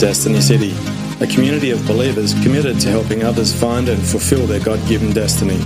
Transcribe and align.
Destiny 0.00 0.40
City, 0.40 0.74
a 1.20 1.26
community 1.26 1.72
of 1.72 1.86
believers 1.86 2.32
committed 2.42 2.80
to 2.80 2.88
helping 2.88 3.22
others 3.22 3.52
find 3.52 3.86
and 3.86 4.02
fulfill 4.02 4.46
their 4.46 4.58
God 4.58 4.80
given 4.88 5.12
destiny. 5.12 5.58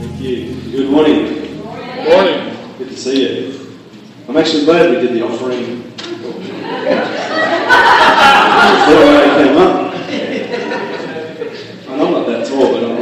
Thank 0.00 0.20
you. 0.22 0.54
Good 0.70 0.90
morning. 0.90 1.62
Morning. 2.08 2.56
Good 2.78 2.88
to 2.88 2.96
see 2.96 3.20
you. 3.20 3.76
I'm 4.26 4.36
actually 4.38 4.64
glad 4.64 4.88
we 4.88 4.96
did 4.96 5.12
the 5.12 5.20
offering. 5.22 5.82
Before 8.86 9.04
I 9.12 9.26
came 9.36 9.56
up. 9.58 9.92
I'm 11.90 11.98
not 11.98 12.26
that 12.26 12.46
tall, 12.48 12.72
but 12.72 12.82
I'm. 12.82 12.96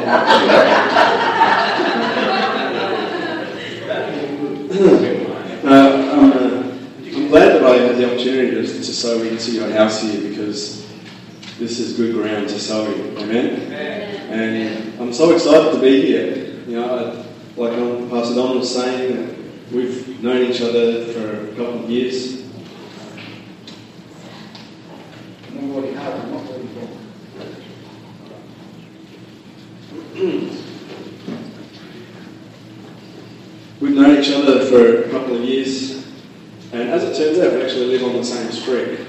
uh, 5.66 6.04
I'm, 6.12 6.32
uh, 6.32 6.36
I'm 7.16 7.28
glad 7.28 7.48
that 7.54 7.64
I 7.64 7.76
had 7.76 7.96
the 7.96 8.06
opportunity 8.12 8.56
to, 9.18 9.20
to 9.20 9.38
sow 9.40 9.52
into 9.52 9.52
your 9.52 9.70
house 9.70 10.02
here 10.02 10.28
because 10.28 10.86
this 11.58 11.78
is 11.78 11.96
good 11.96 12.14
ground 12.14 12.48
to 12.48 12.58
sow 12.58 12.84
in. 12.92 13.18
Amen? 13.18 13.72
And 13.72 15.00
I'm 15.00 15.12
so 15.12 15.34
excited 15.34 15.72
to 15.72 15.80
be 15.80 16.02
here. 16.02 16.36
You 16.66 16.80
know, 16.80 16.96
I, 16.96 17.60
like 17.60 17.72
um, 17.78 18.10
Pastor 18.10 18.34
Don 18.34 18.58
was 18.58 18.74
saying, 18.74 19.66
we've 19.72 20.22
known 20.22 20.42
each 20.50 20.60
other 20.60 21.04
for 21.06 21.46
a 21.46 21.54
couple 21.56 21.84
of 21.84 21.90
years. 21.90 22.44
We've 33.80 33.96
known 33.96 34.18
each 34.18 34.30
other 34.30 34.64
for 34.66 35.02
a 35.02 35.10
couple 35.10 35.36
of 35.36 35.42
years, 35.42 35.90
and 35.90 35.92
as 35.92 35.92
it 35.92 36.03
turns 37.34 37.46
out, 37.46 37.58
we 37.58 37.64
actually 37.64 37.86
live 37.86 38.04
on 38.04 38.12
the 38.14 38.24
same 38.24 38.50
street. 38.52 39.00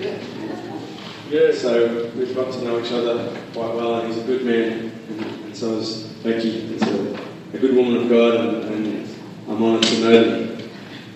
Yeah. 1.30 1.52
So 1.52 2.12
we've 2.16 2.34
got 2.36 2.52
to 2.54 2.64
know 2.64 2.80
each 2.80 2.92
other 2.92 3.40
quite 3.54 3.76
well, 3.76 4.00
and 4.00 4.08
he's 4.08 4.22
a 4.22 4.26
good 4.26 4.46
man, 4.46 4.92
and, 5.20 5.56
so 5.56 5.78
is 5.78 6.04
Becky. 6.24 6.76
Is 6.76 6.82
a, 6.84 7.20
a 7.54 7.58
good 7.58 7.76
woman 7.76 7.98
of 7.98 8.10
God, 8.10 8.36
and, 8.36 8.64
and 8.66 9.10
I'm 9.48 9.64
honoured 9.64 9.84
to 9.84 10.00
know 10.00 10.24
them. 10.24 10.70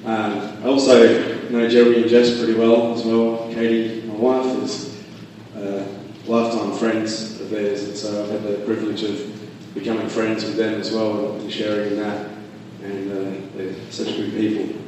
Um, 0.05 0.63
I 0.63 0.67
also 0.67 1.49
know 1.49 1.67
Jeremy 1.67 2.02
and 2.02 2.09
Jess 2.09 2.37
pretty 2.37 2.55
well 2.55 2.93
as 2.93 3.03
well. 3.03 3.49
Katie, 3.53 4.07
my 4.07 4.15
wife, 4.15 4.63
is 4.63 5.03
uh, 5.55 5.85
lifetime 6.25 6.77
friends 6.77 7.39
of 7.41 7.49
theirs, 7.49 7.83
and 7.83 7.95
so 7.95 8.23
I've 8.23 8.31
had 8.31 8.43
the 8.43 8.65
privilege 8.65 9.03
of 9.03 9.73
becoming 9.73 10.09
friends 10.09 10.43
with 10.43 10.55
them 10.55 10.80
as 10.80 10.91
well 10.91 11.35
and 11.35 11.52
sharing 11.52 11.91
in 11.91 11.99
that. 11.99 12.30
And 12.83 13.11
uh, 13.11 13.57
they're 13.57 13.91
such 13.91 14.15
good 14.15 14.31
people. 14.31 14.81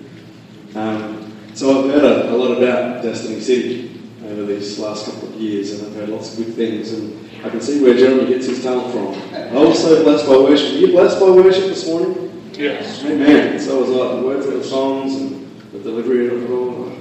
Um, 0.80 1.30
so 1.53 1.83
I've 1.83 1.91
heard 1.91 2.03
a, 2.03 2.33
a 2.33 2.35
lot 2.35 2.57
about 2.57 3.03
Destiny 3.03 3.39
City 3.39 3.99
over 4.25 4.45
these 4.45 4.80
last 4.80 5.05
couple 5.05 5.30
of 5.30 5.35
years, 5.35 5.71
and 5.71 5.88
I've 5.88 5.95
heard 5.95 6.09
lots 6.09 6.38
of 6.38 6.45
good 6.45 6.55
things, 6.55 6.93
and 6.93 7.30
I 7.43 7.49
can 7.49 7.61
see 7.61 7.81
where 7.81 7.95
Jeremy 7.95 8.27
gets 8.27 8.45
his 8.45 8.63
talent 8.63 8.91
from. 8.93 9.35
I'm 9.35 9.58
also 9.58 10.03
blessed 10.03 10.27
by 10.27 10.38
worship. 10.38 10.73
Were 10.73 10.80
you 10.80 10.88
blessed 10.88 11.19
by 11.19 11.30
worship 11.30 11.66
this 11.66 11.88
morning? 11.88 12.52
Yes. 12.53 13.03
Amen. 13.03 13.59
So 13.59 13.81
was 13.81 13.89
I. 13.89 14.21
The 14.21 14.27
words 14.27 14.45
of 14.45 14.53
the 14.53 14.63
songs 14.63 15.16
and 15.16 15.61
the 15.71 15.80
delivery 15.80 16.27
of 16.27 16.43
it 16.43 16.49
all. 16.52 16.91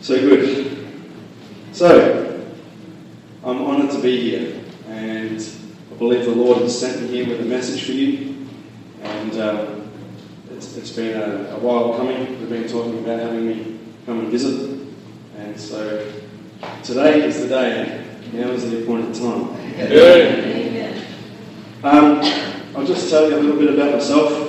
So 0.00 0.18
good. 0.18 0.88
So, 1.72 2.42
I'm 3.44 3.58
honoured 3.58 3.90
to 3.92 4.02
be 4.02 4.30
here, 4.30 4.60
and 4.88 5.40
I 5.92 5.94
believe 5.96 6.24
the 6.24 6.34
Lord 6.34 6.62
has 6.62 6.78
sent 6.78 7.02
me 7.02 7.08
here 7.08 7.28
with 7.28 7.40
a 7.40 7.44
message 7.44 7.84
for 7.84 7.92
you. 7.92 8.46
And 9.02 9.38
um, 9.38 9.69
it's, 10.70 10.78
it's 10.78 10.96
been 10.96 11.20
a, 11.20 11.56
a 11.56 11.58
while 11.58 11.96
coming. 11.96 12.38
We've 12.38 12.48
been 12.48 12.68
talking 12.68 12.98
about 13.00 13.18
having 13.20 13.46
me 13.46 13.78
come 14.06 14.20
and 14.20 14.28
visit. 14.28 14.78
And 15.36 15.58
so 15.58 16.12
today 16.82 17.26
is 17.26 17.40
the 17.40 17.48
day. 17.48 18.06
Now 18.32 18.50
is 18.50 18.70
the 18.70 18.82
appointed 18.82 19.14
time. 19.14 19.48
Yeah. 19.76 20.94
Um, 21.82 22.20
I'll 22.76 22.86
just 22.86 23.10
tell 23.10 23.28
you 23.28 23.36
a 23.36 23.40
little 23.40 23.58
bit 23.58 23.74
about 23.74 23.94
myself. 23.94 24.46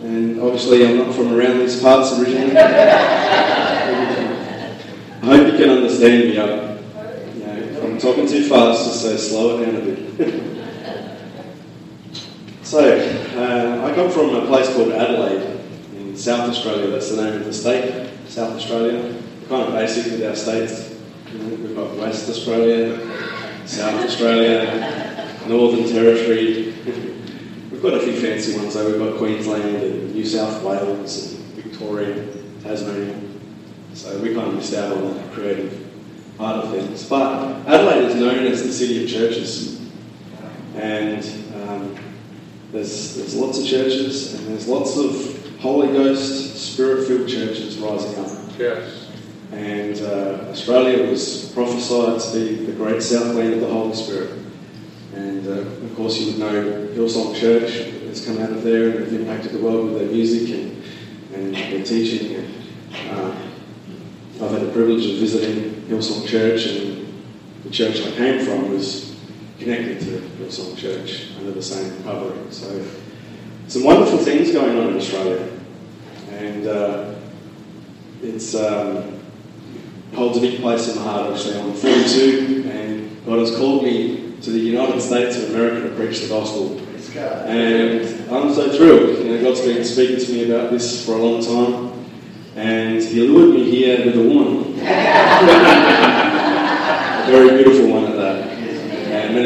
And 0.00 0.40
obviously, 0.40 0.86
I'm 0.86 0.98
not 0.98 1.14
from 1.14 1.32
around 1.32 1.60
these 1.60 1.80
parts 1.80 2.18
originally. 2.18 2.56
I 2.58 2.66
hope 5.22 5.46
you 5.46 5.56
can 5.56 5.70
understand 5.70 6.28
me. 6.28 6.38
I, 6.38 6.44
you 6.44 7.46
know, 7.46 7.56
if 7.56 7.84
I'm 7.84 7.98
talking 7.98 8.26
too 8.26 8.48
fast, 8.48 8.84
just 8.84 9.02
say 9.02 9.16
slow 9.16 9.60
it 9.60 9.64
down 9.64 9.76
a 9.76 9.80
bit. 9.80 9.98
so, 12.64 13.21
come 14.02 14.10
from 14.10 14.34
a 14.34 14.46
place 14.46 14.72
called 14.74 14.90
Adelaide 14.90 15.60
in 15.94 16.16
South 16.16 16.50
Australia. 16.50 16.88
That's 16.88 17.10
the 17.10 17.22
name 17.22 17.34
of 17.34 17.44
the 17.44 17.52
state, 17.52 18.10
South 18.26 18.56
Australia. 18.56 19.00
Kind 19.48 19.68
of 19.68 19.72
basic 19.72 20.10
with 20.10 20.24
our 20.24 20.34
states. 20.34 20.98
We've 21.32 21.76
got 21.76 21.96
West 21.96 22.28
Australia, 22.28 22.98
South 23.64 24.04
Australia, 24.04 25.38
Northern 25.46 25.86
Territory. 25.86 26.74
We've 27.70 27.82
got 27.82 27.94
a 27.94 28.00
few 28.00 28.14
fancy 28.20 28.56
ones 28.56 28.74
though. 28.74 28.90
We've 28.90 28.98
got 28.98 29.18
Queensland 29.18 29.76
and 29.76 30.14
New 30.14 30.26
South 30.26 30.64
Wales 30.64 31.34
and 31.34 31.44
Victoria, 31.54 32.26
Tasmania. 32.64 33.20
So 33.94 34.18
we 34.18 34.34
kind 34.34 34.48
of 34.48 34.54
missed 34.54 34.74
out 34.74 34.96
on 34.96 35.14
that 35.16 35.32
creative 35.32 35.78
part 36.38 36.64
of 36.64 36.72
things. 36.72 37.08
But 37.08 37.68
Adelaide 37.68 38.06
is 38.06 38.16
known 38.16 38.46
as 38.46 38.64
the 38.64 38.72
city 38.72 39.04
of 39.04 39.08
churches. 39.08 39.80
And 40.74 41.41
there's, 42.72 43.16
there's 43.16 43.34
lots 43.36 43.58
of 43.58 43.66
churches 43.66 44.34
and 44.34 44.48
there's 44.48 44.66
lots 44.66 44.96
of 44.96 45.60
Holy 45.60 45.88
Ghost, 45.88 46.56
Spirit 46.56 47.06
filled 47.06 47.28
churches 47.28 47.78
rising 47.78 48.18
up. 48.24 48.30
Yes. 48.58 49.10
And 49.52 50.00
uh, 50.00 50.50
Australia 50.50 51.08
was 51.08 51.52
prophesied 51.52 52.20
to 52.20 52.32
be 52.32 52.64
the 52.64 52.72
great 52.72 53.02
southland 53.02 53.54
of 53.54 53.60
the 53.60 53.68
Holy 53.68 53.94
Spirit. 53.94 54.30
And 55.14 55.46
uh, 55.46 55.50
of 55.50 55.94
course, 55.94 56.18
you 56.18 56.26
would 56.28 56.38
know 56.38 56.88
Hillsong 56.94 57.38
Church 57.38 57.70
has 58.08 58.24
come 58.24 58.38
out 58.38 58.50
of 58.50 58.62
there 58.62 58.90
and 58.90 59.00
have 59.00 59.12
impacted 59.12 59.52
the 59.52 59.58
world 59.58 59.90
with 59.90 59.98
their 60.00 60.10
music 60.10 60.48
and, 60.54 60.82
and 61.34 61.54
their 61.54 61.84
teaching. 61.84 62.36
And, 62.36 62.54
uh, 63.10 63.36
I've 64.42 64.50
had 64.50 64.62
the 64.62 64.72
privilege 64.72 65.04
of 65.06 65.18
visiting 65.18 65.82
Hillsong 65.82 66.26
Church, 66.26 66.66
and 66.66 67.24
the 67.62 67.70
church 67.70 68.00
I 68.00 68.10
came 68.12 68.44
from 68.44 68.70
was 68.70 69.11
connected 69.62 70.00
to 70.00 70.20
Hillsong 70.38 70.76
Church 70.76 71.28
under 71.38 71.52
the 71.52 71.62
same 71.62 72.02
covering. 72.02 72.50
So, 72.50 72.84
some 73.68 73.84
wonderful 73.84 74.18
things 74.18 74.52
going 74.52 74.78
on 74.78 74.88
in 74.88 74.96
Australia. 74.96 75.48
And 76.30 76.66
uh, 76.66 77.14
it's. 78.22 78.54
Um, 78.54 79.20
holds 80.14 80.38
a 80.38 80.40
big 80.40 80.60
place 80.60 80.88
in 80.88 80.96
my 80.96 81.02
heart. 81.10 81.32
Actually, 81.32 81.58
I'm 81.58 81.72
42, 81.72 82.70
and 82.70 83.24
God 83.26 83.38
has 83.38 83.56
called 83.56 83.82
me 83.82 84.36
to 84.42 84.50
the 84.50 84.58
United 84.58 85.00
States 85.00 85.36
of 85.38 85.50
America 85.50 85.88
to 85.88 85.94
preach 85.96 86.20
the 86.20 86.28
gospel. 86.28 86.78
And 87.16 88.30
I'm 88.30 88.52
so 88.54 88.70
thrilled. 88.72 89.18
You 89.18 89.24
know, 89.36 89.42
God's 89.42 89.60
been 89.62 89.84
speaking 89.84 90.18
to 90.24 90.32
me 90.32 90.50
about 90.50 90.70
this 90.70 91.04
for 91.04 91.12
a 91.12 91.18
long 91.18 91.42
time, 91.42 91.92
and 92.56 93.02
He 93.02 93.20
lured 93.20 93.54
me 93.54 93.70
here 93.70 94.04
with 94.06 94.16
a 94.16 94.22
woman, 94.22 94.74
a 94.80 94.82
very 97.26 97.62
beautiful 97.62 97.90
one 97.90 98.11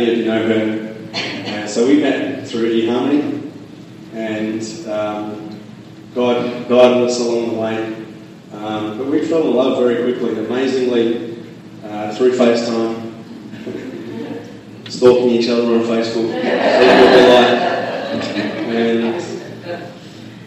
of 0.00 0.18
you 0.18 0.24
know 0.24 0.46
her. 0.46 0.86
And 1.14 1.68
so 1.68 1.86
we 1.86 2.00
met 2.00 2.46
through 2.46 2.70
eHarmony, 2.72 3.50
and 4.14 4.62
um, 4.88 5.60
God 6.14 6.68
guided 6.68 7.02
us 7.08 7.20
along 7.20 7.50
the 7.50 7.60
way. 7.60 7.94
Um, 8.52 8.98
but 8.98 9.06
we 9.08 9.24
fell 9.26 9.46
in 9.48 9.54
love 9.54 9.78
very 9.78 10.14
quickly, 10.14 10.44
amazingly, 10.44 11.44
uh, 11.84 12.14
through 12.14 12.32
FaceTime, 12.32 13.12
stalking 14.88 15.30
each 15.30 15.48
other 15.48 15.62
on 15.62 15.82
Facebook. 15.82 16.32
And 18.76 19.14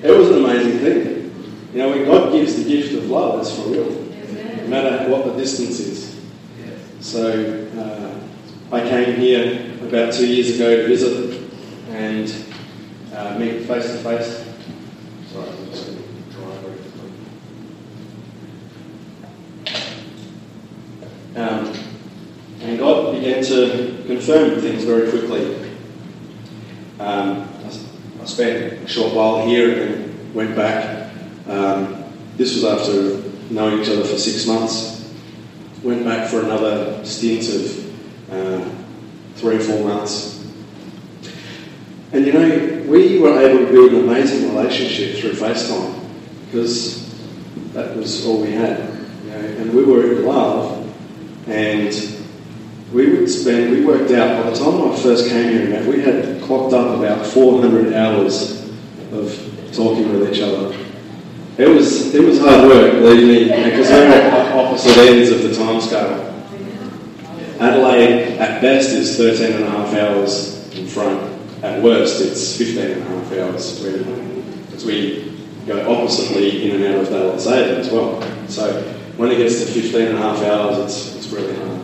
it 0.02 0.18
was 0.18 0.30
an 0.30 0.44
amazing 0.44 0.80
thing. 0.80 1.06
You 1.74 1.78
know, 1.80 1.90
when 1.90 2.06
God 2.06 2.32
gives 2.32 2.56
the 2.56 2.64
gift 2.68 2.94
of 2.96 3.10
love, 3.10 3.40
it's 3.42 3.52
for 3.56 3.70
real, 3.70 3.90
no 3.90 4.68
matter 4.68 5.10
what 5.10 5.26
the 5.26 5.34
distance 5.34 5.80
is. 5.80 6.20
So 7.00 7.70
uh, 7.78 7.99
I 8.72 8.82
came 8.82 9.16
here 9.16 9.74
about 9.82 10.14
two 10.14 10.28
years 10.28 10.56
ago 10.56 10.84
to 10.84 10.88
visit 10.88 11.42
and 11.90 12.32
uh, 13.16 13.36
meet 13.40 13.66
face 13.66 13.92
to 13.92 13.98
face. 13.98 14.46
Um, 21.36 21.74
and 22.62 22.78
God 22.78 23.16
began 23.16 23.44
to 23.46 24.04
confirm 24.06 24.62
things 24.62 24.84
very 24.84 25.10
quickly. 25.10 25.72
Um, 27.00 27.50
I 28.22 28.26
spent 28.26 28.84
a 28.84 28.88
short 28.88 29.16
while 29.16 29.48
here 29.48 29.84
and 29.84 30.36
went 30.36 30.56
back. 30.56 31.12
Um, 31.48 32.04
this 32.38 32.54
was 32.54 32.66
after 32.66 33.52
knowing 33.52 33.80
each 33.82 33.90
other 33.90 34.04
for 34.04 34.18
six 34.20 34.46
months. 34.46 35.12
Went 35.82 36.06
back 36.06 36.30
for 36.30 36.42
another 36.42 37.04
stint 37.04 37.48
of 37.50 37.89
uh, 38.32 38.70
three 39.36 39.58
or 39.58 39.60
four 39.60 39.84
months. 39.88 40.48
And 42.12 42.26
you 42.26 42.34
know, 42.34 42.86
we 42.88 43.20
we 43.20 43.20
were 43.20 43.40
able 43.40 43.66
to 43.66 43.72
build 43.72 43.94
an 43.94 44.10
amazing 44.10 44.56
relationship 44.56 45.20
through 45.20 45.34
FaceTime 45.34 46.00
because 46.46 47.08
that 47.74 47.96
was 47.96 48.26
all 48.26 48.42
we 48.42 48.52
had. 48.52 48.80
You 49.24 49.30
know, 49.30 49.38
and 49.38 49.74
we 49.74 49.84
were 49.84 50.14
in 50.14 50.26
love, 50.26 50.88
and 51.48 51.94
we 52.92 53.12
would 53.12 53.30
spend, 53.30 53.72
we 53.72 53.86
worked 53.86 54.12
out, 54.12 54.44
by 54.44 54.50
the 54.50 54.58
time 54.58 54.92
I 54.92 54.96
first 54.98 55.30
came 55.30 55.68
here, 55.68 55.88
we 55.88 56.02
had 56.02 56.42
clocked 56.42 56.74
up 56.74 56.98
about 56.98 57.26
400 57.26 57.94
hours 57.94 58.68
of 59.12 59.72
talking 59.74 60.12
with 60.12 60.34
each 60.34 60.42
other. 60.42 60.76
It 61.58 61.68
was, 61.68 62.16
it 62.16 62.24
was 62.24 62.40
hard 62.40 62.68
work, 62.68 62.94
believe 62.94 63.28
me, 63.28 63.70
because 63.70 63.90
we're 63.90 64.08
at 64.08 64.56
opposite 64.56 64.98
ends 64.98 65.30
of 65.30 65.44
the 65.44 65.54
time 65.54 65.80
scale. 65.82 66.29
Adelaide, 67.60 68.38
at 68.38 68.62
best, 68.62 68.92
is 68.92 69.18
13 69.18 69.56
and 69.56 69.66
a 69.66 69.70
half 69.70 69.94
hours 69.94 70.74
in 70.74 70.88
front. 70.88 71.22
At 71.62 71.84
worst, 71.84 72.22
it's 72.22 72.58
15 72.58 72.92
and 72.92 73.02
a 73.02 73.06
half 73.06 73.34
hours 73.34 73.84
because 73.84 74.86
we 74.86 75.38
go 75.68 75.92
oppositely 75.92 76.70
in 76.72 76.82
and 76.82 76.96
out 76.96 77.04
of 77.04 77.10
daylight 77.10 77.42
saving 77.42 77.80
as 77.82 77.92
well. 77.92 78.22
So 78.48 78.82
when 79.18 79.32
it 79.32 79.38
gets 79.38 79.60
to 79.60 79.66
15 79.66 80.08
and 80.08 80.18
a 80.18 80.22
half 80.22 80.42
hours, 80.44 80.78
it's, 80.78 81.16
it's 81.18 81.28
really 81.34 81.54
hard. 81.54 81.82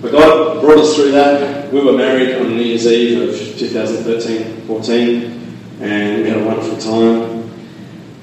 But 0.00 0.10
God 0.10 0.60
brought 0.60 0.78
us 0.78 0.96
through 0.96 1.12
that. 1.12 1.72
We 1.72 1.80
were 1.80 1.92
married 1.92 2.34
on 2.34 2.48
New 2.48 2.62
Year's 2.62 2.86
Eve 2.86 3.28
of 3.28 3.58
2013 3.58 4.66
14, 4.66 5.56
and 5.80 6.22
we 6.22 6.28
had 6.28 6.38
a 6.38 6.44
wonderful 6.44 6.76
time. 6.78 7.48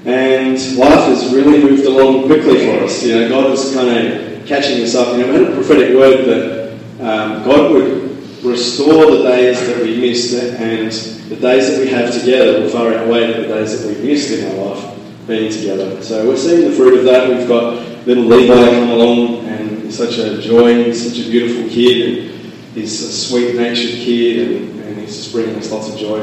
And 0.06 0.78
life 0.78 1.08
has 1.08 1.34
really 1.34 1.64
moved 1.64 1.86
along 1.86 2.26
quickly 2.26 2.66
for 2.66 2.84
us. 2.84 3.02
You 3.02 3.16
know, 3.16 3.30
God 3.30 3.52
was 3.52 3.74
kind 3.74 3.90
of 3.90 4.29
catching 4.50 4.84
up. 4.98 5.16
You 5.16 5.24
know, 5.24 5.32
we 5.32 5.34
had 5.44 5.52
a 5.52 5.56
prophetic 5.56 5.96
word 5.96 6.26
that 6.26 6.74
um, 7.00 7.44
God 7.46 7.72
would 7.72 8.44
restore 8.44 9.12
the 9.12 9.22
days 9.22 9.66
that 9.68 9.84
we 9.84 10.02
missed, 10.02 10.34
and 10.34 10.92
the 11.30 11.36
days 11.36 11.70
that 11.70 11.80
we 11.80 11.88
have 11.92 12.12
together 12.12 12.60
will 12.60 12.70
far 12.70 12.92
outweigh 12.96 13.42
the 13.42 13.48
days 13.48 13.80
that 13.80 13.88
we've 13.88 14.04
missed 14.04 14.32
in 14.32 14.60
our 14.60 14.74
life 14.74 15.28
being 15.28 15.52
together. 15.52 16.02
So 16.02 16.28
we're 16.28 16.36
seeing 16.36 16.68
the 16.68 16.76
fruit 16.76 16.98
of 16.98 17.06
that. 17.06 17.30
We've 17.30 17.48
got 17.48 18.08
little 18.08 18.24
Levi 18.24 18.72
come 18.72 18.90
along, 18.90 19.46
and 19.46 19.84
he's 19.84 19.96
such 19.96 20.18
a 20.18 20.42
joy. 20.42 20.84
He's 20.86 21.08
such 21.08 21.28
a 21.28 21.30
beautiful 21.30 21.70
kid, 21.70 22.32
and 22.34 22.52
he's 22.74 23.04
a 23.04 23.12
sweet-natured 23.12 24.02
kid, 24.04 24.52
and, 24.52 24.80
and 24.82 25.00
he's 25.00 25.16
just 25.16 25.32
bringing 25.32 25.56
us 25.58 25.72
lots 25.72 25.90
of 25.90 25.98
joy. 25.98 26.22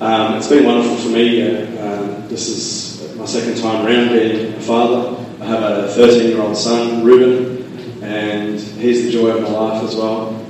Um, 0.00 0.36
it's 0.36 0.48
been 0.48 0.64
wonderful 0.64 0.96
for 0.96 1.08
me. 1.08 1.42
Uh, 1.42 1.66
um, 1.84 2.28
this 2.28 2.48
is 2.48 3.16
my 3.16 3.26
second 3.26 3.60
time 3.60 3.84
around 3.84 4.10
being 4.10 4.54
a 4.54 4.60
father. 4.60 5.19
I 5.40 5.46
have 5.46 5.62
a 5.62 5.88
13-year-old 5.88 6.54
son, 6.54 7.02
Ruben, 7.02 8.02
and 8.02 8.60
he's 8.60 9.04
the 9.04 9.10
joy 9.10 9.30
of 9.30 9.42
my 9.42 9.48
life 9.48 9.82
as 9.82 9.96
well. 9.96 10.46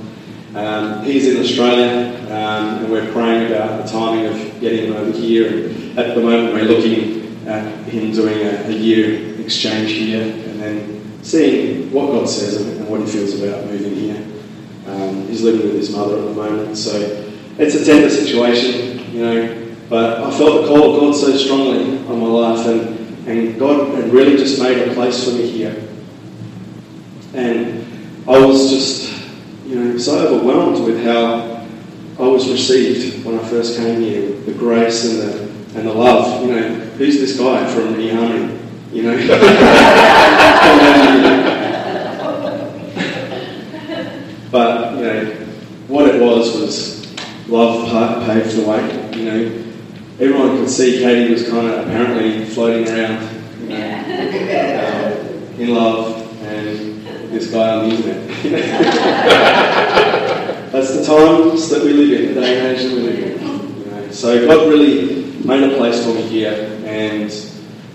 Um, 0.53 1.05
he's 1.05 1.29
in 1.29 1.41
Australia, 1.41 2.17
um, 2.25 2.83
and 2.83 2.91
we're 2.91 3.09
praying 3.13 3.53
about 3.53 3.85
the 3.85 3.89
timing 3.89 4.25
of 4.25 4.59
getting 4.59 4.87
him 4.87 4.97
over 4.97 5.17
here. 5.17 5.69
And 5.69 5.97
at 5.97 6.13
the 6.13 6.21
moment, 6.21 6.53
we're 6.53 6.65
looking 6.65 7.47
at 7.47 7.85
him 7.85 8.11
doing 8.11 8.45
a, 8.45 8.67
a 8.67 8.71
year 8.71 9.39
exchange 9.39 9.91
here, 9.91 10.23
and 10.23 10.59
then 10.59 11.23
seeing 11.23 11.89
what 11.93 12.07
God 12.07 12.27
says 12.27 12.61
and 12.61 12.85
what 12.89 12.99
He 12.99 13.07
feels 13.07 13.41
about 13.41 13.65
moving 13.67 13.95
here. 13.95 14.27
Um, 14.87 15.25
he's 15.29 15.41
living 15.41 15.67
with 15.67 15.75
his 15.75 15.95
mother 15.95 16.17
at 16.17 16.25
the 16.25 16.33
moment, 16.33 16.77
so 16.77 16.99
it's 17.57 17.75
a 17.75 17.85
tender 17.85 18.09
situation, 18.09 19.13
you 19.13 19.21
know. 19.23 19.75
But 19.87 20.21
I 20.21 20.37
felt 20.37 20.63
the 20.63 20.67
call 20.67 20.95
of 20.95 20.99
God 20.99 21.15
so 21.15 21.35
strongly 21.37 21.97
on 22.07 22.19
my 22.19 22.27
life, 22.27 22.67
and, 22.67 23.00
and 23.27 23.59
God 23.59 23.93
had 23.95 24.11
really 24.11 24.35
just 24.35 24.61
made 24.61 24.87
a 24.87 24.93
place 24.93 25.23
for 25.23 25.31
me 25.31 25.49
here. 25.49 25.87
And 27.33 27.85
I 28.27 28.43
was 28.43 28.69
just, 28.69 29.13
you 29.65 29.75
know, 29.75 29.97
so 29.97 30.27
overwhelmed 30.27 30.85
with 30.85 31.03
how 31.03 31.65
I 32.19 32.27
was 32.27 32.49
received 32.49 33.25
when 33.25 33.39
I 33.39 33.47
first 33.47 33.77
came 33.77 34.01
here, 34.01 34.31
the 34.31 34.53
grace 34.53 35.05
and 35.05 35.19
the, 35.19 35.43
and 35.79 35.87
the 35.87 35.93
love. 35.93 36.41
You 36.41 36.53
know, 36.53 36.67
who's 36.97 37.19
this 37.19 37.37
guy 37.37 37.65
from 37.73 37.95
eHarmony? 37.95 38.57
You 38.91 39.03
know? 39.03 39.17
but, 44.51 44.95
you 44.95 45.01
know, 45.01 45.25
what 45.87 46.07
it 46.07 46.21
was 46.21 46.57
was 46.57 47.15
love 47.47 48.25
paved 48.25 48.55
the 48.55 48.67
way. 48.67 49.17
You 49.17 49.25
know, 49.25 49.60
everyone 50.21 50.57
could 50.57 50.69
see 50.69 50.99
Katie 50.99 51.33
was 51.33 51.49
kind 51.49 51.67
of 51.67 51.87
apparently 51.87 52.45
floating 52.45 52.87
around, 52.87 53.23
you 53.63 53.69
know, 53.69 53.97
um, 55.17 55.59
in 55.59 55.73
love, 55.73 56.43
and 56.43 57.03
this 57.31 57.49
guy 57.49 57.77
on 57.77 57.89
the 57.89 57.95
internet. 57.95 58.27
That's 60.71 60.95
the 60.95 61.03
times 61.03 61.69
that 61.69 61.83
we 61.83 61.93
live 61.93 62.21
in, 62.21 62.35
the 62.35 62.41
day 62.41 62.59
and 62.59 62.67
age 62.77 62.83
that 62.83 62.93
we 62.93 62.99
live 63.01 63.19
in. 63.19 63.39
You 63.79 63.85
know. 63.85 64.11
So 64.11 64.45
God 64.45 64.69
really 64.69 65.23
made 65.43 65.63
a 65.63 65.75
place 65.75 66.05
for 66.05 66.13
me 66.13 66.21
here, 66.21 66.79
and 66.85 67.31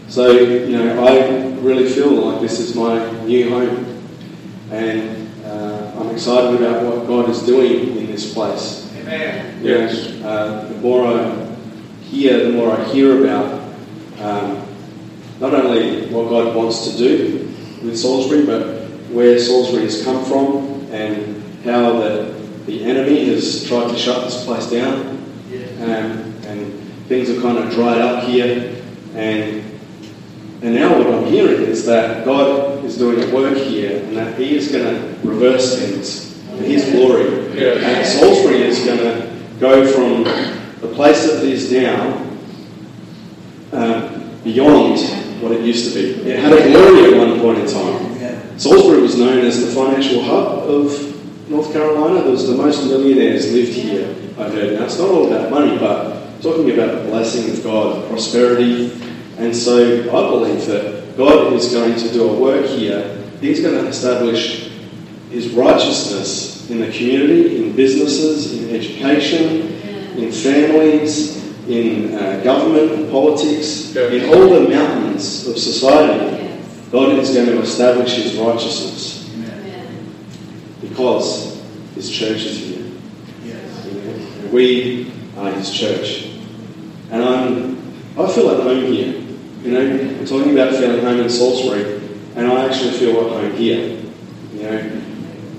so 0.08 0.32
you 0.32 0.76
know 0.76 1.06
I 1.06 1.28
really 1.60 1.88
feel 1.88 2.10
like 2.10 2.40
this 2.40 2.58
is 2.58 2.74
my 2.74 3.08
new 3.22 3.50
home, 3.50 4.02
and 4.72 5.30
uh, 5.44 5.92
I'm 5.96 6.10
excited 6.10 6.60
about 6.60 6.82
what 6.82 7.06
God 7.06 7.30
is 7.30 7.46
doing 7.46 7.96
in 7.96 8.06
this 8.06 8.34
place. 8.34 8.92
Amen. 8.96 9.64
You 9.64 9.78
know, 9.78 9.86
uh, 10.28 10.68
the 10.68 10.74
more 10.78 11.06
I 11.06 11.45
hear, 12.10 12.44
the 12.44 12.52
more 12.52 12.72
I 12.72 12.84
hear 12.84 13.24
about 13.24 13.62
um, 14.18 14.66
not 15.40 15.52
only 15.52 16.06
what 16.08 16.28
God 16.28 16.54
wants 16.54 16.90
to 16.90 16.96
do 16.96 17.52
with 17.82 17.98
Salisbury, 17.98 18.46
but 18.46 18.88
where 19.10 19.38
Salisbury 19.38 19.82
has 19.82 20.02
come 20.02 20.24
from 20.24 20.86
and 20.92 21.42
how 21.64 21.98
the, 21.98 22.34
the 22.66 22.84
enemy 22.84 23.26
has 23.26 23.66
tried 23.66 23.88
to 23.90 23.98
shut 23.98 24.24
this 24.24 24.44
place 24.44 24.70
down. 24.70 25.16
Um, 25.80 26.34
and 26.46 26.72
things 27.06 27.28
have 27.28 27.42
kind 27.42 27.58
of 27.58 27.70
dried 27.70 28.00
up 28.00 28.24
here. 28.24 28.82
And, 29.14 29.62
and 30.62 30.74
now 30.74 30.96
what 30.98 31.06
I'm 31.06 31.26
hearing 31.26 31.62
is 31.62 31.84
that 31.86 32.24
God 32.24 32.84
is 32.84 32.96
doing 32.96 33.22
a 33.28 33.34
work 33.34 33.58
here 33.58 34.02
and 34.04 34.16
that 34.16 34.38
He 34.38 34.56
is 34.56 34.72
going 34.72 34.84
to 34.84 35.28
reverse 35.28 35.78
things 35.78 36.40
for 36.48 36.62
His 36.62 36.90
glory. 36.90 37.24
Yes. 37.54 37.84
And 37.84 38.20
Salisbury 38.20 38.62
is 38.62 38.84
going 38.84 38.98
to 38.98 39.36
go 39.60 39.86
from 39.92 40.55
the 40.88 40.94
place 40.94 41.26
that 41.26 41.42
it 41.42 41.50
is 41.50 41.72
now 41.72 42.26
um, 43.72 44.40
beyond 44.44 44.98
what 45.42 45.52
it 45.52 45.62
used 45.62 45.92
to 45.92 45.94
be. 45.94 46.30
It 46.30 46.38
had 46.38 46.52
a 46.52 46.70
glory 46.70 47.12
at 47.12 47.18
one 47.18 47.40
point 47.40 47.58
in 47.58 47.66
time. 47.66 48.58
Salisbury 48.58 49.02
was 49.02 49.18
known 49.18 49.44
as 49.44 49.60
the 49.60 49.72
financial 49.74 50.22
hub 50.22 50.68
of 50.68 51.50
North 51.50 51.72
Carolina. 51.72 52.22
There 52.22 52.30
was 52.30 52.46
the 52.46 52.56
most 52.56 52.86
millionaires 52.86 53.52
lived 53.52 53.72
here, 53.72 54.08
I've 54.38 54.52
heard. 54.52 54.78
Now, 54.78 54.86
it's 54.86 54.98
not 54.98 55.10
all 55.10 55.26
about 55.26 55.50
money, 55.50 55.76
but 55.78 56.40
talking 56.40 56.70
about 56.70 57.02
the 57.02 57.10
blessing 57.10 57.50
of 57.50 57.62
God, 57.62 58.08
prosperity. 58.08 58.92
And 59.36 59.54
so 59.54 60.00
I 60.04 60.30
believe 60.30 60.64
that 60.66 61.16
God 61.18 61.52
is 61.52 61.70
going 61.70 61.96
to 61.96 62.12
do 62.12 62.30
a 62.30 62.40
work 62.40 62.64
here. 62.64 63.22
He's 63.42 63.60
going 63.60 63.74
to 63.74 63.86
establish 63.88 64.70
His 65.30 65.50
righteousness 65.50 66.70
in 66.70 66.80
the 66.80 66.90
community, 66.90 67.62
in 67.62 67.76
businesses, 67.76 68.62
in 68.62 68.74
education, 68.74 69.75
in 70.16 70.32
families, 70.32 71.44
in 71.68 72.14
uh, 72.14 72.40
government 72.44 73.10
politics, 73.10 73.94
Yeah. 73.94 74.08
in 74.08 74.28
all 74.32 74.48
the 74.50 74.68
mountains 74.68 75.46
of 75.48 75.58
society. 75.58 76.32
God 76.92 77.18
is 77.18 77.34
going 77.34 77.46
to 77.46 77.60
establish 77.60 78.14
His 78.14 78.36
righteousness 78.36 79.28
because 80.80 81.62
His 81.94 82.10
church 82.10 82.44
is 82.44 82.58
here. 82.58 82.84
Know, 83.44 84.50
We 84.52 85.12
are 85.36 85.52
His 85.52 85.70
church. 85.72 86.30
And 87.10 87.22
I'm, 87.22 87.76
I 88.18 88.26
feel 88.32 88.50
at 88.50 88.62
home 88.62 88.84
here. 88.92 89.22
You 89.62 89.72
know, 89.72 90.16
we're 90.18 90.26
talking 90.26 90.52
about 90.52 90.74
feeling 90.74 91.04
home 91.04 91.20
in 91.20 91.28
Salisbury, 91.28 92.00
and 92.36 92.46
I 92.46 92.66
actually 92.68 92.92
feel 92.92 93.16
at 93.26 93.30
home 93.32 93.52
here. 93.56 94.00
You 94.54 94.62
know, 94.62 95.02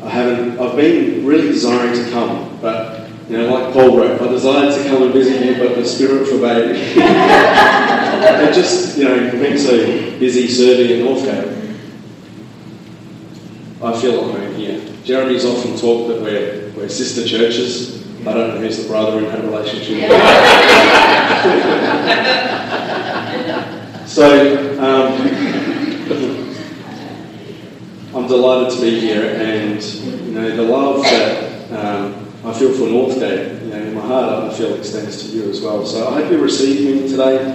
I 0.03 0.09
haven't, 0.09 0.59
I've 0.59 0.75
been 0.77 1.25
really 1.25 1.49
desiring 1.49 1.93
to 1.93 2.09
come, 2.11 2.57
but, 2.61 2.96
you 3.29 3.37
know, 3.37 3.53
like 3.53 3.73
Paul 3.73 3.97
wrote, 3.97 4.21
I 4.21 4.27
desired 4.29 4.73
to 4.73 4.89
come 4.89 5.03
and 5.03 5.11
visit 5.11 5.45
you, 5.45 5.57
but 5.61 5.75
the 5.75 5.85
Spirit 5.85 6.27
forbade 6.27 6.71
me. 6.71 7.03
I 7.03 8.51
just, 8.53 8.97
you 8.97 9.03
know, 9.03 9.31
been 9.31 9.57
so 9.57 9.75
busy 10.17 10.47
serving 10.47 10.99
in 10.99 11.05
Northgate. 11.05 11.55
I 13.83 13.99
feel 13.99 14.29
at 14.29 14.39
home 14.39 14.55
here. 14.55 14.81
Jeremy's 15.03 15.45
often 15.45 15.77
talked 15.77 16.07
that 16.07 16.21
we're, 16.21 16.71
we're 16.75 16.89
sister 16.89 17.27
churches. 17.27 18.07
I 18.25 18.33
don't 18.33 18.55
know 18.55 18.59
who's 18.59 18.81
the 18.81 18.87
brother 18.87 19.19
in 19.19 19.25
that 19.25 19.43
relationship. 19.43 20.09
so, 24.07 24.79
um, 24.79 25.13
I'm 28.15 28.27
delighted 28.27 28.73
to 28.73 28.81
be 28.81 28.99
here, 28.99 29.35
and 29.35 29.83
you 29.83 30.31
know 30.31 30.55
the 30.55 30.63
love 30.63 31.03
that 31.03 31.71
um, 31.71 32.26
I 32.47 32.53
feel 32.57 32.73
for 32.73 32.85
Northgate, 32.85 33.61
you 33.63 33.69
know, 33.69 33.77
in 33.77 33.93
my 33.93 34.01
heart, 34.01 34.51
I 34.51 34.57
feel 34.57 34.73
extends 34.75 35.23
to 35.23 35.35
you 35.35 35.49
as 35.49 35.61
well. 35.61 35.85
So 35.85 36.07
I 36.07 36.21
hope 36.21 36.31
you 36.31 36.41
receive 36.41 37.01
me 37.01 37.07
today, 37.07 37.53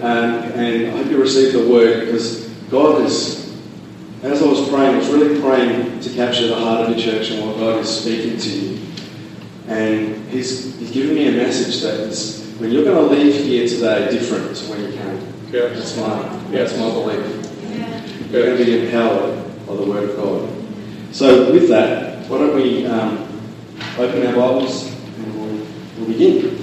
um, 0.00 0.42
and 0.52 0.86
I 0.88 0.96
hope 0.96 1.10
you 1.10 1.20
receive 1.20 1.52
the 1.52 1.68
word 1.68 2.06
because 2.06 2.48
God 2.70 3.02
is 3.02 3.44
as 4.24 4.42
I 4.42 4.46
was 4.46 4.66
praying, 4.70 4.94
I 4.94 4.98
was 4.98 5.08
really 5.08 5.38
praying 5.38 6.00
to 6.00 6.10
capture 6.14 6.46
the 6.46 6.56
heart 6.56 6.88
of 6.88 6.96
the 6.96 7.02
church 7.02 7.30
and 7.30 7.46
what 7.46 7.58
God 7.58 7.80
is 7.80 8.00
speaking 8.00 8.38
to 8.38 8.48
you. 8.48 8.86
And 9.68 10.30
he's, 10.30 10.78
he's 10.78 10.92
given 10.92 11.14
me 11.14 11.28
a 11.28 11.32
message 11.32 11.82
that 11.82 12.00
is, 12.00 12.54
when 12.56 12.70
you're 12.70 12.84
going 12.84 13.06
to 13.06 13.14
leave 13.14 13.34
here 13.44 13.68
today 13.68 14.10
different 14.10 14.56
to 14.56 14.70
when 14.70 14.80
you 14.80 14.92
came. 14.96 15.34
Yes. 15.52 15.76
That's 15.76 15.96
my, 15.98 16.50
Yes. 16.50 16.72
that's 16.72 16.78
my 16.78 16.90
belief. 16.90 18.32
You're 18.32 18.46
going 18.46 18.56
to 18.56 18.64
be 18.64 18.86
empowered 18.86 19.66
by 19.66 19.76
the 19.76 19.82
Word 19.84 20.08
of 20.08 20.16
God. 20.16 20.48
So, 21.14 21.52
with 21.52 21.68
that, 21.68 22.26
why 22.26 22.38
don't 22.38 22.56
we 22.56 22.86
um, 22.86 23.23
open 23.96 24.26
our 24.26 24.34
Bibles 24.34 24.88
and 24.88 25.34
we'll, 25.36 25.66
we'll 25.98 26.08
begin. 26.08 26.56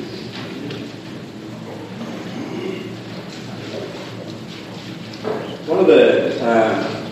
One 5.65 5.79
of 5.79 5.87
the 5.87 6.45
um, 6.45 7.11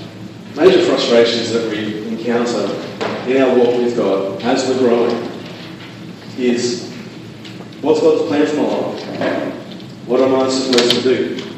major 0.58 0.84
frustrations 0.86 1.54
that 1.54 1.72
we 1.72 2.06
encounter 2.10 2.66
in 3.30 3.42
our 3.42 3.58
walk 3.58 3.78
with 3.78 3.96
God 3.96 4.42
as 4.42 4.68
we're 4.68 4.80
growing 4.80 5.32
is 6.38 6.92
what's 7.80 8.02
God's 8.02 8.28
plan 8.28 8.46
for 8.46 8.56
my 8.58 8.64
life? 8.64 9.54
What 10.06 10.20
am 10.20 10.36
I 10.36 10.50
supposed 10.50 10.96
to 10.96 11.02
do? 11.02 11.54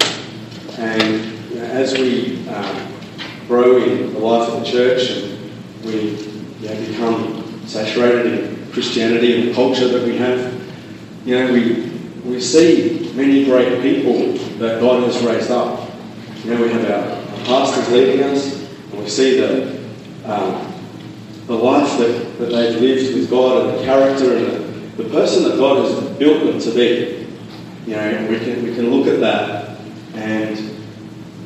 And 0.78 1.50
you 1.50 1.56
know, 1.56 1.66
as 1.66 1.98
we 1.98 2.48
um, 2.50 2.94
grow 3.48 3.78
in 3.78 4.14
the 4.14 4.20
life 4.20 4.50
of 4.50 4.60
the 4.60 4.66
church 4.70 5.10
and 5.10 5.52
we 5.84 6.12
you 6.60 6.70
know, 6.70 6.86
become 6.86 7.41
saturated 7.66 8.44
in 8.44 8.72
Christianity 8.72 9.40
and 9.40 9.50
the 9.50 9.54
culture 9.54 9.88
that 9.88 10.06
we 10.06 10.18
have, 10.18 10.62
you 11.26 11.36
know, 11.36 11.54
we, 11.54 11.90
we 12.24 12.42
see 12.42 13.12
many 13.16 13.46
great 13.46 13.82
people 13.82 14.34
that 14.60 14.80
God 14.80 15.04
has 15.04 15.22
raised 15.24 15.52
up. 15.52 15.90
You 16.44 16.56
know, 16.56 16.62
we 16.62 16.70
have 16.70 16.90
our, 16.90 17.40
our 17.40 17.46
pastors 17.46 17.90
leading 17.90 18.24
us, 18.24 18.64
and 18.92 19.00
we 19.00 19.10
see 19.10 19.40
the, 19.40 19.78
um, 20.26 20.74
the 21.48 21.54
life 21.54 21.98
that, 22.00 22.38
that 22.40 22.46
they've 22.46 22.82
lived 22.82 23.14
with 23.16 23.30
God 23.30 23.68
and 23.68 23.80
the 23.80 23.84
character 23.84 24.38
and 24.38 24.46
the, 24.98 25.04
the 25.04 25.10
person 25.10 25.44
that 25.44 25.58
God 25.58 25.86
has 25.86 26.18
built 26.18 26.44
them 26.44 26.60
to 26.60 26.72
be. 26.74 27.28
You 27.86 27.96
know, 27.96 28.28
we 28.30 28.40
can, 28.40 28.64
we 28.64 28.76
can 28.76 28.90
look 28.90 29.08
at 29.08 29.20
that 29.20 29.80
and 30.14 30.78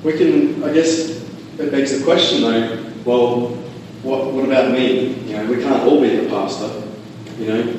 we 0.04 0.18
can, 0.18 0.64
I 0.64 0.74
guess, 0.74 1.10
it 1.58 1.72
begs 1.72 1.98
the 1.98 2.04
question 2.04 2.42
though, 2.42 2.84
well, 3.06 3.65
what, 4.06 4.32
what 4.32 4.46
about 4.46 4.72
me? 4.72 5.16
You 5.26 5.38
know, 5.38 5.46
we 5.48 5.62
can't 5.62 5.84
all 5.84 6.00
be 6.00 6.16
the 6.16 6.30
pastor. 6.30 6.84
You 7.40 7.48
know, 7.48 7.74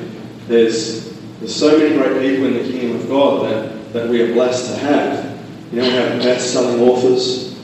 there's, 0.47 1.17
there's 1.39 1.55
so 1.55 1.77
many 1.77 1.95
great 1.95 2.21
people 2.21 2.47
in 2.47 2.53
the 2.53 2.69
kingdom 2.69 2.97
of 2.97 3.07
God 3.07 3.45
that, 3.45 3.93
that 3.93 4.09
we 4.09 4.21
are 4.21 4.33
blessed 4.33 4.73
to 4.73 4.77
have. 4.79 5.39
You 5.71 5.81
know, 5.81 5.87
we 5.87 5.93
have 5.95 6.21
best-selling 6.21 6.81
authors. 6.81 7.57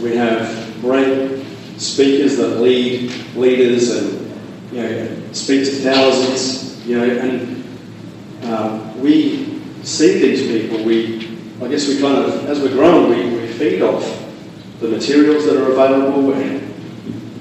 We 0.00 0.16
have 0.16 0.80
great 0.80 1.44
speakers 1.76 2.38
that 2.38 2.60
lead 2.60 3.12
leaders 3.36 3.90
and, 3.90 4.32
you 4.72 4.82
know, 4.82 5.32
speak 5.32 5.64
to 5.66 5.70
thousands. 5.70 6.86
You 6.86 6.98
know, 6.98 7.04
and 7.04 8.44
um, 8.44 9.00
we 9.02 9.60
see 9.82 10.20
these 10.20 10.46
people. 10.46 10.84
We, 10.84 11.38
I 11.62 11.68
guess, 11.68 11.86
we 11.86 12.00
kind 12.00 12.16
of, 12.16 12.46
as 12.46 12.60
we're 12.60 12.72
growing, 12.72 13.10
we, 13.10 13.40
we 13.40 13.46
feed 13.48 13.82
off 13.82 14.02
the 14.80 14.88
materials 14.88 15.44
that 15.44 15.56
are 15.56 15.72
available, 15.72 16.32
and 16.32 16.57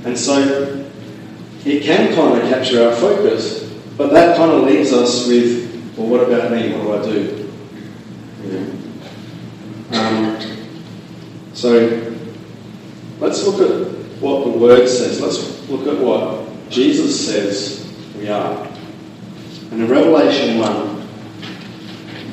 and 0.07 0.17
so 0.17 0.87
it 1.65 1.83
can 1.83 2.15
kind 2.15 2.41
of 2.41 2.49
capture 2.49 2.87
our 2.87 2.95
focus. 2.95 3.65
But 3.97 4.11
that 4.11 4.37
kind 4.37 4.51
of 4.51 4.63
leaves 4.63 4.93
us 4.93 5.27
with, 5.27 5.95
well, 5.97 6.07
what 6.07 6.23
about 6.23 6.51
me? 6.51 6.73
What 6.73 7.03
do 7.03 7.09
I 7.09 7.13
do? 7.13 7.51
Know? 8.43 9.99
Um, 9.99 10.39
so 11.53 12.15
let's 13.19 13.45
look 13.45 13.59
at 13.69 13.87
what 14.21 14.45
the 14.45 14.57
Word 14.57 14.87
says. 14.87 15.19
Let's 15.19 15.67
look 15.69 15.87
at 15.87 15.99
what 16.01 16.47
Jesus 16.69 17.27
says 17.27 17.93
we 18.17 18.29
are. 18.29 18.65
And 19.71 19.81
in 19.81 19.89
Revelation 19.89 20.59
1, 20.59 21.01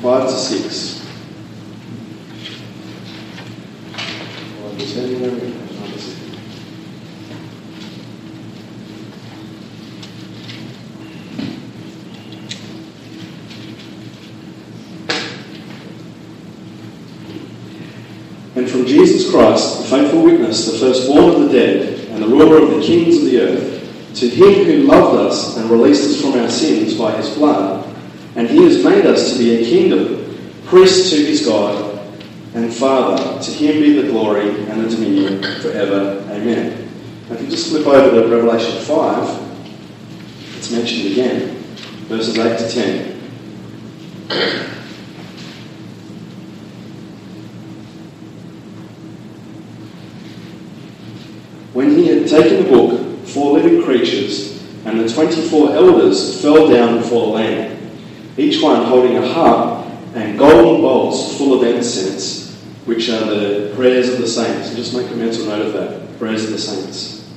5 0.01 0.29
to 0.29 0.33
6. 0.33 0.95
Well, 4.61 4.71
I'm 4.71 4.77
turning 4.77 5.25
over 5.25 5.39
to 5.39 5.49
number 5.49 5.97
six. 5.97 6.25
And 18.55 18.69
from 18.69 18.85
Jesus 18.85 19.31
Christ, 19.55 19.83
the 19.83 19.87
faithful 19.97 20.23
witness, 20.23 20.69
the 20.69 20.77
firstborn 20.77 21.33
of 21.33 21.41
the 21.41 21.49
dead, 21.49 22.09
and 22.09 22.21
the 22.21 22.27
ruler 22.27 22.61
of 22.63 22.71
the 22.71 22.81
kings 22.81 23.17
of 23.19 23.25
the 23.25 23.39
earth, 23.39 24.15
to 24.15 24.27
him 24.27 24.65
who 24.65 24.83
loved 24.83 25.17
us 25.19 25.57
and 25.57 25.69
released 25.69 26.09
us 26.09 26.21
from 26.21 26.39
our 26.39 26.49
sins 26.49 26.97
by 26.97 27.15
his 27.15 27.29
blood, 27.35 27.85
and 28.35 28.49
he 28.49 28.63
has 28.65 28.83
made 28.83 29.05
us 29.05 29.31
to 29.33 29.39
be 29.39 29.55
a 29.55 29.63
kingdom, 29.63 30.37
priests 30.65 31.09
to 31.11 31.15
his 31.15 31.45
God 31.45 31.93
and 32.53 32.73
Father, 32.73 33.41
to 33.41 33.51
him 33.51 33.81
be 33.81 34.01
the 34.01 34.09
glory 34.09 34.49
and 34.65 34.83
the 34.83 34.89
dominion 34.89 35.41
forever. 35.61 36.21
Amen. 36.29 36.89
Now, 37.29 37.35
if 37.35 37.41
you 37.41 37.49
just 37.49 37.69
flip 37.69 37.85
over 37.87 38.21
to 38.21 38.27
Revelation 38.27 38.81
5, 38.83 40.57
it's 40.57 40.71
mentioned 40.71 41.11
again, 41.11 41.57
verses 42.07 42.37
8 42.37 42.57
to 42.57 42.69
10. 44.29 44.71
When 51.75 51.89
he 51.89 52.07
had 52.07 52.29
taken 52.29 52.63
the 52.63 52.69
book, 52.69 53.27
four 53.27 53.59
living 53.59 53.83
creatures 53.83 54.63
and 54.85 54.97
the 54.97 55.13
twenty-four 55.13 55.71
elders 55.73 56.41
fell 56.41 56.69
down 56.69 56.99
before 56.99 57.25
the 57.25 57.33
Lamb, 57.33 57.91
each 58.37 58.61
one 58.61 58.85
holding 58.85 59.17
a 59.17 59.27
harp 59.27 59.85
and 60.13 60.39
golden 60.39 60.79
bowls 60.79 61.37
full 61.37 61.53
of 61.53 61.67
incense, 61.67 62.55
which 62.85 63.09
are 63.09 63.25
the 63.25 63.73
prayers 63.75 64.07
of 64.07 64.19
the 64.19 64.27
saints. 64.27 64.69
And 64.69 64.77
just 64.77 64.95
make 64.95 65.11
a 65.11 65.15
mental 65.15 65.47
note 65.47 65.65
of 65.65 65.73
that 65.73 66.17
prayers 66.17 66.45
of 66.45 66.51
the 66.51 66.59
saints. 66.59 67.29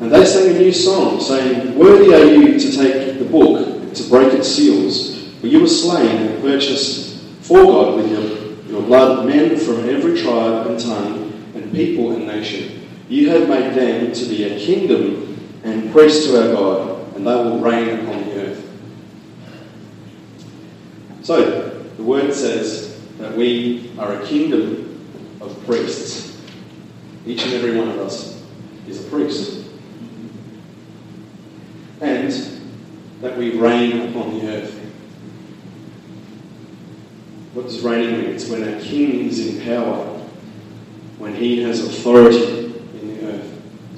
And 0.00 0.10
they 0.10 0.24
sang 0.24 0.56
a 0.56 0.58
new 0.58 0.72
song, 0.72 1.20
saying, 1.20 1.78
Worthy 1.78 2.14
are 2.14 2.24
you 2.24 2.58
to 2.58 2.72
take 2.72 3.18
the 3.18 3.26
book, 3.26 3.92
to 3.92 4.02
break 4.08 4.32
its 4.32 4.48
seals, 4.48 5.28
for 5.42 5.46
you 5.46 5.60
were 5.60 5.68
slain 5.68 6.08
and 6.08 6.40
purchased 6.40 7.22
for 7.42 7.62
God 7.64 7.96
with 7.96 8.10
your, 8.10 8.72
your 8.72 8.82
blood 8.86 9.26
men 9.26 9.58
from 9.58 9.86
every 9.90 10.18
tribe 10.18 10.68
and 10.68 10.80
tongue 10.80 11.50
and 11.54 11.70
people 11.70 12.16
and 12.16 12.26
nation. 12.26 12.78
You 13.12 13.28
have 13.28 13.46
made 13.46 13.74
them 13.74 14.10
to 14.10 14.24
be 14.24 14.44
a 14.44 14.58
kingdom 14.58 15.38
and 15.64 15.92
priests 15.92 16.28
to 16.28 16.40
our 16.40 16.54
God, 16.54 17.14
and 17.14 17.26
they 17.26 17.34
will 17.34 17.58
reign 17.58 17.90
upon 17.90 18.24
the 18.24 18.40
earth. 18.40 18.70
So, 21.20 21.68
the 21.98 22.02
word 22.02 22.32
says 22.32 22.98
that 23.18 23.36
we 23.36 23.92
are 23.98 24.14
a 24.14 24.26
kingdom 24.26 25.06
of 25.42 25.62
priests. 25.66 26.40
Each 27.26 27.44
and 27.44 27.52
every 27.52 27.76
one 27.76 27.90
of 27.90 27.98
us 27.98 28.42
is 28.88 29.06
a 29.06 29.10
priest. 29.10 29.66
And 32.00 32.32
that 33.20 33.36
we 33.36 33.58
reign 33.58 34.08
upon 34.08 34.38
the 34.38 34.48
earth. 34.48 34.72
What 37.52 37.66
does 37.66 37.82
reigning 37.82 38.22
mean? 38.22 38.30
It's 38.30 38.48
when 38.48 38.62
a 38.62 38.80
king 38.80 39.28
is 39.28 39.54
in 39.54 39.62
power, 39.66 40.06
when 41.18 41.34
he 41.34 41.60
has 41.64 41.84
authority. 41.84 42.61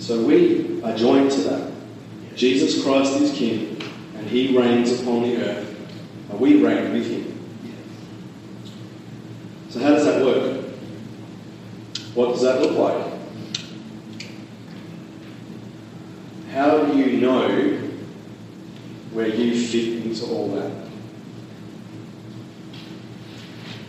So 0.05 0.23
we 0.23 0.83
are 0.83 0.95
joined 0.95 1.31
to 1.31 1.41
that. 1.45 1.73
Jesus 2.37 2.85
Christ 2.85 3.19
is 3.23 3.33
king, 3.33 3.83
and 4.15 4.27
he 4.29 4.55
reigns 4.55 5.01
upon 5.01 5.23
the 5.23 5.39
earth, 5.39 5.75
and 6.29 6.39
we 6.39 6.63
reign 6.63 6.93
with 6.93 7.11
him. 7.11 7.41
So, 9.71 9.81
how 9.81 9.93
does 9.93 10.05
that 10.05 10.23
work? 10.23 10.63
What 12.13 12.33
does 12.33 12.43
that 12.43 12.61
look 12.61 12.77
like? 12.77 13.13
How 16.53 16.85
do 16.85 16.99
you 16.99 17.23
know 17.23 17.49
where 19.15 19.29
you 19.29 19.59
fit 19.67 20.05
into 20.05 20.27
all 20.27 20.49
that? 20.49 20.71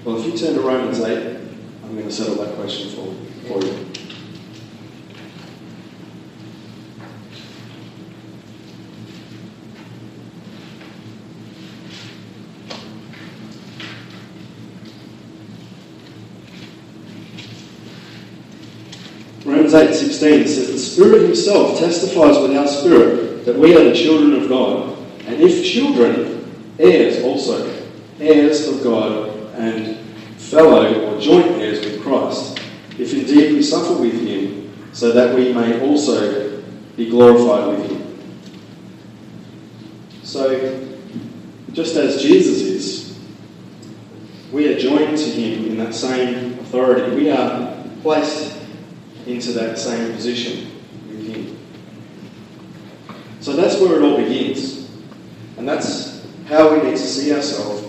Well, 0.05 0.17
if 0.17 0.25
you 0.27 0.37
turn 0.37 0.55
to 0.55 0.61
Romans 0.61 1.01
8, 1.01 1.41
I'm 1.83 1.91
going 1.91 2.05
to 2.05 2.11
settle 2.11 2.35
that 2.35 2.55
question 2.55 2.89
for, 2.91 3.13
for 3.49 3.65
you. 3.65 3.85
Romans 19.45 19.75
8 19.75 19.93
16 20.25 20.47
says, 20.47 20.71
The 20.71 20.79
Spirit 20.79 21.21
Himself 21.23 21.77
testifies 21.77 22.39
with 22.39 22.57
our 22.57 22.67
spirit 22.67 23.45
that 23.45 23.55
we 23.55 23.75
are 23.75 23.83
the 23.83 23.95
children 23.95 24.41
of 24.41 24.49
God. 24.49 24.97
And 25.25 25.39
if 25.39 25.63
children, 25.63 26.51
heirs 26.79 27.23
also, 27.23 27.85
heirs 28.19 28.67
of 28.67 28.83
God 28.83 29.29
and 29.53 29.97
fellow 30.37 31.13
or 31.13 31.21
joint 31.21 31.61
heirs 31.61 31.85
with 31.85 32.01
Christ, 32.01 32.59
if 32.97 33.13
indeed 33.13 33.53
we 33.53 33.61
suffer 33.61 34.01
with 34.01 34.19
Him, 34.19 34.73
so 34.93 35.11
that 35.11 35.35
we 35.35 35.53
may 35.53 35.79
also 35.81 36.61
be 36.95 37.09
glorified 37.09 37.77
with 37.77 37.91
Him. 37.91 38.19
So, 40.23 40.59
So, 40.59 40.87
just 41.71 41.95
as 41.97 42.21
Jesus 42.21 42.61
is, 42.61 43.19
we 44.51 44.73
are 44.73 44.79
joined 44.79 45.17
to 45.17 45.29
him 45.29 45.65
in 45.65 45.77
that 45.77 45.93
same 45.93 46.57
authority. 46.59 47.13
We 47.13 47.29
are 47.29 47.75
placed 48.01 48.55
into 49.27 49.44
that 49.55 49.77
same 49.77 50.13
position 50.13 50.71
with 51.07 51.27
him. 51.27 51.57
So 53.41 53.53
that's 53.53 53.79
where 53.79 53.95
it 53.95 54.01
all 54.03 54.17
begins. 54.17 54.89
And 55.57 55.67
that's 55.67 56.25
how 56.47 56.73
we 56.73 56.83
need 56.83 56.97
to 56.97 56.97
see 56.97 57.33
ourselves. 57.33 57.83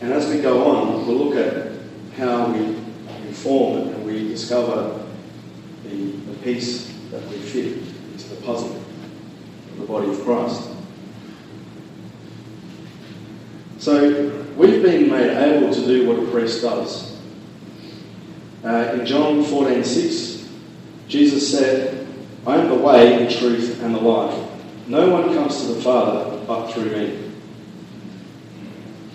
And 0.00 0.12
as 0.12 0.28
we 0.28 0.40
go 0.40 0.64
on, 0.64 1.06
we'll 1.06 1.16
look 1.16 1.36
at 1.36 1.72
how 2.16 2.50
we 2.52 2.76
inform 3.28 3.88
and 3.88 4.06
we 4.06 4.28
discover 4.28 5.06
the, 5.84 5.88
the 5.88 6.34
piece 6.42 6.92
that 7.10 7.22
we 7.28 7.38
fit 7.38 7.78
into 8.12 8.28
the 8.28 8.42
puzzle 8.42 8.76
of 8.76 9.78
the 9.78 9.86
body 9.86 10.10
of 10.10 10.22
Christ. 10.22 10.68
So 13.78 14.44
we've 14.56 14.82
been 14.82 15.10
made 15.10 15.30
able 15.30 15.72
to 15.72 15.86
do 15.86 16.08
what 16.08 16.18
a 16.18 16.30
priest 16.30 16.62
does. 16.62 17.18
Uh, 18.62 18.90
in 18.92 19.06
John 19.06 19.42
14 19.42 19.82
6, 19.82 20.48
Jesus 21.08 21.50
said, 21.50 22.06
I 22.46 22.56
am 22.56 22.68
the 22.68 22.74
way, 22.74 23.24
the 23.24 23.34
truth, 23.34 23.82
and 23.82 23.94
the 23.94 24.00
life. 24.00 24.50
No 24.86 25.08
one 25.08 25.34
comes 25.34 25.62
to 25.62 25.74
the 25.74 25.80
Father 25.80 26.44
but 26.46 26.70
through 26.72 26.90
me. 26.90 27.30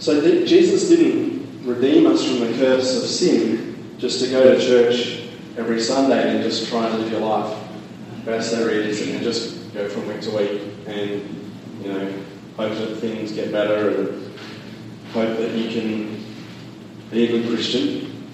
So 0.05 0.21
Jesus 0.45 0.87
didn't 0.87 1.65
redeem 1.65 2.05
us 2.05 2.23
from 2.23 2.41
the 2.41 2.53
curse 2.59 2.95
of 2.95 3.09
sin 3.09 3.97
just 3.97 4.23
to 4.23 4.29
go 4.29 4.53
to 4.53 4.63
church 4.63 5.23
every 5.57 5.81
Sunday 5.81 6.29
and 6.29 6.43
just 6.43 6.69
try 6.69 6.87
and 6.87 6.99
live 6.99 7.11
your 7.11 7.21
life 7.21 7.59
best 8.23 8.51
there 8.51 8.69
is 8.69 9.01
and 9.01 9.23
just 9.23 9.73
go 9.73 9.89
from 9.89 10.07
week 10.07 10.21
to 10.21 10.29
week 10.29 10.61
and, 10.85 11.09
you 11.81 11.91
know, 11.91 12.13
hope 12.55 12.77
that 12.77 12.97
things 12.97 13.31
get 13.31 13.51
better 13.51 13.99
and 13.99 14.37
hope 15.11 15.39
that 15.39 15.53
you 15.53 15.71
can 15.71 16.23
be 17.09 17.23
a 17.23 17.27
good 17.27 17.49
Christian. 17.49 18.27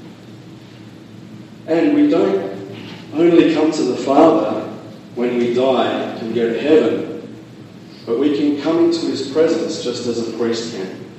And 1.68 1.96
we 1.96 2.10
don't 2.10 2.84
only 3.13 3.54
come 3.54 3.72
to 3.72 3.84
the 3.84 3.96
Father 3.96 4.68
when 5.16 5.38
we 5.38 5.54
die 5.54 5.90
and 5.90 6.36
go 6.36 6.51
to 6.51 6.60
heaven, 6.60 7.34
but 8.06 8.20
we 8.20 8.38
can 8.38 8.62
come 8.62 8.84
into 8.84 9.06
His 9.06 9.32
presence 9.32 9.82
just 9.82 10.06
as 10.06 10.28
a 10.28 10.38
priest 10.38 10.75
can. 10.75 11.11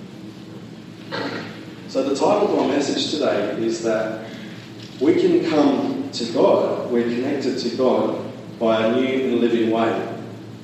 Title 2.32 2.60
of 2.60 2.66
my 2.66 2.74
message 2.74 3.10
today 3.10 3.62
is 3.62 3.82
that 3.82 4.24
we 5.02 5.20
can 5.20 5.44
come 5.50 6.10
to 6.12 6.24
God, 6.32 6.90
we're 6.90 7.02
connected 7.02 7.58
to 7.58 7.76
God 7.76 8.24
by 8.58 8.86
a 8.86 8.96
new 8.96 9.32
and 9.32 9.40
living 9.40 9.70
way. 9.70 10.18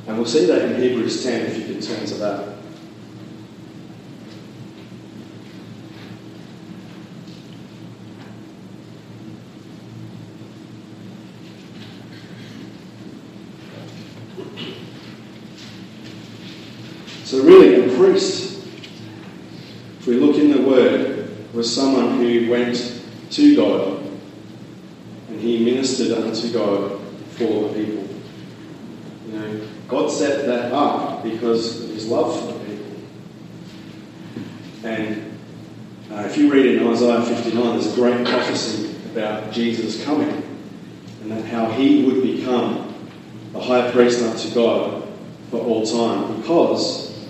And 0.07 0.17
we'll 0.17 0.25
see 0.25 0.47
that 0.47 0.63
in 0.63 0.81
Hebrews 0.81 1.23
10 1.23 1.45
if 1.45 1.59
you 1.59 1.75
can 1.75 1.83
turn 1.83 2.07
to 2.07 2.15
that. 2.15 2.55
So, 17.25 17.43
really, 17.43 17.85
a 17.85 17.99
priest, 17.99 18.65
if 19.99 20.07
we 20.07 20.15
look 20.15 20.37
in 20.37 20.51
the 20.51 20.63
Word, 20.63 21.19
was 21.59 21.75
someone 21.75 22.19
who 22.19 22.51
went 22.51 23.03
to 23.31 23.57
God 23.57 24.01
and 25.29 25.41
he 25.41 25.65
ministered 25.65 26.17
unto 26.17 26.53
God 26.53 27.01
for 27.31 27.69
the 27.69 27.75
people. 27.75 28.09
You 29.27 29.33
know, 29.33 29.69
God 29.89 30.09
set 30.09 30.47
that 30.47 30.73
up 30.73 31.25
because 31.25 31.83
of 31.83 31.91
his 31.91 32.07
love 32.07 32.39
for 32.39 32.53
the 32.53 32.65
people. 32.65 32.87
And 34.85 35.39
uh, 36.13 36.27
if 36.27 36.37
you 36.37 36.53
read 36.53 36.77
in 36.77 36.87
Isaiah 36.87 37.23
59, 37.23 37.65
there's 37.73 37.93
a 37.93 37.97
great 37.97 38.25
prophecy 38.25 38.95
about 39.07 39.51
Jesus 39.51 40.05
coming 40.05 40.43
and 41.23 41.33
that 41.33 41.45
how 41.47 41.71
he 41.71 42.05
would 42.05 42.23
become 42.23 42.95
the 43.53 43.61
high 43.61 43.91
priest 43.91 44.23
unto 44.23 44.55
God 44.55 45.09
time 45.85 46.41
because 46.41 47.29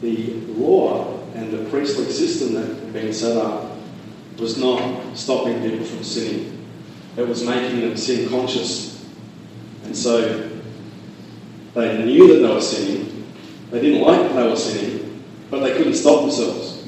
the 0.00 0.34
law 0.56 1.20
and 1.34 1.52
the 1.52 1.68
priestly 1.70 2.10
system 2.10 2.54
that 2.54 2.66
had 2.66 2.92
been 2.92 3.12
set 3.12 3.36
up 3.36 3.72
was 4.38 4.58
not 4.58 5.16
stopping 5.16 5.62
people 5.62 5.84
from 5.84 6.04
sinning. 6.04 6.66
It 7.16 7.26
was 7.26 7.44
making 7.44 7.80
them 7.80 7.96
sin 7.96 8.28
conscious. 8.28 9.06
And 9.84 9.96
so 9.96 10.50
they 11.74 12.04
knew 12.04 12.28
that 12.28 12.46
they 12.46 12.54
were 12.54 12.60
sinning. 12.60 13.26
They 13.70 13.80
didn't 13.80 14.02
like 14.02 14.20
that 14.20 14.34
they 14.34 14.48
were 14.48 14.56
sinning, 14.56 15.24
but 15.50 15.60
they 15.60 15.76
couldn't 15.76 15.94
stop 15.94 16.22
themselves. 16.22 16.86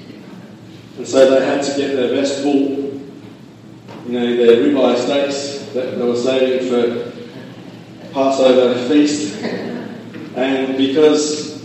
And 0.96 1.06
so 1.06 1.30
they 1.30 1.44
had 1.44 1.62
to 1.62 1.76
get 1.76 1.94
their 1.94 2.14
best 2.14 2.42
bull, 2.42 3.00
you 4.06 4.12
know, 4.12 4.36
their 4.36 4.62
ribeye 4.62 4.96
steaks 4.96 5.72
that 5.72 5.98
they 5.98 6.02
were 6.02 6.16
saving 6.16 6.68
for 6.70 7.12
Passover 8.12 8.88
feast. 8.88 9.42
And 10.36 10.76
because 10.76 11.64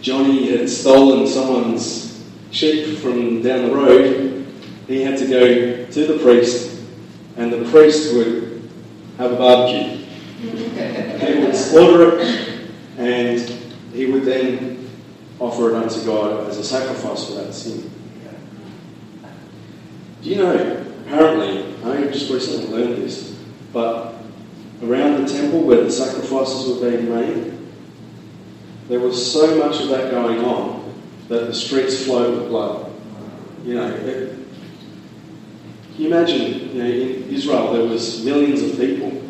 Johnny 0.00 0.50
had 0.56 0.68
stolen 0.68 1.26
someone's 1.26 2.26
sheep 2.52 2.98
from 2.98 3.42
down 3.42 3.68
the 3.68 3.74
road, 3.74 4.46
he 4.88 5.02
had 5.02 5.18
to 5.18 5.26
go 5.26 5.84
to 5.84 6.06
the 6.06 6.18
priest, 6.22 6.80
and 7.36 7.52
the 7.52 7.70
priest 7.70 8.14
would 8.14 8.70
have 9.18 9.32
a 9.32 9.36
barbecue. 9.36 9.98
he 10.40 11.44
would 11.44 11.54
slaughter 11.54 12.18
it, 12.18 12.70
and 12.96 13.38
he 13.92 14.06
would 14.06 14.24
then 14.24 14.88
offer 15.38 15.70
it 15.70 15.74
unto 15.74 16.02
God 16.06 16.48
as 16.48 16.56
a 16.56 16.64
sacrifice 16.64 17.26
for 17.26 17.34
that 17.34 17.52
sin. 17.52 17.90
Do 20.22 20.30
you 20.30 20.36
know, 20.36 20.86
apparently, 21.04 21.74
I 21.84 22.04
just 22.10 22.30
recently 22.30 22.68
learned 22.68 23.02
this, 23.02 23.38
but 23.70 24.19
around 24.82 25.22
the 25.22 25.32
temple 25.32 25.62
where 25.62 25.84
the 25.84 25.90
sacrifices 25.90 26.68
were 26.68 26.90
being 26.90 27.08
made, 27.08 27.58
there 28.88 29.00
was 29.00 29.32
so 29.32 29.56
much 29.58 29.80
of 29.80 29.88
that 29.88 30.10
going 30.10 30.44
on 30.44 30.94
that 31.28 31.46
the 31.46 31.54
streets 31.54 32.04
flowed 32.04 32.38
with 32.38 32.48
blood. 32.48 32.92
You 33.64 33.74
know, 33.74 33.86
it, 33.86 34.38
you 35.96 36.06
imagine, 36.06 36.74
you 36.74 36.82
know, 36.82 36.88
in 36.88 37.28
Israel 37.28 37.72
there 37.72 37.84
was 37.84 38.24
millions 38.24 38.62
of 38.62 38.78
people 38.78 39.22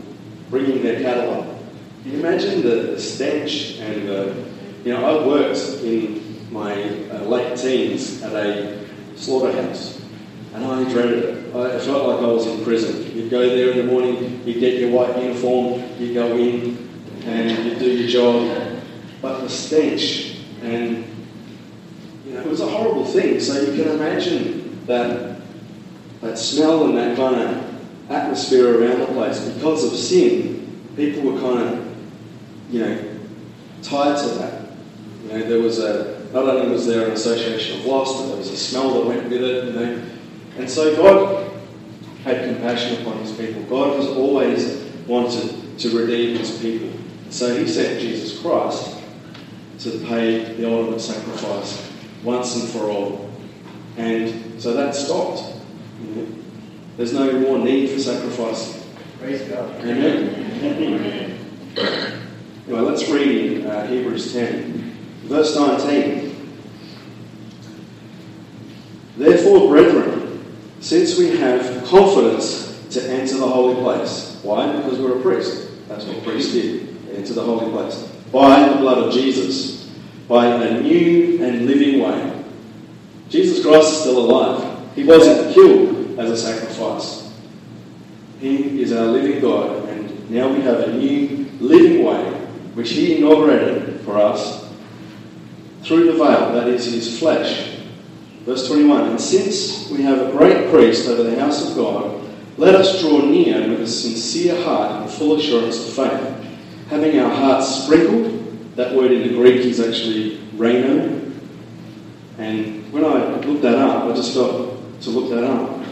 bringing 0.50 0.82
their 0.82 1.02
cattle 1.02 1.34
up. 1.34 1.58
Can 2.02 2.12
you 2.12 2.18
imagine 2.18 2.62
the, 2.62 2.98
stench 2.98 3.78
and 3.80 4.08
the, 4.08 4.44
you 4.84 4.94
know, 4.94 5.04
I 5.04 5.26
worked 5.26 5.58
in 5.82 6.52
my 6.52 6.72
uh, 7.10 7.24
late 7.24 7.58
teens 7.58 8.22
at 8.22 8.32
a 8.32 8.86
slaughterhouse 9.16 10.00
and 10.54 10.64
I 10.64 10.90
dreaded 10.90 11.24
it. 11.24 11.39
I 11.54 11.78
felt 11.80 12.06
like 12.06 12.18
I 12.18 12.26
was 12.28 12.46
in 12.46 12.62
prison. 12.64 13.16
You'd 13.16 13.30
go 13.30 13.40
there 13.40 13.72
in 13.72 13.78
the 13.78 13.92
morning, 13.92 14.40
you'd 14.46 14.60
get 14.60 14.78
your 14.78 14.90
white 14.90 15.20
uniform, 15.20 15.82
you'd 15.98 16.14
go 16.14 16.36
in 16.36 16.88
and 17.24 17.66
you'd 17.66 17.78
do 17.78 17.90
your 17.90 18.08
job. 18.08 18.82
But 19.20 19.40
the 19.40 19.48
stench 19.48 20.36
and 20.62 21.04
you 22.24 22.34
know, 22.34 22.40
it 22.40 22.46
was 22.46 22.60
a 22.60 22.66
horrible 22.66 23.04
thing. 23.04 23.40
So 23.40 23.60
you 23.60 23.82
can 23.82 23.92
imagine 23.92 24.86
that 24.86 25.40
that 26.20 26.38
smell 26.38 26.86
and 26.86 26.96
that 26.96 27.16
kind 27.16 27.40
of 27.40 28.10
atmosphere 28.10 28.80
around 28.80 29.00
the 29.00 29.06
place 29.06 29.40
because 29.48 29.84
of 29.84 29.98
sin. 29.98 30.82
People 30.96 31.32
were 31.32 31.40
kind 31.40 31.68
of 31.68 31.96
you 32.70 32.80
know 32.80 33.18
tied 33.82 34.18
to 34.18 34.28
that. 34.34 34.70
You 35.24 35.28
know, 35.30 35.48
there 35.48 35.60
was 35.60 35.80
a 35.80 36.28
not 36.32 36.44
only 36.44 36.70
was 36.70 36.86
there 36.86 37.06
an 37.06 37.12
association 37.12 37.80
of 37.80 37.86
loss, 37.86 38.20
but 38.20 38.28
there 38.28 38.36
was 38.36 38.50
a 38.50 38.56
smell 38.56 38.94
that 38.94 39.06
went 39.06 39.24
with 39.24 39.42
it. 39.42 39.64
You 39.64 39.72
know, 39.72 40.02
and 40.58 40.68
so 40.68 40.96
God 40.96 41.52
had 42.24 42.44
compassion 42.44 43.00
upon 43.00 43.18
His 43.18 43.32
people. 43.32 43.62
God 43.64 43.96
has 43.96 44.06
always 44.08 44.76
wanted 45.06 45.78
to 45.78 45.98
redeem 45.98 46.36
His 46.36 46.58
people. 46.58 46.90
So 47.30 47.56
He 47.56 47.66
sent 47.66 48.00
Jesus 48.00 48.40
Christ 48.40 48.98
to 49.80 49.98
pay 50.06 50.52
the 50.54 50.70
ultimate 50.70 51.00
sacrifice 51.00 51.90
once 52.22 52.56
and 52.56 52.68
for 52.68 52.90
all. 52.90 53.30
And 53.96 54.60
so 54.60 54.74
that 54.74 54.94
stopped. 54.94 55.42
There's 56.96 57.14
no 57.14 57.32
more 57.40 57.58
need 57.58 57.90
for 57.90 57.98
sacrifice. 57.98 58.86
Praise 59.18 59.42
God. 59.42 59.74
Amen. 59.80 60.50
Anyway, 62.70 62.80
let's 62.80 63.08
read 63.08 63.52
in 63.52 63.66
uh, 63.66 63.86
Hebrews 63.86 64.32
10, 64.32 64.96
verse 65.24 65.56
19. 65.56 66.30
Therefore, 69.16 69.68
brethren, 69.68 69.99
since 70.80 71.18
we 71.18 71.36
have 71.36 71.84
confidence 71.86 72.70
to 72.90 73.02
enter 73.10 73.38
the 73.38 73.46
holy 73.46 73.76
place, 73.76 74.40
why? 74.42 74.74
Because 74.76 74.98
we're 74.98 75.18
a 75.18 75.22
priest. 75.22 75.68
That's 75.88 76.04
what 76.04 76.22
priests 76.24 76.52
did. 76.52 76.96
Enter 77.14 77.34
the 77.34 77.44
holy 77.44 77.70
place. 77.70 78.08
By 78.32 78.68
the 78.68 78.76
blood 78.76 78.98
of 78.98 79.12
Jesus, 79.12 79.90
by 80.28 80.46
a 80.46 80.80
new 80.80 81.42
and 81.42 81.66
living 81.66 82.00
way. 82.00 82.44
Jesus 83.28 83.64
Christ 83.64 83.92
is 83.92 84.00
still 84.00 84.18
alive. 84.18 84.94
He 84.94 85.04
wasn't 85.04 85.54
killed 85.54 86.18
as 86.18 86.30
a 86.30 86.36
sacrifice. 86.36 87.32
He 88.40 88.82
is 88.82 88.92
our 88.92 89.06
living 89.06 89.40
God, 89.40 89.88
and 89.88 90.30
now 90.30 90.48
we 90.48 90.62
have 90.62 90.80
a 90.80 90.92
new 90.96 91.46
living 91.60 92.04
way 92.04 92.24
which 92.74 92.90
he 92.90 93.18
inaugurated 93.18 94.00
for 94.00 94.16
us 94.16 94.72
through 95.82 96.06
the 96.06 96.12
veil, 96.12 96.52
that 96.52 96.68
is 96.68 96.86
his 96.86 97.18
flesh. 97.18 97.79
Verse 98.44 98.66
21 98.68 99.10
And 99.10 99.20
since 99.20 99.90
we 99.90 100.02
have 100.02 100.18
a 100.18 100.30
great 100.30 100.70
priest 100.70 101.08
over 101.08 101.22
the 101.22 101.38
house 101.38 101.68
of 101.68 101.76
God, 101.76 102.28
let 102.56 102.74
us 102.74 103.00
draw 103.00 103.24
near 103.24 103.68
with 103.68 103.82
a 103.82 103.86
sincere 103.86 104.62
heart 104.64 105.02
and 105.02 105.10
full 105.10 105.36
assurance 105.36 105.88
of 105.88 105.94
faith, 105.94 106.58
having 106.88 107.18
our 107.18 107.30
hearts 107.30 107.84
sprinkled. 107.84 108.36
That 108.76 108.94
word 108.94 109.12
in 109.12 109.22
the 109.28 109.34
Greek 109.34 109.64
is 109.64 109.80
actually 109.80 110.38
reno. 110.56 111.20
And 112.38 112.90
when 112.92 113.04
I 113.04 113.36
looked 113.40 113.62
that 113.62 113.76
up, 113.76 114.04
I 114.04 114.14
just 114.14 114.34
felt 114.34 115.00
to 115.02 115.10
look 115.10 115.30
that 115.30 115.44
up. 115.44 115.84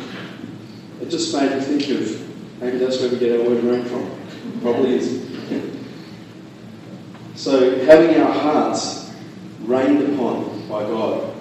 It 1.01 1.09
just 1.11 1.35
made 1.35 1.55
me 1.55 1.61
think 1.61 1.89
of 1.91 2.61
maybe 2.61 2.79
that's 2.79 3.01
where 3.01 3.11
we 3.11 3.19
get 3.19 3.41
our 3.41 3.47
word 3.47 3.63
rain 3.65 3.85
from. 3.85 4.61
Probably 4.61 4.97
is. 4.97 5.29
So 7.39 7.79
having 7.85 8.21
our 8.21 8.33
hearts 8.33 9.15
rained 9.61 10.13
upon 10.13 10.67
by 10.69 10.83
God, 10.83 11.38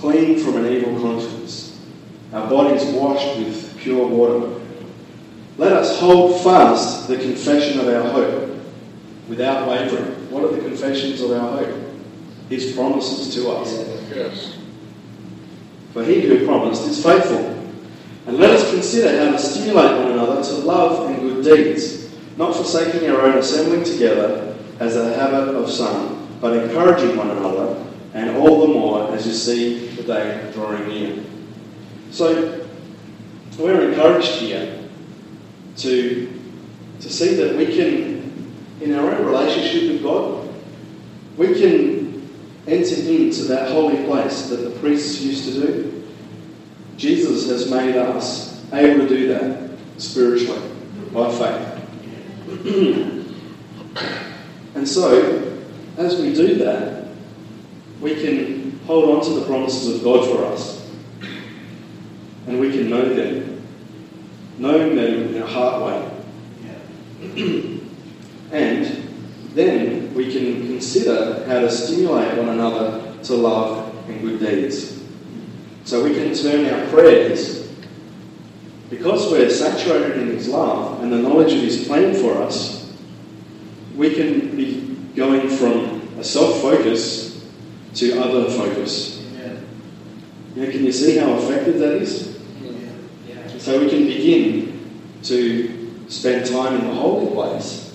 clean 0.00 0.38
from 0.38 0.56
an 0.56 0.72
evil 0.72 0.98
conscience, 1.00 1.78
our 2.32 2.48
bodies 2.48 2.84
washed 2.86 3.38
with 3.38 3.76
pure 3.78 4.06
water. 4.06 4.60
Let 5.58 5.72
us 5.74 6.00
hold 6.00 6.42
fast 6.42 7.06
the 7.06 7.18
confession 7.18 7.80
of 7.80 7.88
our 7.88 8.02
hope 8.10 8.58
without 9.28 9.68
wavering. 9.68 10.30
What 10.30 10.44
are 10.44 10.56
the 10.56 10.62
confessions 10.62 11.20
of 11.20 11.32
our 11.32 11.58
hope? 11.58 11.76
His 12.48 12.72
promises 12.72 13.34
to 13.34 13.50
us. 13.50 13.72
Yes. 14.14 14.56
For 15.92 16.02
he 16.02 16.22
who 16.22 16.46
promised 16.46 16.86
is 16.88 17.02
faithful. 17.02 17.58
And 18.26 18.38
let 18.38 18.50
us 18.50 18.70
consider 18.70 19.24
how 19.24 19.32
to 19.32 19.38
stimulate 19.38 19.98
one 19.98 20.12
another 20.12 20.42
to 20.42 20.52
love 20.54 21.10
and 21.10 21.20
good 21.20 21.44
deeds, 21.44 22.10
not 22.36 22.54
forsaking 22.54 23.08
our 23.10 23.22
own 23.22 23.38
assembling 23.38 23.84
together 23.84 24.56
as 24.78 24.96
a 24.96 25.14
habit 25.14 25.54
of 25.54 25.70
some, 25.70 26.28
but 26.40 26.56
encouraging 26.56 27.16
one 27.16 27.30
another, 27.30 27.84
and 28.14 28.36
all 28.36 28.66
the 28.66 28.72
more 28.72 29.14
as 29.14 29.26
you 29.26 29.32
see 29.32 29.88
the 29.88 30.02
day 30.02 30.50
drawing 30.52 30.88
near. 30.88 31.24
So, 32.10 32.66
we're 33.58 33.90
encouraged 33.90 34.32
here 34.32 34.88
to, 35.76 36.40
to 37.00 37.10
see 37.10 37.34
that 37.34 37.56
we 37.56 37.66
can, 37.66 38.54
in 38.80 38.94
our 38.94 39.14
own 39.14 39.26
relationship 39.26 39.92
with 39.92 40.02
God, 40.02 40.48
we 41.36 41.54
can 41.54 42.28
enter 42.66 42.94
into 42.94 43.44
that 43.44 43.70
holy 43.70 44.04
place 44.04 44.48
that 44.48 44.56
the 44.56 44.70
priests 44.80 45.20
used 45.20 45.44
to 45.44 45.52
do. 45.52 46.04
Jesus 46.96 47.48
has 47.48 47.70
made 47.70 47.96
us 47.96 48.64
able 48.72 49.06
to 49.06 49.08
do 49.08 49.28
that 49.28 49.70
spiritually 49.98 50.60
by 51.12 51.30
faith. 51.30 51.66
and 54.74 54.86
so, 54.86 55.58
as 55.96 56.20
we 56.20 56.34
do 56.34 56.56
that, 56.56 56.99
we 58.00 58.14
can 58.14 58.78
hold 58.86 59.16
on 59.16 59.24
to 59.24 59.40
the 59.40 59.46
promises 59.46 59.96
of 59.96 60.04
God 60.04 60.28
for 60.28 60.44
us. 60.46 60.90
And 62.46 62.58
we 62.58 62.70
can 62.70 62.88
know 62.88 63.14
them. 63.14 63.62
Know 64.58 64.78
them 64.78 65.34
in 65.34 65.42
a 65.42 65.46
heart 65.46 65.84
way. 65.84 66.20
and 68.52 69.08
then 69.54 70.14
we 70.14 70.32
can 70.32 70.66
consider 70.66 71.44
how 71.46 71.60
to 71.60 71.70
stimulate 71.70 72.38
one 72.38 72.48
another 72.48 73.18
to 73.24 73.34
love 73.34 73.94
and 74.08 74.20
good 74.22 74.40
deeds. 74.40 75.02
So 75.84 76.02
we 76.02 76.14
can 76.14 76.34
turn 76.34 76.72
our 76.72 76.86
prayers, 76.88 77.68
because 78.88 79.30
we're 79.30 79.50
saturated 79.50 80.18
in 80.18 80.28
His 80.28 80.48
love 80.48 81.02
and 81.02 81.12
the 81.12 81.18
knowledge 81.18 81.52
of 81.52 81.60
His 81.60 81.86
plan 81.86 82.14
for 82.14 82.42
us, 82.42 82.92
we 83.96 84.14
can 84.14 84.56
be 84.56 84.96
going 85.14 85.48
from 85.48 86.00
a 86.18 86.24
self 86.24 86.60
focus 86.60 87.29
to 87.94 88.20
other 88.20 88.50
focus. 88.50 89.20
You 90.54 90.64
know, 90.64 90.70
can 90.70 90.84
you 90.84 90.92
see 90.92 91.16
how 91.16 91.34
effective 91.34 91.78
that 91.78 91.94
is? 91.94 92.38
So 93.58 93.78
we 93.78 93.88
can 93.88 94.04
begin 94.06 94.90
to 95.24 96.08
spend 96.08 96.46
time 96.46 96.80
in 96.80 96.86
the 96.86 96.94
holy 96.94 97.30
place 97.32 97.94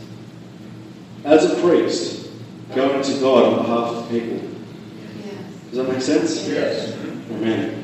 as 1.24 1.52
a 1.52 1.62
priest, 1.62 2.30
going 2.74 3.04
to 3.04 3.20
God 3.20 3.46
on 3.46 3.64
behalf 3.64 3.90
of 3.96 4.10
people. 4.10 4.48
Does 5.70 5.78
that 5.78 5.92
make 5.92 6.02
sense? 6.02 6.48
Yes. 6.48 6.94
Amen. 7.32 7.84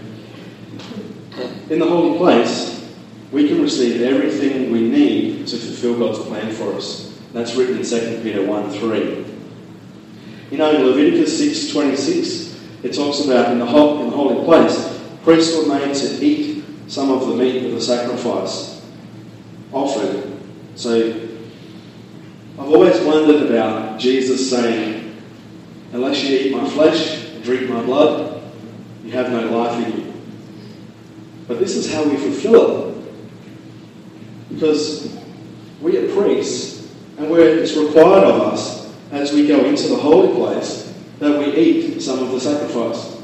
In 1.70 1.80
the 1.80 1.88
holy 1.88 2.18
place, 2.18 2.88
we 3.32 3.48
can 3.48 3.62
receive 3.62 4.02
everything 4.02 4.72
we 4.72 4.82
need 4.82 5.48
to 5.48 5.58
fulfill 5.58 5.98
God's 5.98 6.20
plan 6.20 6.54
for 6.54 6.76
us. 6.76 7.20
That's 7.34 7.56
written 7.56 7.78
in 7.78 7.84
2 7.84 8.22
Peter 8.22 8.46
1 8.46 8.70
3. 8.72 9.31
You 10.52 10.58
know, 10.58 10.76
in 10.76 10.86
Leviticus 10.86 11.38
6 11.38 11.72
26, 11.72 12.60
it 12.84 12.94
talks 12.94 13.24
about 13.24 13.54
in 13.54 13.60
the, 13.60 13.66
in 13.66 14.10
the 14.10 14.16
holy 14.16 14.44
place, 14.44 15.02
priests 15.24 15.56
were 15.56 15.74
made 15.74 15.96
to 15.96 16.26
eat 16.26 16.66
some 16.88 17.10
of 17.10 17.26
the 17.26 17.36
meat 17.36 17.64
of 17.64 17.72
the 17.72 17.80
sacrifice 17.80 18.86
offered. 19.72 20.38
So, 20.76 21.30
I've 22.60 22.68
always 22.68 23.00
wondered 23.02 23.50
about 23.50 23.98
Jesus 23.98 24.50
saying, 24.50 25.22
Unless 25.94 26.24
you 26.24 26.38
eat 26.38 26.52
my 26.52 26.70
flesh 26.70 27.24
and 27.34 27.44
drink 27.44 27.70
my 27.70 27.82
blood, 27.82 28.44
you 29.06 29.12
have 29.14 29.32
no 29.32 29.58
life 29.58 29.88
in 29.88 30.00
you. 30.00 30.14
But 31.48 31.60
this 31.60 31.78
is 31.78 31.94
how 31.94 32.04
we 32.04 32.18
fulfill 32.18 32.90
it. 32.90 33.14
Because 34.50 35.18
we 35.82 35.98
are 35.98 36.14
priests, 36.14 36.94
and 37.18 37.32
it's 37.32 37.76
required 37.78 38.26
of 38.26 38.42
us 38.42 38.81
as 39.12 39.34
we 39.34 39.48
go 39.48 39.66
into 39.66 39.90
the 39.90 39.98
holy 39.98 40.34
place 40.34 40.94
that 41.20 41.38
we 41.38 41.56
eat 41.56 42.02
some 42.02 42.20
of 42.20 42.32
the 42.32 42.40
sacrifice. 42.40 43.22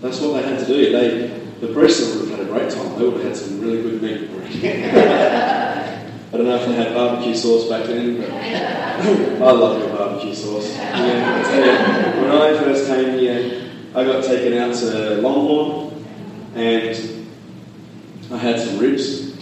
That's 0.00 0.20
what 0.20 0.40
they 0.40 0.48
had 0.48 0.58
to 0.58 0.66
do. 0.66 0.92
They, 0.92 1.66
the 1.66 1.72
priests 1.72 2.16
would 2.16 2.28
have 2.28 2.38
had 2.38 2.48
a 2.48 2.50
great 2.50 2.70
time. 2.70 2.98
They 2.98 3.04
would 3.04 3.14
have 3.14 3.24
had 3.24 3.36
some 3.36 3.60
really 3.60 3.82
good 3.82 4.02
meat. 4.02 4.30
I 6.32 6.36
don't 6.36 6.46
know 6.46 6.56
if 6.56 6.66
they 6.66 6.74
had 6.74 6.94
barbecue 6.94 7.34
sauce 7.34 7.68
back 7.68 7.86
then, 7.86 8.20
but 8.20 8.30
I 9.42 9.50
love 9.50 9.80
your 9.80 9.96
barbecue 9.96 10.34
sauce. 10.34 10.72
Yeah, 10.74 12.20
when 12.20 12.30
I 12.30 12.56
first 12.58 12.86
came 12.86 13.18
here, 13.18 13.70
I 13.94 14.04
got 14.04 14.24
taken 14.24 14.56
out 14.58 14.74
to 14.76 15.20
Longhorn 15.20 16.04
and 16.54 17.26
I 18.30 18.38
had 18.38 18.60
some 18.60 18.78
ribs. 18.78 19.32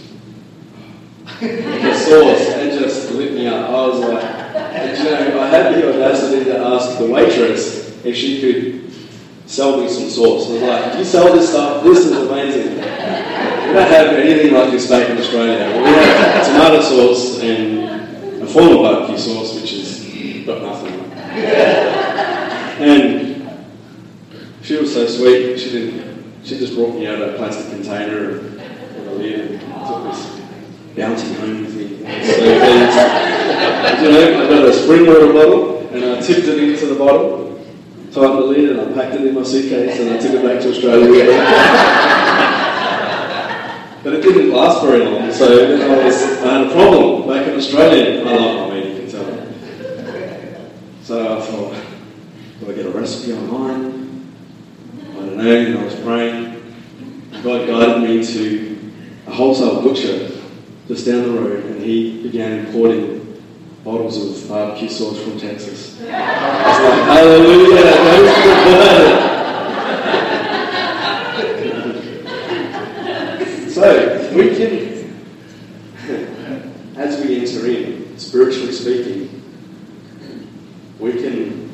the 1.39 1.93
sauce, 1.93 2.41
it 2.57 2.79
just 2.79 3.11
lit 3.11 3.33
me 3.33 3.47
up. 3.47 3.69
I 3.69 3.87
was 3.87 3.99
like, 3.99 4.23
and, 4.23 4.97
you 4.97 5.03
know, 5.03 5.41
I 5.41 5.48
had 5.63 5.75
the 5.75 5.89
audacity 5.89 6.45
to 6.45 6.57
ask 6.57 6.97
the 6.97 7.05
waitress 7.05 8.03
if 8.05 8.15
she 8.15 8.39
could 8.41 8.93
sell 9.45 9.81
me 9.81 9.89
some 9.89 10.09
sauce. 10.09 10.47
I 10.49 10.53
was 10.53 10.61
like, 10.61 10.97
you 10.97 11.03
sell 11.03 11.33
this 11.33 11.49
stuff? 11.49 11.83
This 11.83 12.05
is 12.05 12.11
amazing. 12.11 12.75
We 12.75 13.73
don't 13.75 13.87
have 13.87 14.07
anything 14.15 14.53
like 14.53 14.71
this 14.71 14.89
back 14.89 15.09
in 15.09 15.17
Australia. 15.17 15.67
We 15.81 15.89
have 15.89 16.45
tomato 16.47 16.81
sauce 16.81 17.41
and 17.41 18.41
a 18.41 18.47
form 18.47 18.69
of 18.69 18.77
barbecue 18.77 19.17
sauce, 19.17 19.59
which 19.59 19.73
is 19.73 20.45
got 20.45 20.61
nothing. 20.61 21.11
And 22.81 23.65
she 24.61 24.77
was 24.77 24.93
so 24.93 25.05
sweet. 25.07 25.59
She 25.59 25.71
didn't. 25.71 26.45
She 26.45 26.57
just 26.57 26.73
brought 26.73 26.95
me 26.95 27.07
out 27.07 27.21
a 27.21 27.33
plastic 27.33 27.69
container 27.69 28.39
and 28.39 29.07
a 29.07 29.11
lid 29.11 29.51
and 29.51 29.59
took 29.59 30.03
this 30.05 30.39
bounty 30.95 31.33
home 31.33 31.61
with 31.65 31.75
me. 31.75 32.05
I 32.05 32.23
So 32.23 33.38
you 33.97 34.11
know, 34.11 34.43
I 34.43 34.49
got 34.49 34.65
a 34.65 34.73
spring 34.73 35.07
water 35.07 35.33
bottle 35.33 35.87
and 35.89 36.05
I 36.05 36.21
tipped 36.21 36.47
it 36.47 36.63
into 36.63 36.85
the 36.85 36.95
bottle, 36.95 37.59
tightened 38.11 38.39
the 38.39 38.45
lid, 38.45 38.69
and 38.77 38.81
I 38.81 38.93
packed 38.93 39.15
it 39.15 39.25
in 39.25 39.33
my 39.33 39.43
suitcase 39.43 39.99
and 39.99 40.09
I 40.11 40.17
took 40.19 40.33
it 40.33 40.43
back 40.43 40.61
to 40.61 40.69
Australia. 40.69 41.25
But 44.01 44.13
it 44.13 44.21
didn't 44.21 44.51
last 44.51 44.81
very 44.81 45.03
long, 45.03 45.29
so 45.31 45.45
I, 45.45 46.05
was, 46.05 46.23
I 46.41 46.59
had 46.59 46.67
a 46.67 46.71
problem 46.71 47.27
back 47.27 47.47
in 47.47 47.55
Australia. 47.55 48.21
I 48.25 48.33
love 48.33 48.69
my 48.69 48.75
meat, 48.75 48.85
you 48.93 49.01
can 49.01 49.11
tell. 49.11 49.53
So 51.03 51.37
I 51.37 51.41
thought, 51.41 51.75
do 52.61 52.71
I 52.71 52.73
get 52.75 52.85
a 52.85 52.91
recipe 52.91 53.33
online? 53.33 54.33
I 55.11 55.13
don't 55.15 55.35
know, 55.35 55.53
and 55.53 55.77
I 55.77 55.83
was 55.83 55.95
praying. 55.95 56.75
God 57.43 57.67
guided 57.67 58.09
me 58.09 58.25
to 58.25 58.93
a 59.27 59.31
wholesale 59.31 59.81
butcher 59.81 60.29
just 60.87 61.05
down 61.05 61.23
the 61.23 61.31
road, 61.31 61.65
and 61.65 61.81
he 61.81 62.23
began 62.23 62.65
importing 62.65 63.18
bottles 63.89 64.43
of 64.43 64.47
barbecue 64.47 64.87
sauce 64.87 65.19
from 65.23 65.39
Texas. 65.39 65.99
Like, 65.99 66.11
hallelujah, 66.13 67.81
that 67.81 68.19
is 68.21 68.29
the 73.65 73.71
So, 73.71 73.83
we 74.35 74.45
can, 74.55 74.71
as 76.97 77.19
we 77.19 77.39
enter 77.39 77.65
in, 77.65 78.15
spiritually 78.19 78.73
speaking, 78.73 79.41
we 80.99 81.13
can 81.13 81.67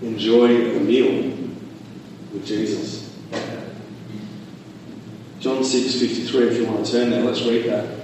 enjoy 0.00 0.76
a 0.76 0.80
meal 0.80 1.36
with 2.32 2.46
Jesus. 2.46 3.14
John 5.40 5.62
6 5.62 6.00
53, 6.00 6.48
if 6.48 6.56
you 6.56 6.64
want 6.64 6.86
to 6.86 6.92
turn 6.92 7.10
there, 7.10 7.22
let's 7.22 7.42
read 7.42 7.66
that. 7.66 7.96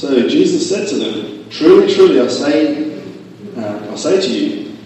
So 0.00 0.26
Jesus 0.26 0.59
said 0.70 0.86
to 0.86 0.94
them, 0.98 1.50
Truly, 1.50 1.92
truly, 1.92 2.20
I 2.20 2.28
say, 2.28 3.02
uh, 3.56 3.90
I 3.90 3.96
say 3.96 4.20
to 4.20 4.30
you, 4.30 4.76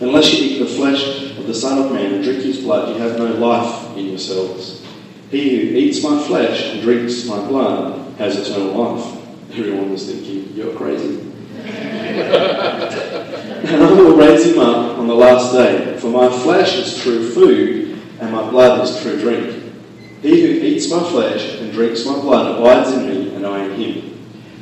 unless 0.00 0.32
you 0.32 0.46
eat 0.46 0.58
the 0.60 0.66
flesh 0.66 1.36
of 1.36 1.46
the 1.46 1.52
Son 1.52 1.78
of 1.78 1.92
Man 1.92 2.14
and 2.14 2.24
drink 2.24 2.42
his 2.42 2.60
blood, 2.60 2.88
you 2.88 3.02
have 3.02 3.18
no 3.18 3.26
life 3.34 3.94
in 3.98 4.06
yourselves. 4.06 4.82
He 5.30 5.50
who 5.50 5.76
eats 5.76 6.02
my 6.02 6.22
flesh 6.22 6.72
and 6.72 6.80
drinks 6.80 7.26
my 7.26 7.36
blood 7.48 8.16
has 8.16 8.38
eternal 8.38 8.72
life. 8.72 9.04
Everyone 9.50 9.92
was 9.92 10.10
thinking, 10.10 10.54
You're 10.54 10.74
crazy. 10.74 11.20
and 11.66 12.14
I 13.82 13.92
will 13.92 14.16
raise 14.16 14.46
him 14.46 14.58
up 14.58 14.96
on 14.96 15.06
the 15.06 15.14
last 15.14 15.52
day, 15.52 15.98
for 15.98 16.08
my 16.08 16.30
flesh 16.30 16.76
is 16.76 17.02
true 17.02 17.30
food, 17.30 18.00
and 18.20 18.32
my 18.32 18.48
blood 18.48 18.88
is 18.88 19.02
true 19.02 19.20
drink. 19.20 19.74
He 20.22 20.40
who 20.40 20.64
eats 20.64 20.90
my 20.90 21.00
flesh 21.10 21.60
and 21.60 21.72
drinks 21.72 22.06
my 22.06 22.14
blood 22.14 22.56
abides 22.56 22.92
in 22.96 23.06
me, 23.06 23.34
and 23.34 23.46
I 23.46 23.66
in 23.66 23.74
him. 23.74 24.05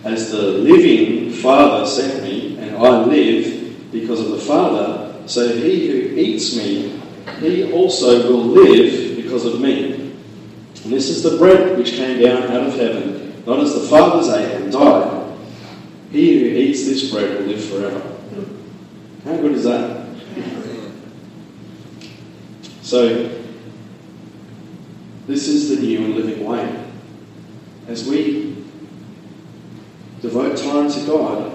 As 0.05 0.31
the 0.31 0.43
living 0.43 1.31
Father 1.31 1.87
sent 1.87 2.23
me, 2.23 2.59
and 2.59 2.77
I 2.77 3.05
live 3.05 3.91
because 3.91 4.21
of 4.21 4.29
the 4.29 4.39
Father, 4.39 5.15
so 5.27 5.57
he 5.57 5.89
who 5.89 6.15
eats 6.15 6.57
me, 6.57 7.01
he 7.41 7.73
also 7.73 8.29
will 8.31 8.45
live 8.45 9.17
because 9.17 9.47
of 9.47 9.61
me. 9.61 9.93
And 10.85 10.93
this 10.93 11.09
is 11.09 11.23
the 11.23 11.39
bread 11.39 11.79
which 11.79 11.93
came 11.93 12.21
down 12.21 12.43
out 12.45 12.67
of 12.67 12.75
heaven, 12.75 13.43
not 13.47 13.61
as 13.61 13.75
the 13.75 13.89
fathers 13.89 14.29
ate 14.29 14.61
and 14.61 14.71
died. 14.71 15.37
He 16.11 16.39
who 16.39 16.47
eats 16.47 16.85
this 16.85 17.11
bread 17.11 17.41
will 17.41 17.47
live 17.47 17.65
forever. 17.65 18.15
How 19.25 19.37
good 19.39 19.53
is 19.53 19.65
that? 19.65 20.05
So, 22.83 23.41
this 25.27 25.49
is 25.49 25.71
the 25.71 25.83
new 25.83 26.05
and 26.05 26.15
living 26.15 26.45
way. 26.45 26.85
As 27.89 28.07
we 28.07 28.54
devote 30.25 30.57
time 30.57 30.91
to 30.91 31.07
God, 31.07 31.53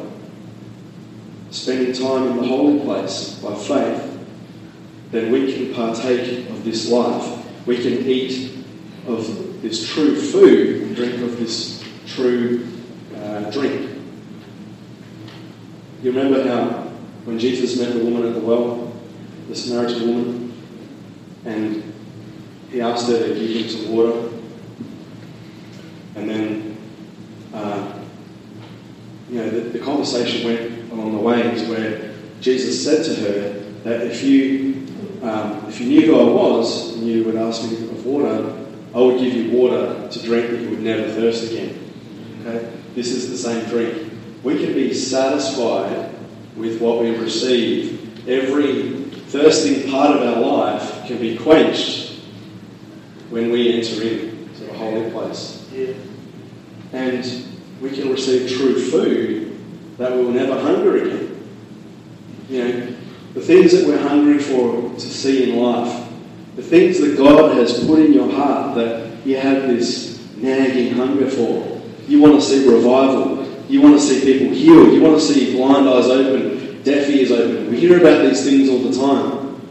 spending 1.49 1.91
time 1.91 2.27
in 2.27 2.37
the 2.37 2.43
holy 2.43 2.79
place 2.81 3.39
by 3.39 3.55
faith, 3.55 4.05
then 5.09 5.31
we 5.31 5.51
can 5.51 5.73
partake 5.73 6.47
of 6.51 6.63
this 6.63 6.87
life. 6.87 7.65
We 7.65 7.77
can 7.77 8.07
eat 8.07 8.63
of 9.07 9.63
this 9.63 9.91
true 9.91 10.15
food 10.15 10.83
and 10.83 10.95
drink 10.95 11.19
of 11.23 11.39
this 11.39 11.83
true 12.05 12.67
uh, 13.15 13.49
drink. 13.49 13.89
You 16.03 16.11
remember 16.11 16.47
how 16.47 16.91
when 17.25 17.39
Jesus 17.39 17.75
met 17.79 17.93
the 17.93 18.03
woman 18.03 18.27
at 18.27 18.35
the 18.35 18.39
well, 18.39 18.93
the 19.47 19.55
Samaritan 19.55 20.07
woman, 20.07 20.53
and 21.43 21.93
he 22.69 22.81
asked 22.81 23.09
her 23.09 23.17
to 23.17 23.33
give 23.33 23.49
him 23.49 23.67
some 23.67 23.91
water, 23.91 24.29
and 26.15 26.29
then 26.29 26.68
you 29.29 29.39
know 29.39 29.49
the, 29.49 29.61
the 29.61 29.79
conversation 29.79 30.45
went 30.45 30.91
along 30.91 31.11
the 31.11 31.19
ways 31.19 31.67
where 31.69 32.15
Jesus 32.41 32.83
said 32.83 33.03
to 33.05 33.21
her 33.21 33.59
that 33.83 34.01
if 34.01 34.23
you 34.23 34.87
um, 35.21 35.67
if 35.67 35.79
you 35.81 35.87
knew 35.87 36.05
who 36.05 36.19
I 36.19 36.23
was 36.23 36.95
and 36.95 37.05
you 37.07 37.23
would 37.25 37.35
ask 37.35 37.63
me 37.63 37.75
of 37.75 38.05
water, 38.05 38.65
I 38.95 38.99
would 38.99 39.19
give 39.19 39.33
you 39.33 39.51
water 39.51 40.07
to 40.09 40.23
drink 40.23 40.49
that 40.49 40.61
you 40.61 40.69
would 40.69 40.81
never 40.81 41.11
thirst 41.11 41.51
again. 41.51 41.91
Okay? 42.41 42.71
This 42.95 43.11
is 43.11 43.29
the 43.29 43.37
same 43.37 43.67
drink. 43.69 44.11
We 44.43 44.63
can 44.63 44.73
be 44.73 44.93
satisfied 44.93 46.15
with 46.55 46.81
what 46.81 47.01
we 47.01 47.15
receive. 47.17 48.27
Every 48.27 49.03
thirsting 49.29 49.91
part 49.91 50.15
of 50.15 50.21
our 50.21 50.41
life 50.41 51.05
can 51.05 51.19
be 51.19 51.37
quenched 51.37 52.19
when 53.29 53.51
we 53.51 53.73
enter 53.73 54.01
into 54.01 54.65
the 54.65 54.73
holy 54.73 55.11
place. 55.11 55.69
Yeah. 55.73 55.93
And 56.93 57.48
we 57.81 57.91
can 57.91 58.11
receive 58.11 58.49
true 58.49 58.79
food 58.89 59.57
that 59.97 60.11
we 60.11 60.23
will 60.23 60.31
never 60.31 60.59
hunger 60.59 60.97
again. 60.97 61.47
You 62.49 62.63
know, 62.63 62.95
the 63.33 63.41
things 63.41 63.71
that 63.71 63.87
we're 63.87 64.01
hungry 64.01 64.39
for 64.39 64.93
to 64.93 64.99
see 64.99 65.51
in 65.51 65.59
life, 65.59 66.07
the 66.55 66.63
things 66.63 66.99
that 66.99 67.17
God 67.17 67.55
has 67.57 67.85
put 67.85 67.99
in 67.99 68.13
your 68.13 68.31
heart 68.31 68.75
that 68.75 69.25
you 69.25 69.37
have 69.37 69.63
this 69.63 70.19
nagging 70.35 70.93
hunger 70.93 71.29
for. 71.29 71.81
You 72.07 72.21
want 72.21 72.35
to 72.35 72.41
see 72.41 72.67
revival. 72.67 73.47
You 73.67 73.81
want 73.81 73.99
to 73.99 74.01
see 74.01 74.21
people 74.21 74.55
healed. 74.55 74.93
You 74.93 75.01
want 75.01 75.15
to 75.15 75.21
see 75.21 75.55
blind 75.55 75.87
eyes 75.87 76.07
open, 76.07 76.81
deaf 76.83 77.09
ears 77.09 77.31
open. 77.31 77.69
We 77.69 77.79
hear 77.79 77.99
about 77.99 78.27
these 78.27 78.43
things 78.43 78.69
all 78.69 78.79
the 78.79 78.97
time. 78.97 79.61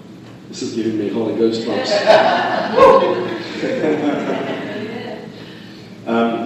This 0.49 0.63
is 0.63 0.75
giving 0.75 0.99
me 0.99 1.09
Holy 1.09 1.37
Ghost 1.37 1.67
bumps. 1.67 1.91
um, 6.07 6.38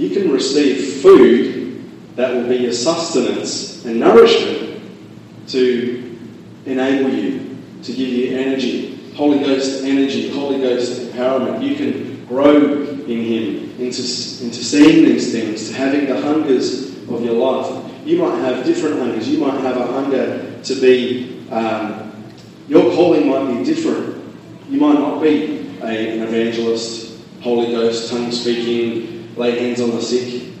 you 0.00 0.08
can 0.08 0.32
receive 0.32 1.02
food 1.02 2.16
that 2.16 2.34
will 2.34 2.48
be 2.48 2.56
your 2.56 2.72
sustenance 2.72 3.84
and 3.84 4.00
nourishment 4.00 4.80
to 5.48 6.18
enable 6.64 7.10
you, 7.10 7.58
to 7.82 7.92
give 7.92 8.08
you 8.08 8.38
energy, 8.38 9.12
Holy 9.14 9.40
Ghost 9.40 9.84
energy, 9.84 10.30
Holy 10.30 10.58
Ghost 10.58 11.02
empowerment. 11.02 11.62
You 11.62 11.74
can 11.74 12.24
grow 12.24 12.56
in 12.56 13.06
Him 13.06 13.70
into, 13.78 14.00
into 14.00 14.64
seeing 14.64 15.04
these 15.04 15.32
things, 15.32 15.68
to 15.68 15.74
having 15.74 16.06
the 16.06 16.18
hungers 16.18 16.96
of 17.10 17.22
your 17.22 17.34
life. 17.34 17.92
You 18.06 18.20
might 18.20 18.38
have 18.38 18.64
different 18.64 19.00
hungers. 19.00 19.28
You 19.28 19.38
might 19.38 19.60
have 19.60 19.76
a 19.76 19.86
hunger 19.86 20.62
to 20.62 20.80
be, 20.80 21.46
um, 21.50 22.24
your 22.68 22.90
calling 22.94 23.28
might 23.28 23.54
be 23.54 23.64
different. 23.64 24.24
You 24.70 24.80
might 24.80 24.94
not 24.94 25.20
be 25.20 25.76
a, 25.82 26.14
an 26.14 26.22
evangelist, 26.22 27.20
Holy 27.42 27.72
Ghost, 27.72 28.10
tongue 28.10 28.32
speaking, 28.32 29.09
lay 29.40 29.58
hands 29.58 29.80
on 29.80 29.90
the 29.90 30.02
sick. 30.02 30.52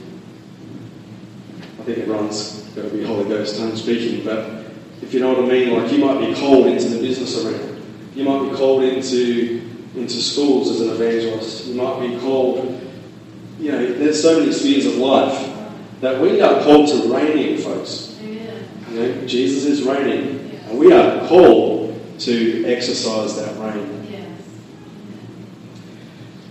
I 1.78 1.82
think 1.82 1.98
everyone's 1.98 2.62
got 2.74 2.82
to 2.82 2.88
be 2.88 3.04
Holy 3.04 3.28
Ghost, 3.28 3.58
tongue 3.58 3.76
speaking, 3.76 4.24
but 4.24 4.64
if 5.02 5.12
you 5.12 5.20
know 5.20 5.34
what 5.34 5.44
I 5.44 5.48
mean, 5.48 5.76
like 5.76 5.92
you 5.92 5.98
might 5.98 6.18
be 6.26 6.34
called 6.34 6.66
into 6.66 6.88
the 6.88 6.98
business 6.98 7.44
arena. 7.44 7.78
You 8.14 8.24
might 8.24 8.50
be 8.50 8.56
called 8.56 8.82
into, 8.82 9.62
into 9.94 10.14
schools 10.14 10.70
as 10.70 10.80
an 10.80 10.90
evangelist. 10.90 11.66
You 11.66 11.74
might 11.74 12.00
be 12.00 12.18
called, 12.20 12.80
you 13.58 13.70
know, 13.70 13.92
there's 13.92 14.20
so 14.20 14.40
many 14.40 14.52
spheres 14.52 14.86
of 14.86 14.96
life 14.96 15.56
that 16.00 16.20
we 16.20 16.40
are 16.40 16.62
called 16.62 16.88
to 16.88 17.14
reign 17.14 17.38
in, 17.38 17.62
folks. 17.62 18.18
Amen. 18.22 18.68
You 18.90 18.98
know, 18.98 19.26
Jesus 19.26 19.66
is 19.66 19.82
reigning, 19.82 20.58
and 20.68 20.78
we 20.78 20.92
are 20.92 21.28
called 21.28 22.18
to 22.20 22.64
exercise 22.64 23.36
that 23.36 23.58
reign. 23.58 24.06
Yes. 24.10 24.28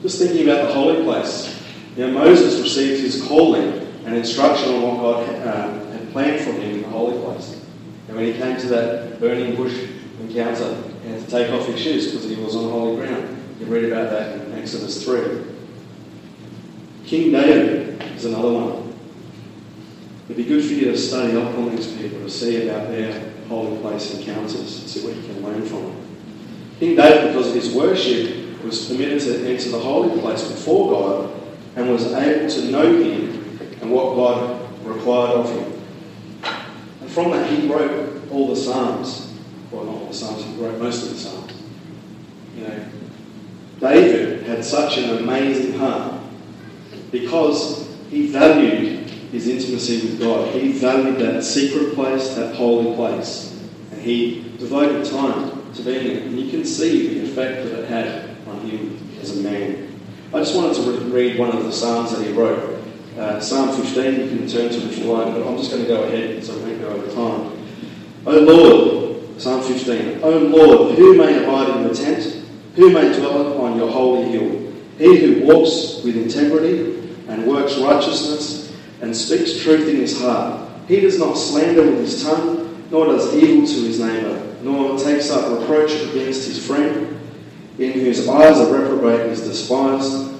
Just 0.03 0.19
thinking 0.19 0.47
about 0.47 0.67
the 0.67 0.73
holy 0.73 1.03
place. 1.03 1.58
Know, 1.99 2.11
Moses 2.13 2.61
received 2.61 3.01
his 3.01 3.21
calling 3.23 3.85
and 4.05 4.15
instruction 4.15 4.73
on 4.73 4.81
what 4.83 5.01
God 5.01 5.29
uh, 5.45 5.91
had 5.91 6.09
planned 6.13 6.39
for 6.39 6.53
him 6.53 6.75
in 6.75 6.81
the 6.81 6.87
holy 6.87 7.21
place. 7.21 7.61
And 8.07 8.15
when 8.15 8.25
he 8.25 8.33
came 8.33 8.57
to 8.57 8.67
that 8.67 9.19
burning 9.19 9.57
bush 9.57 9.89
encounter, 10.21 10.81
he 11.03 11.09
had 11.09 11.19
to 11.19 11.27
take 11.29 11.51
off 11.51 11.67
his 11.67 11.77
shoes 11.77 12.05
because 12.07 12.23
he 12.23 12.37
was 12.37 12.55
on 12.55 12.71
holy 12.71 12.95
ground. 12.95 13.37
You 13.59 13.65
read 13.65 13.83
about 13.91 14.11
that 14.11 14.39
in 14.39 14.53
Exodus 14.53 15.03
3. 15.03 15.43
King 17.05 17.33
David 17.33 18.01
is 18.15 18.23
another 18.23 18.53
one. 18.53 18.93
It'd 20.29 20.37
be 20.37 20.45
good 20.45 20.63
for 20.63 20.71
you 20.71 20.85
to 20.91 20.97
study 20.97 21.35
up 21.35 21.53
on 21.55 21.75
these 21.75 21.91
people, 21.91 22.19
to 22.19 22.29
see 22.29 22.65
about 22.69 22.87
their 22.87 23.29
holy 23.49 23.77
place 23.81 24.17
encounters, 24.17 24.55
and 24.55 24.89
see 24.89 25.05
what 25.05 25.17
you 25.17 25.23
can 25.23 25.43
learn 25.43 25.65
from 25.65 25.83
them. 25.83 26.17
King 26.79 26.95
David, 26.95 27.33
because 27.33 27.49
of 27.49 27.55
his 27.55 27.73
worship, 27.73 28.63
was 28.63 28.87
permitted 28.87 29.19
to 29.19 29.49
enter 29.49 29.69
the 29.69 29.79
holy 29.79 30.17
place 30.21 30.49
before 30.49 30.91
God 30.91 31.38
and 31.75 31.89
was 31.89 32.11
able 32.13 32.49
to 32.49 32.71
know 32.71 33.01
him 33.01 33.59
and 33.81 33.91
what 33.91 34.15
God 34.15 34.59
required 34.83 35.31
of 35.31 35.49
him. 35.49 35.81
And 37.01 37.09
from 37.09 37.31
that, 37.31 37.49
he 37.49 37.67
wrote 37.67 38.29
all 38.31 38.47
the 38.49 38.55
Psalms. 38.55 39.33
Well, 39.71 39.85
not 39.85 39.95
all 39.95 40.07
the 40.07 40.13
Psalms, 40.13 40.43
he 40.43 40.53
wrote 40.55 40.79
most 40.79 41.03
of 41.03 41.09
the 41.11 41.17
Psalms. 41.17 41.53
You 42.55 42.67
know, 42.67 42.85
David 43.79 44.43
had 44.43 44.63
such 44.65 44.97
an 44.97 45.17
amazing 45.17 45.79
heart 45.79 46.21
because 47.11 47.87
he 48.09 48.27
valued 48.27 49.09
his 49.31 49.47
intimacy 49.47 50.07
with 50.07 50.19
God. 50.19 50.53
He 50.53 50.71
valued 50.73 51.17
that 51.19 51.43
secret 51.43 51.93
place, 51.93 52.35
that 52.35 52.55
holy 52.55 52.95
place. 52.95 53.61
And 53.91 54.01
he 54.01 54.55
devoted 54.57 55.05
time 55.05 55.73
to 55.73 55.81
being 55.83 56.07
there. 56.07 56.23
And 56.23 56.39
you 56.39 56.49
can 56.49 56.65
see 56.65 57.19
the 57.19 57.31
effect 57.31 57.63
that 57.63 57.79
it 57.79 57.87
had 57.87 58.29
on 58.47 58.61
him 58.61 58.97
as 59.21 59.37
a 59.37 59.41
man. 59.41 59.88
I 60.31 60.37
just 60.37 60.55
wanted 60.55 60.75
to 60.75 60.91
re- 60.91 61.29
read 61.29 61.39
one 61.39 61.57
of 61.57 61.63
the 61.63 61.71
Psalms 61.71 62.15
that 62.15 62.23
he 62.23 62.31
wrote. 62.31 62.83
Uh, 63.17 63.39
Psalm 63.39 63.75
15, 63.75 64.29
you 64.29 64.37
can 64.37 64.47
turn 64.47 64.69
to 64.69 64.79
you 64.79 65.05
like, 65.05 65.33
but 65.33 65.47
I'm 65.47 65.57
just 65.57 65.71
going 65.71 65.81
to 65.81 65.87
go 65.87 66.03
ahead 66.03 66.43
so 66.43 66.55
we 66.59 66.73
don't 66.73 66.81
go 66.81 66.89
over 66.89 67.07
time. 67.07 67.57
O 68.27 68.39
Lord, 68.39 69.41
Psalm 69.41 69.63
15, 69.63 70.19
O 70.21 70.29
Lord, 70.29 70.95
who 70.99 71.17
may 71.17 71.43
abide 71.43 71.75
in 71.75 71.83
your 71.83 71.95
tent? 71.95 72.45
Who 72.75 72.91
may 72.91 73.11
dwell 73.17 73.59
on 73.59 73.75
your 73.75 73.89
holy 73.89 74.29
hill? 74.29 74.71
He 74.99 75.17
who 75.17 75.45
walks 75.47 76.03
with 76.03 76.15
integrity 76.15 77.15
and 77.27 77.47
works 77.47 77.79
righteousness 77.79 78.71
and 79.01 79.15
speaks 79.17 79.63
truth 79.63 79.89
in 79.89 79.95
his 79.95 80.21
heart. 80.21 80.69
He 80.87 80.99
does 80.99 81.17
not 81.17 81.33
slander 81.33 81.81
with 81.83 82.01
his 82.01 82.21
tongue, 82.21 82.85
nor 82.91 83.07
does 83.07 83.33
evil 83.33 83.65
to 83.65 83.73
his 83.73 83.99
neighbour, 83.99 84.55
nor 84.61 84.99
takes 84.99 85.31
up 85.31 85.59
reproach 85.59 85.91
against 85.91 86.47
his 86.47 86.63
friend, 86.65 87.18
in 87.79 87.93
whose 87.93 88.27
eyes 88.27 88.59
a 88.59 88.71
reprobate 88.71 89.31
is 89.31 89.41
despised, 89.41 90.33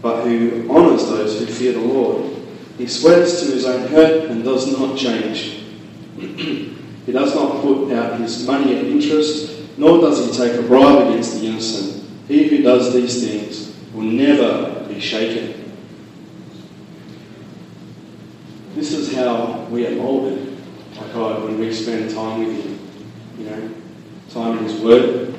but 0.00 0.24
who 0.24 0.68
honours 0.70 1.06
those 1.06 1.38
who 1.38 1.46
fear 1.46 1.72
the 1.72 1.80
Lord. 1.80 2.34
He 2.78 2.86
sweats 2.86 3.40
to 3.40 3.52
his 3.52 3.66
own 3.66 3.88
hurt 3.88 4.30
and 4.30 4.42
does 4.42 4.72
not 4.72 4.96
change. 4.96 5.64
he 6.18 7.12
does 7.12 7.34
not 7.34 7.60
put 7.60 7.92
out 7.92 8.18
his 8.20 8.46
money 8.46 8.76
at 8.76 8.84
interest, 8.86 9.60
nor 9.76 10.00
does 10.00 10.24
he 10.24 10.44
take 10.44 10.58
a 10.58 10.62
bribe 10.62 11.08
against 11.08 11.40
the 11.40 11.46
innocent. 11.46 12.08
He 12.26 12.48
who 12.48 12.62
does 12.62 12.94
these 12.94 13.22
things 13.22 13.76
will 13.92 14.04
never 14.04 14.84
be 14.88 15.00
shaken. 15.00 15.58
This 18.74 18.92
is 18.92 19.14
how 19.14 19.66
we 19.70 19.86
are 19.86 19.96
molded 19.96 20.56
by 20.96 21.08
God 21.12 21.44
when 21.44 21.58
we 21.58 21.72
spend 21.72 22.10
time 22.12 22.46
with 22.46 22.64
Him. 22.64 22.78
You 23.38 23.50
know, 23.50 23.74
time 24.30 24.58
in 24.58 24.64
His 24.64 24.80
Word, 24.80 25.37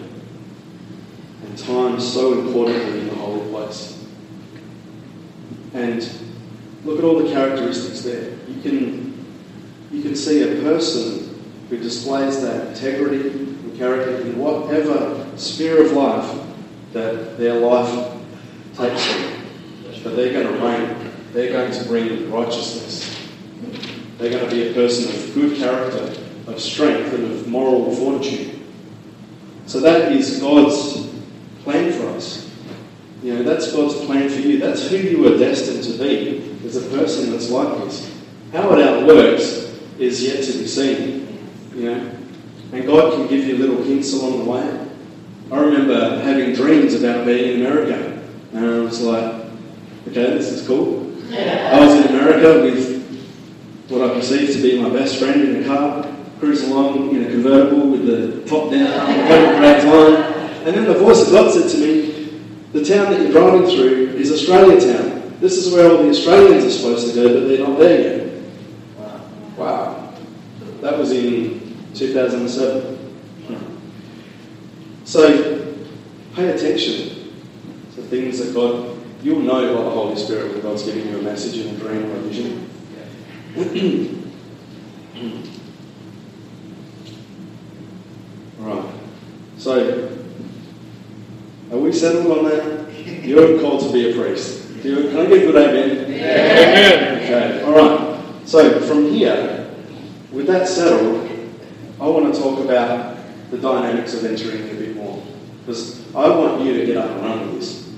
time 1.65 1.99
so 1.99 2.39
importantly 2.39 3.01
in 3.01 3.09
the 3.09 3.15
holy 3.15 3.49
place. 3.49 4.05
And 5.73 6.07
look 6.83 6.99
at 6.99 7.03
all 7.03 7.19
the 7.19 7.31
characteristics 7.31 8.01
there. 8.01 8.31
You 8.47 8.61
can, 8.61 9.25
you 9.91 10.01
can 10.01 10.15
see 10.15 10.43
a 10.43 10.61
person 10.61 11.39
who 11.69 11.77
displays 11.77 12.41
that 12.41 12.67
integrity 12.67 13.29
and 13.29 13.77
character 13.77 14.21
in 14.21 14.37
whatever 14.37 15.27
sphere 15.37 15.85
of 15.85 15.91
life 15.93 16.45
that 16.93 17.37
their 17.37 17.59
life 17.59 18.13
takes 18.75 19.13
them. 19.13 19.45
But 20.03 20.15
they're 20.15 20.33
going 20.33 20.47
to 20.47 20.65
reign. 20.65 21.11
They're 21.33 21.51
going 21.51 21.71
to 21.71 21.83
bring 21.87 22.31
righteousness. 22.31 23.15
They're 24.17 24.31
going 24.31 24.49
to 24.49 24.51
be 24.51 24.69
a 24.69 24.73
person 24.73 25.15
of 25.15 25.33
good 25.33 25.57
character, 25.57 26.21
of 26.47 26.59
strength, 26.59 27.13
and 27.13 27.31
of 27.31 27.47
moral 27.47 27.93
fortitude. 27.95 28.59
So 29.65 29.79
that 29.81 30.11
is 30.11 30.39
God's 30.39 31.08
plan 31.63 31.91
for 31.91 32.07
us. 32.09 32.49
You 33.21 33.33
know, 33.35 33.43
that's 33.43 33.71
God's 33.73 34.05
plan 34.05 34.29
for 34.29 34.39
you. 34.39 34.59
That's 34.59 34.89
who 34.89 34.97
you 34.97 35.33
are 35.33 35.37
destined 35.37 35.83
to 35.83 35.97
be, 35.97 36.57
as 36.65 36.77
a 36.77 36.89
person 36.95 37.31
that's 37.31 37.49
like 37.49 37.77
this. 37.83 38.15
How 38.53 38.73
it 38.73 38.87
outworks 38.87 39.77
is 39.97 40.23
yet 40.23 40.43
to 40.43 40.57
be 40.57 40.67
seen. 40.67 41.49
You 41.75 41.85
know, 41.85 42.11
and 42.71 42.85
God 42.85 43.13
can 43.13 43.27
give 43.27 43.45
you 43.45 43.57
little 43.57 43.83
hints 43.83 44.13
along 44.13 44.39
the 44.39 44.49
way. 44.49 44.87
I 45.51 45.59
remember 45.59 46.21
having 46.21 46.53
dreams 46.53 46.93
about 46.93 47.25
being 47.25 47.59
in 47.59 47.65
America, 47.65 48.23
and 48.53 48.65
I 48.65 48.79
was 48.79 49.01
like, 49.01 49.45
okay, 50.07 50.37
this 50.37 50.49
is 50.51 50.65
cool. 50.67 51.11
I 51.33 51.79
was 51.79 52.05
in 52.05 52.15
America 52.15 52.61
with 52.63 52.99
what 53.89 54.09
I 54.09 54.13
perceived 54.13 54.53
to 54.53 54.61
be 54.61 54.81
my 54.81 54.89
best 54.89 55.17
friend 55.19 55.41
in 55.41 55.63
a 55.63 55.67
car, 55.67 56.15
cruising 56.39 56.71
along 56.71 57.15
in 57.15 57.25
a 57.25 57.29
convertible 57.29 57.89
with 57.89 58.05
the 58.05 58.47
top 58.47 58.71
down, 58.71 59.07
rags 59.61 59.85
on. 59.85 60.38
And 60.65 60.75
then 60.75 60.85
the 60.85 60.93
voice 60.93 61.25
of 61.25 61.31
God 61.31 61.51
said 61.51 61.69
to 61.69 61.77
me, 61.77 62.41
The 62.73 62.83
town 62.83 63.11
that 63.11 63.21
you're 63.21 63.31
driving 63.31 63.65
through 63.65 64.09
is 64.17 64.31
Australia 64.31 64.79
Town. 64.79 65.37
This 65.39 65.57
is 65.57 65.73
where 65.73 65.89
all 65.89 66.03
the 66.03 66.09
Australians 66.09 66.65
are 66.65 66.71
supposed 66.71 67.07
to 67.07 67.15
go, 67.15 67.39
but 67.39 67.47
they're 67.47 67.65
not 67.65 67.79
there 67.79 68.01
yet. 68.01 68.43
Wow. 68.97 69.21
Wow. 69.55 70.13
That 70.81 70.97
was 70.97 71.11
in 71.11 71.77
2007. 71.93 72.97
So, 75.05 75.73
pay 76.35 76.49
attention 76.49 77.31
to 77.95 78.01
things 78.03 78.39
that 78.39 78.53
God, 78.53 78.97
you'll 79.23 79.39
know 79.39 79.75
by 79.75 79.83
the 79.83 79.89
Holy 79.89 80.15
Spirit 80.15 80.51
when 80.51 80.61
God's 80.61 80.83
giving 80.83 81.07
you 81.07 81.17
a 81.17 81.21
message 81.23 81.65
in 81.65 81.73
a 81.73 81.77
dream 81.79 82.11
or 82.11 82.15
a 82.15 82.19
vision. 82.19 82.69
right. 88.59 88.93
So, 89.57 90.18
are 92.03 92.11
we 92.13 92.17
settled 92.17 92.37
on 92.37 92.45
that? 92.45 92.93
You're 93.23 93.59
called 93.59 93.81
to 93.81 93.93
be 93.93 94.11
a 94.11 94.13
priest. 94.13 94.81
Do 94.81 94.89
you, 94.89 95.09
can 95.09 95.17
I 95.17 95.25
get 95.25 95.43
a 95.43 95.51
good 95.51 95.55
amen? 95.55 96.05
Amen. 96.05 97.23
Okay, 97.23 97.63
all 97.63 97.73
right. 97.73 98.47
So 98.47 98.79
from 98.81 99.09
here, 99.09 99.69
with 100.31 100.47
that 100.47 100.67
settled, 100.67 101.29
I 101.99 102.07
want 102.07 102.33
to 102.33 102.39
talk 102.39 102.59
about 102.59 103.17
the 103.51 103.57
dynamics 103.57 104.13
of 104.13 104.25
entering 104.25 104.69
a 104.69 104.73
bit 104.73 104.95
more. 104.95 105.23
Because 105.65 106.13
I 106.15 106.29
want 106.29 106.63
you 106.63 106.79
to 106.79 106.85
get 106.85 106.97
up 106.97 107.09
and 107.11 107.21
run 107.21 107.51
with 107.51 107.59
this. 107.59 107.93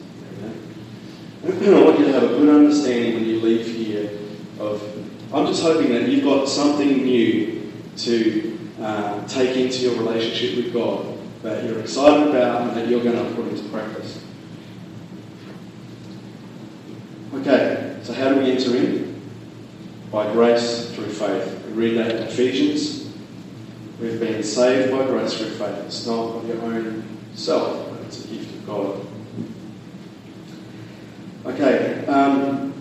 Okay? 1.43 1.75
I 1.75 1.83
want 1.83 1.99
you 1.99 2.05
to 2.05 2.13
have 2.13 2.23
a 2.23 2.27
good 2.27 2.49
understanding 2.49 3.15
when 3.15 3.25
you 3.25 3.39
leave 3.41 3.67
here 3.67 4.17
of, 4.59 4.81
I'm 5.33 5.45
just 5.45 5.61
hoping 5.61 5.89
that 5.93 6.07
you've 6.07 6.23
got 6.23 6.47
something 6.47 7.03
new 7.03 7.71
to 7.97 8.59
uh, 8.81 9.27
take 9.27 9.55
into 9.57 9.79
your 9.79 9.95
relationship 9.95 10.57
with 10.57 10.73
God 10.73 11.10
that 11.43 11.63
you're 11.63 11.79
excited 11.79 12.29
about 12.29 12.67
and 12.67 12.77
that 12.77 12.87
you're 12.87 13.03
going 13.03 13.15
to 13.15 13.35
put 13.35 13.47
into 13.47 13.67
practice. 13.69 14.23
Okay, 17.33 17.97
so 18.03 18.13
how 18.13 18.29
do 18.29 18.39
we 18.39 18.51
enter 18.51 18.75
in? 18.75 19.21
By 20.11 20.31
grace 20.33 20.93
through 20.93 21.09
faith. 21.09 21.65
We 21.67 21.73
read 21.73 21.97
that 21.97 22.15
in 22.15 22.23
Ephesians. 22.23 23.11
We've 23.99 24.19
been 24.19 24.43
saved 24.43 24.91
by 24.91 25.05
grace 25.05 25.37
through 25.37 25.51
faith. 25.51 25.85
It's 25.85 26.05
not 26.05 26.35
of 26.35 26.47
your 26.47 26.61
own 26.61 27.03
self, 27.33 27.89
but 27.89 28.01
it's 28.01 28.25
a 28.25 28.27
gift 28.27 28.53
of 28.53 28.65
God. 28.65 29.07
Okay, 31.45 32.05
um, 32.05 32.73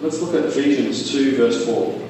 let's 0.00 0.20
look 0.20 0.34
at 0.34 0.44
Ephesians 0.44 1.10
2, 1.10 1.36
verse 1.36 1.64
4. 1.64 2.08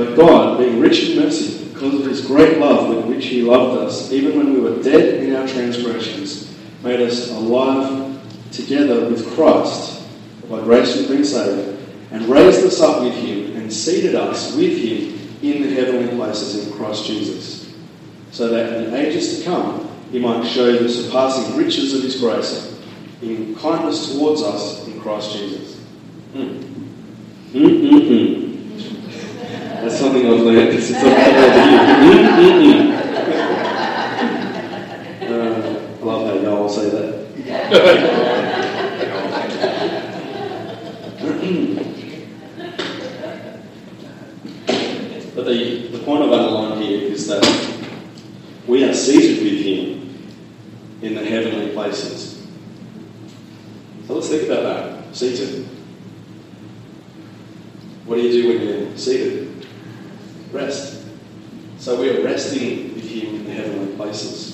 But 0.00 0.16
God, 0.16 0.56
being 0.56 0.80
rich 0.80 1.10
in 1.10 1.18
mercy, 1.18 1.68
because 1.72 1.92
of 1.92 2.06
his 2.06 2.26
great 2.26 2.56
love 2.56 2.88
with 2.88 3.04
which 3.04 3.26
he 3.26 3.42
loved 3.42 3.82
us, 3.82 4.10
even 4.12 4.36
when 4.38 4.54
we 4.54 4.60
dead 4.82 5.22
in 5.22 5.34
our 5.36 5.46
transgressions, 5.46 6.56
made 6.82 7.00
us 7.00 7.30
alive 7.30 8.20
together 8.52 9.08
with 9.08 9.26
Christ. 9.34 10.02
By 10.48 10.60
grace 10.62 10.96
you've 10.96 11.08
been 11.08 11.24
saved, 11.24 11.78
and 12.10 12.26
raised 12.26 12.64
us 12.64 12.80
up 12.80 13.02
with 13.02 13.14
him, 13.14 13.56
and 13.56 13.72
seated 13.72 14.14
us 14.14 14.54
with 14.56 14.76
him 14.78 15.18
in 15.42 15.62
the 15.62 15.70
heavenly 15.74 16.08
places 16.16 16.66
in 16.66 16.72
Christ 16.74 17.06
Jesus, 17.06 17.72
so 18.30 18.48
that 18.48 18.72
in 18.74 18.90
the 18.90 18.96
ages 18.96 19.38
to 19.38 19.44
come 19.44 19.88
he 20.10 20.18
might 20.18 20.44
show 20.44 20.72
the 20.76 20.88
surpassing 20.88 21.56
riches 21.56 21.94
of 21.94 22.02
his 22.02 22.20
grace 22.20 22.78
in 23.22 23.54
kindness 23.56 24.12
towards 24.12 24.42
us 24.42 24.86
in 24.88 25.00
Christ 25.00 25.36
Jesus. 25.36 25.80
Mm. 26.34 26.66
That's 29.82 29.98
something 29.98 30.26
I've 30.26 30.40
learned 30.40 30.82
since 30.82 30.98
I've 30.98 31.16
had 31.16 32.60
over 35.30 36.48
uh, 36.48 36.56
I 36.56 36.59
y'all 36.70 36.84
say 36.84 36.90
that. 36.90 37.20
but 45.34 45.46
the, 45.46 45.88
the 45.88 45.98
point 46.00 46.22
I've 46.22 46.32
underlined 46.32 46.82
here 46.82 47.10
is 47.10 47.26
that 47.28 47.42
we 48.66 48.84
are 48.84 48.92
seated 48.94 49.42
with 49.44 49.64
Him 49.64 50.32
in 51.02 51.14
the 51.14 51.24
heavenly 51.24 51.72
places. 51.72 52.46
So 54.06 54.14
let's 54.14 54.28
think 54.28 54.48
about 54.48 54.62
that. 54.62 55.16
Seated. 55.16 55.66
What 58.04 58.16
do 58.16 58.22
you 58.22 58.42
do 58.42 58.48
when 58.48 58.60
you're 58.62 58.96
seated? 58.96 59.66
Rest. 60.52 61.04
So 61.78 62.00
we 62.00 62.10
are 62.10 62.22
resting 62.22 62.94
with 62.94 63.08
Him 63.08 63.36
in 63.36 63.44
the 63.44 63.52
heavenly 63.52 63.96
places. 63.96 64.50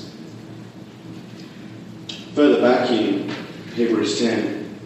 Further 2.37 2.61
back 2.61 2.91
in 2.91 3.31
Hebrews 3.77 4.19
10, 4.19 4.79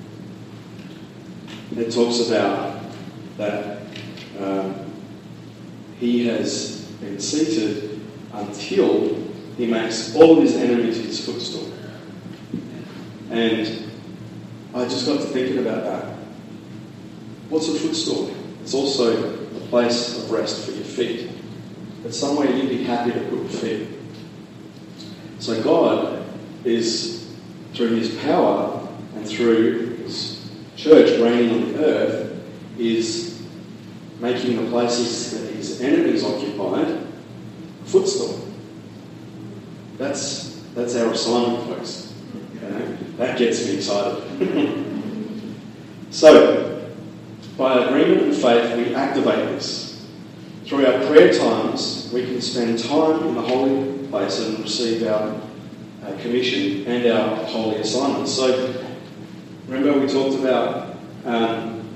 it 1.76 1.92
talks 1.92 2.28
about 2.28 2.80
that 3.38 3.82
um, 4.38 4.76
He 5.98 6.28
has 6.28 6.82
been 7.00 7.18
seated 7.18 8.00
until 8.32 9.16
He 9.60 9.66
makes 9.66 10.16
all 10.16 10.38
of 10.38 10.42
His 10.42 10.56
enemies 10.56 10.96
His 10.96 11.22
footstool. 11.22 11.70
And 13.30 13.92
I 14.74 14.84
just 14.84 15.04
got 15.04 15.20
to 15.20 15.26
thinking 15.26 15.58
about 15.58 15.84
that. 15.84 16.16
What's 17.50 17.68
a 17.68 17.74
footstool? 17.74 18.34
It's 18.62 18.72
also 18.72 19.34
a 19.34 19.60
place 19.68 20.16
of 20.16 20.30
rest 20.30 20.64
for 20.64 20.70
your 20.70 20.84
feet. 20.84 21.30
It's 22.06 22.18
somewhere 22.18 22.50
you'd 22.50 22.70
be 22.70 22.84
happy 22.84 23.12
to 23.12 23.20
put 23.20 23.38
your 23.38 23.48
feet. 23.48 23.88
So 25.40 25.62
God 25.62 26.24
is, 26.64 27.30
through 27.74 27.96
His 27.96 28.16
power 28.22 28.88
and 29.14 29.28
through 29.28 29.96
His 29.96 30.50
church 30.76 31.20
reigning 31.20 31.50
on 31.50 31.72
the 31.72 31.84
earth, 31.84 32.42
is 32.78 33.46
making 34.20 34.56
the 34.56 34.70
places 34.70 35.38
that 35.38 35.54
His 35.54 35.82
enemies 35.82 36.24
occupied 36.24 36.86
a 36.88 37.84
footstool. 37.84 38.46
That's, 40.00 40.60
that's 40.74 40.96
our 40.96 41.12
assignment, 41.12 41.68
folks. 41.68 42.12
Okay? 42.56 42.96
That 43.18 43.38
gets 43.38 43.64
me 43.66 43.76
excited. 43.76 44.96
so, 46.10 46.90
by 47.56 47.84
agreement 47.84 48.22
and 48.22 48.34
faith, 48.34 48.76
we 48.76 48.94
activate 48.94 49.50
this 49.50 49.90
through 50.70 50.86
our 50.86 51.04
prayer 51.06 51.36
times, 51.36 52.08
we 52.14 52.24
can 52.24 52.40
spend 52.40 52.78
time 52.78 53.26
in 53.26 53.34
the 53.34 53.42
holy 53.42 54.06
place 54.06 54.38
and 54.46 54.60
receive 54.60 55.04
our, 55.06 55.38
commission 56.20 56.86
and 56.86 57.06
our 57.06 57.36
holy 57.46 57.76
assignment. 57.76 58.28
So, 58.28 58.72
remember 59.66 60.00
we 60.00 60.06
talked 60.06 60.38
about 60.38 60.96
um, 61.24 61.88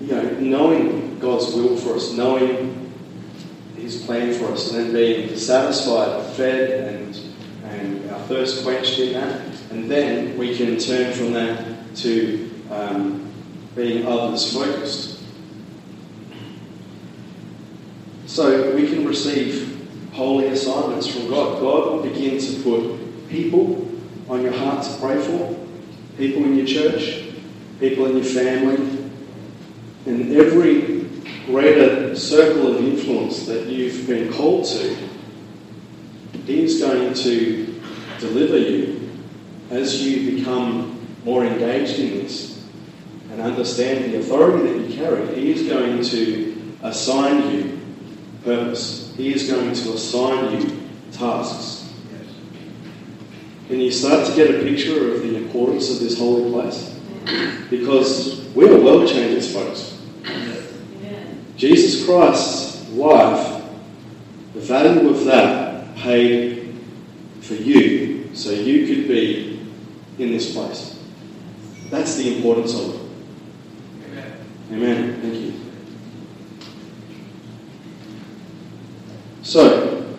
you 0.00 0.08
know 0.08 0.22
knowing 0.38 1.18
God's 1.18 1.52
will 1.54 1.76
for 1.76 1.96
us, 1.96 2.12
knowing 2.12 2.92
His 3.76 4.04
plan 4.04 4.34
for 4.34 4.52
us, 4.52 4.72
and 4.72 4.86
then 4.86 4.92
being 4.92 5.36
satisfied, 5.36 6.34
fed, 6.34 6.94
and 6.94 6.99
thirst 8.30 8.62
quenched 8.62 9.00
in 9.00 9.14
that, 9.14 9.40
and 9.72 9.90
then 9.90 10.38
we 10.38 10.56
can 10.56 10.78
turn 10.78 11.12
from 11.12 11.32
that 11.32 11.96
to 11.96 12.48
um, 12.70 13.28
being 13.74 14.06
others 14.06 14.54
focused. 14.54 15.20
So 18.26 18.72
we 18.76 18.86
can 18.86 19.04
receive 19.04 19.84
holy 20.12 20.46
assignments 20.46 21.08
from 21.08 21.28
God. 21.28 21.60
God 21.60 21.90
will 21.90 22.02
begin 22.04 22.38
to 22.38 22.62
put 22.62 23.28
people 23.28 23.90
on 24.28 24.42
your 24.42 24.52
heart 24.52 24.84
to 24.84 24.96
pray 25.00 25.20
for, 25.20 25.58
people 26.16 26.44
in 26.44 26.54
your 26.54 26.66
church, 26.66 27.24
people 27.80 28.06
in 28.06 28.16
your 28.16 28.24
family, 28.24 29.10
and 30.06 30.32
every 30.36 31.08
greater 31.46 32.14
circle 32.14 32.76
of 32.76 32.84
influence 32.84 33.46
that 33.46 33.66
you've 33.66 34.06
been 34.06 34.32
called 34.32 34.66
to. 34.66 34.96
He 36.46 36.62
is 36.62 36.80
going 36.80 37.12
to 37.14 37.59
deliver 38.20 38.58
you 38.58 39.08
as 39.70 40.02
you 40.02 40.36
become 40.36 41.06
more 41.24 41.44
engaged 41.44 41.98
in 41.98 42.10
this 42.18 42.66
and 43.30 43.40
understand 43.40 44.12
the 44.12 44.18
authority 44.18 44.68
that 44.68 44.88
you 44.88 44.94
carry. 44.94 45.34
He 45.34 45.52
is 45.52 45.68
going 45.68 46.02
to 46.02 46.76
assign 46.82 47.50
you 47.50 47.80
purpose. 48.44 49.14
He 49.16 49.32
is 49.32 49.50
going 49.50 49.72
to 49.74 49.92
assign 49.92 50.60
you 50.60 50.80
tasks. 51.12 51.92
Can 53.68 53.80
you 53.80 53.92
start 53.92 54.26
to 54.26 54.34
get 54.34 54.50
a 54.50 54.64
picture 54.64 55.14
of 55.14 55.22
the 55.22 55.36
importance 55.36 55.90
of 55.90 56.00
this 56.00 56.18
holy 56.18 56.50
place? 56.50 56.98
Because 57.70 58.44
we 58.54 58.68
are 58.68 58.80
world 58.80 59.08
changers, 59.08 59.52
folks. 59.54 59.98
Jesus 61.56 62.04
Christ's 62.04 62.88
life, 62.90 63.62
the 64.54 64.60
value 64.60 65.10
of 65.10 65.24
that 65.26 65.94
paid 65.96 66.59
for 67.50 67.56
you 67.56 68.32
so 68.32 68.52
you 68.52 68.86
could 68.86 69.08
be 69.08 69.68
in 70.20 70.30
this 70.30 70.54
place. 70.54 71.02
That's 71.90 72.14
the 72.14 72.36
importance 72.36 72.74
of 72.74 72.94
it. 72.94 73.00
Amen. 74.06 74.36
Amen. 74.70 75.20
Thank 75.20 75.34
you. 75.34 75.54
So, 79.42 80.16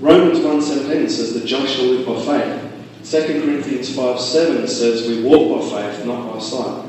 Romans 0.00 0.40
1.17 0.40 1.08
says 1.08 1.32
the 1.32 1.46
just 1.46 1.74
shall 1.74 1.86
live 1.86 2.06
by 2.06 2.20
faith. 2.22 3.24
2 3.26 3.40
Corinthians 3.40 3.96
5 3.96 4.20
7 4.20 4.68
says 4.68 5.08
we 5.08 5.22
walk 5.22 5.72
by 5.72 5.90
faith, 5.90 6.04
not 6.04 6.34
by 6.34 6.38
sight. 6.38 6.84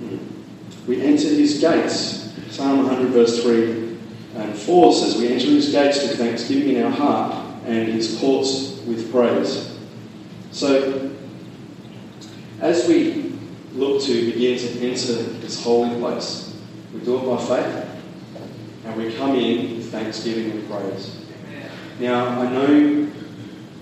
Hmm. 0.00 0.88
We 0.88 1.02
enter 1.02 1.28
his 1.28 1.60
gates. 1.60 2.32
Psalm 2.50 2.78
100, 2.78 3.10
verse 3.10 3.44
3 3.44 3.89
and 4.40 4.56
4 4.58 4.92
says, 4.94 5.16
We 5.18 5.28
enter 5.28 5.46
his 5.46 5.70
gates 5.70 6.02
with 6.02 6.16
thanksgiving 6.16 6.76
in 6.76 6.84
our 6.84 6.90
heart 6.90 7.46
and 7.66 7.88
his 7.88 8.18
courts 8.18 8.80
with 8.86 9.12
praise. 9.12 9.78
So, 10.50 11.10
as 12.60 12.88
we 12.88 13.34
look 13.74 14.02
to 14.02 14.32
begin 14.32 14.58
to 14.58 14.68
enter 14.80 15.22
this 15.40 15.62
holy 15.62 15.98
place, 16.00 16.58
we 16.94 17.00
do 17.00 17.18
it 17.18 17.26
by 17.26 17.36
faith 17.44 17.86
and 18.84 18.96
we 18.96 19.12
come 19.14 19.36
in 19.36 19.76
with 19.76 19.92
thanksgiving 19.92 20.50
and 20.52 20.70
praise. 20.70 21.16
Now, 21.98 22.40
I 22.40 22.50
know 22.50 23.10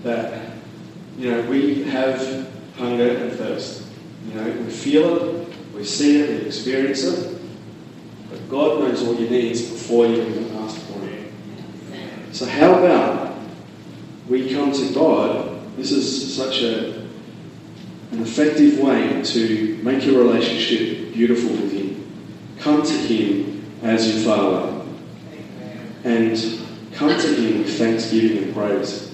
that, 0.03 0.51
you 1.17 1.31
know, 1.31 1.49
we 1.49 1.83
have 1.83 2.51
hunger 2.75 3.15
and 3.15 3.31
thirst. 3.31 3.83
You 4.27 4.33
know, 4.35 4.51
we 4.51 4.69
feel 4.69 5.23
it, 5.23 5.55
we 5.73 5.85
see 5.85 6.19
it, 6.19 6.41
we 6.41 6.47
experience 6.47 7.03
it. 7.03 7.39
But 8.29 8.47
God 8.49 8.81
knows 8.81 9.05
all 9.07 9.15
your 9.15 9.29
needs 9.29 9.61
before 9.61 10.05
you 10.05 10.21
even 10.21 10.33
ask 10.33 10.39
for 10.39 10.47
it. 10.47 10.48
So, 12.39 12.45
how 12.45 12.75
about 12.75 13.35
we 14.29 14.49
come 14.49 14.71
to 14.71 14.93
God? 14.93 15.59
This 15.75 15.91
is 15.91 16.33
such 16.37 16.61
a, 16.61 17.01
an 18.11 18.21
effective 18.21 18.79
way 18.79 19.21
to 19.21 19.79
make 19.83 20.05
your 20.05 20.23
relationship 20.23 21.11
beautiful 21.11 21.49
with 21.49 21.73
Him. 21.73 22.09
Come 22.57 22.81
to 22.83 22.93
Him 22.93 23.65
as 23.83 24.15
your 24.15 24.23
Father. 24.23 24.85
And 26.05 26.41
come 26.93 27.09
to 27.09 27.27
Him 27.27 27.57
with 27.57 27.77
thanksgiving 27.77 28.45
and 28.45 28.53
praise. 28.53 29.13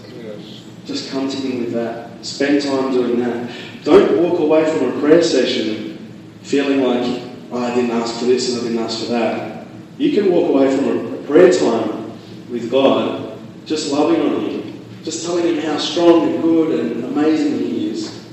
Just 0.85 1.09
come 1.09 1.27
to 1.27 1.35
Him 1.35 1.61
with 1.61 1.73
that. 1.73 2.23
Spend 2.23 2.61
time 2.61 2.91
doing 2.91 3.21
that. 3.21 3.49
Don't 3.83 4.21
walk 4.21 4.39
away 4.39 4.71
from 4.71 4.95
a 4.95 4.99
prayer 4.99 5.23
session 5.23 5.97
feeling 6.43 6.83
like, 6.83 7.23
oh, 7.51 7.57
I 7.57 7.73
didn't 7.73 7.89
ask 7.89 8.19
for 8.19 8.25
this 8.25 8.53
and 8.53 8.61
I 8.61 8.63
didn't 8.65 8.85
ask 8.85 8.99
for 8.99 9.13
that. 9.13 9.65
You 9.97 10.11
can 10.11 10.31
walk 10.31 10.51
away 10.51 10.77
from 10.77 11.15
a 11.15 11.23
prayer 11.23 11.51
time 11.51 11.94
with 12.55 12.71
God 12.71 13.37
just 13.65 13.91
loving 13.91 14.21
on 14.21 14.49
Him, 14.49 14.85
just 15.03 15.25
telling 15.25 15.43
Him 15.45 15.57
how 15.57 15.77
strong 15.77 16.31
and 16.31 16.41
good 16.41 16.79
and 16.79 17.03
amazing 17.03 17.59
He 17.59 17.89
is. 17.89 18.25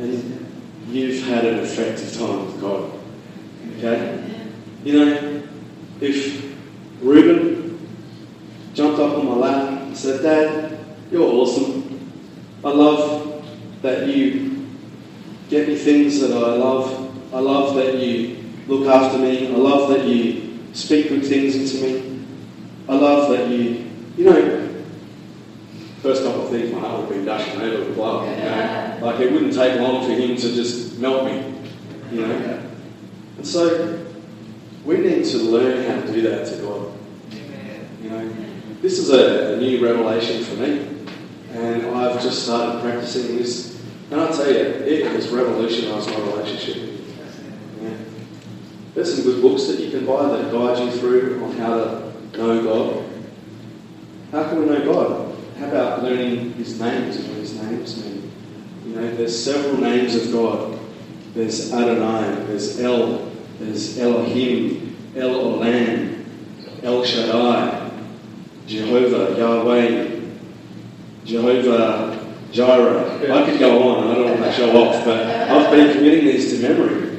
And 0.00 0.48
you've 0.88 1.24
had 1.24 1.44
an 1.44 1.60
effective 1.60 2.12
time 2.12 2.46
with 2.46 2.60
God. 2.60 2.90
Okay? 3.78 4.44
You 4.82 4.92
know, 4.92 5.42
if 6.00 6.56
Reuben 7.00 7.78
jumped 8.74 8.98
up 8.98 9.18
on 9.18 9.26
my 9.26 9.34
lap 9.34 9.82
and 9.82 9.96
said, 9.96 10.22
Dad, 10.22 10.78
you're 11.12 11.30
awesome. 11.30 12.10
I 12.64 12.70
love 12.70 13.44
that 13.82 14.08
you 14.08 14.66
get 15.48 15.68
me 15.68 15.76
things 15.76 16.20
that 16.20 16.32
I 16.32 16.56
love. 16.56 17.32
I 17.32 17.38
love 17.38 17.76
that 17.76 17.98
you 17.98 18.44
look 18.66 18.88
after 18.88 19.18
me. 19.18 19.46
I 19.46 19.56
love 19.56 19.90
that 19.90 20.06
you 20.06 20.58
speak 20.72 21.08
good 21.08 21.24
things 21.24 21.54
into 21.54 21.86
me. 21.86 22.11
I 22.88 22.94
love 22.94 23.30
that 23.30 23.48
you, 23.48 23.90
you 24.16 24.24
know, 24.24 24.72
first 26.02 26.24
couple 26.24 26.42
of 26.42 26.50
things 26.50 26.72
my 26.72 26.80
heart 26.80 27.08
would 27.08 27.18
be 27.18 27.24
dashing 27.24 27.60
over 27.60 27.84
with 27.84 27.96
love. 27.96 28.28
You 28.28 28.36
know? 28.44 28.78
Like 29.02 29.18
it 29.18 29.32
wouldn't 29.32 29.52
take 29.52 29.80
long 29.80 30.06
for 30.06 30.12
him 30.12 30.36
to 30.36 30.54
just 30.54 30.96
melt 31.00 31.24
me, 31.24 31.52
you 32.12 32.24
know. 32.24 32.62
And 33.36 33.44
so 33.44 34.06
we 34.84 34.98
need 34.98 35.24
to 35.24 35.38
learn 35.38 35.90
how 35.90 36.06
to 36.06 36.12
do 36.12 36.22
that 36.22 36.46
to 36.46 36.62
God. 36.62 36.92
You 38.00 38.10
know, 38.10 38.32
this 38.80 39.00
is 39.00 39.10
a, 39.10 39.54
a 39.54 39.56
new 39.56 39.84
revelation 39.84 40.44
for 40.44 40.54
me, 40.54 40.86
and 41.50 41.84
I've 41.86 42.22
just 42.22 42.44
started 42.44 42.80
practicing 42.80 43.38
this. 43.38 43.82
And 44.12 44.20
I 44.20 44.28
tell 44.28 44.46
you, 44.46 44.60
it 44.60 45.06
has 45.06 45.30
revolutionised 45.30 46.08
my 46.10 46.18
relationship. 46.18 47.00
Yeah. 47.80 47.90
There's 48.94 49.16
some 49.16 49.24
good 49.24 49.42
books 49.42 49.66
that 49.66 49.80
you 49.80 49.90
can 49.90 50.06
buy 50.06 50.28
that 50.28 50.52
guide 50.52 50.78
you 50.78 50.92
through 50.92 51.42
on 51.42 51.56
how 51.56 51.74
to 51.76 52.11
know 52.38 52.62
God. 52.62 53.04
How 54.30 54.48
can 54.48 54.60
we 54.60 54.66
know 54.66 54.84
God? 54.84 55.36
How 55.58 55.68
about 55.68 56.02
learning 56.02 56.54
His 56.54 56.80
names 56.80 57.16
and 57.16 57.28
what 57.28 57.38
His 57.38 57.54
names 57.54 58.04
mean? 58.04 58.32
You 58.86 58.96
know, 58.96 59.16
there's 59.16 59.44
several 59.44 59.80
names 59.80 60.14
of 60.14 60.32
God. 60.32 60.78
There's 61.34 61.72
Adonai, 61.72 62.44
there's 62.46 62.80
El, 62.80 63.30
there's 63.58 63.98
Elohim, 63.98 64.96
El 65.16 65.30
Olam, 65.30 66.24
El 66.82 67.04
Shaddai, 67.04 67.90
Jehovah, 68.66 69.38
Yahweh, 69.38 70.20
Jehovah 71.24 72.22
Jireh. 72.52 73.32
I 73.32 73.50
could 73.50 73.58
go 73.58 73.88
on, 73.88 74.08
I 74.08 74.14
don't 74.14 74.40
want 74.40 74.44
to 74.44 74.52
show 74.52 74.76
off, 74.76 75.04
but 75.04 75.26
I've 75.26 75.70
been 75.70 75.92
committing 75.94 76.26
these 76.26 76.52
to 76.52 76.68
memory. 76.68 77.10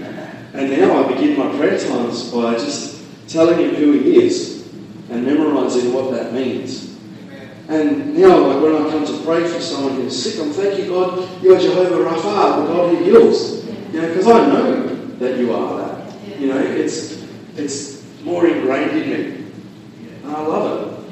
And 0.53 0.70
now 0.70 1.03
I 1.03 1.11
begin 1.11 1.38
my 1.38 1.49
prayer 1.57 1.80
times 1.80 2.32
by 2.32 2.53
just 2.53 3.01
telling 3.28 3.57
him 3.57 3.76
who 3.76 3.93
he 3.93 4.24
is 4.26 4.53
and 5.14 5.26
memorizing 5.26 5.93
what 5.93 6.11
that 6.11 6.34
means. 6.34 6.97
And 7.70 8.16
now, 8.18 8.47
like 8.47 8.61
when 8.61 8.76
I 8.76 8.89
come 8.89 9.05
to 9.05 9.24
pray 9.24 9.47
for 9.47 9.61
someone 9.61 9.95
who's 9.95 10.22
sick, 10.22 10.43
I'm 10.43 10.51
thanking 10.51 10.89
God, 10.89 11.41
you're 11.41 11.59
Jehovah 11.59 12.03
Rapha, 12.03 12.61
the 12.61 12.74
God 12.74 12.95
who 12.95 13.03
heals. 13.03 13.66
You 13.93 14.01
know, 14.01 14.07
because 14.09 14.28
I 14.28 14.47
know 14.47 14.95
that 15.18 15.38
you 15.38 15.53
are 15.53 15.78
that. 15.78 16.39
You 16.39 16.47
know, 16.47 16.59
it's 16.59 17.24
it's 17.55 18.03
more 18.24 18.47
ingrained 18.47 18.91
in 18.91 19.09
me. 19.09 19.45
And 20.24 20.32
I 20.32 20.41
love 20.41 21.05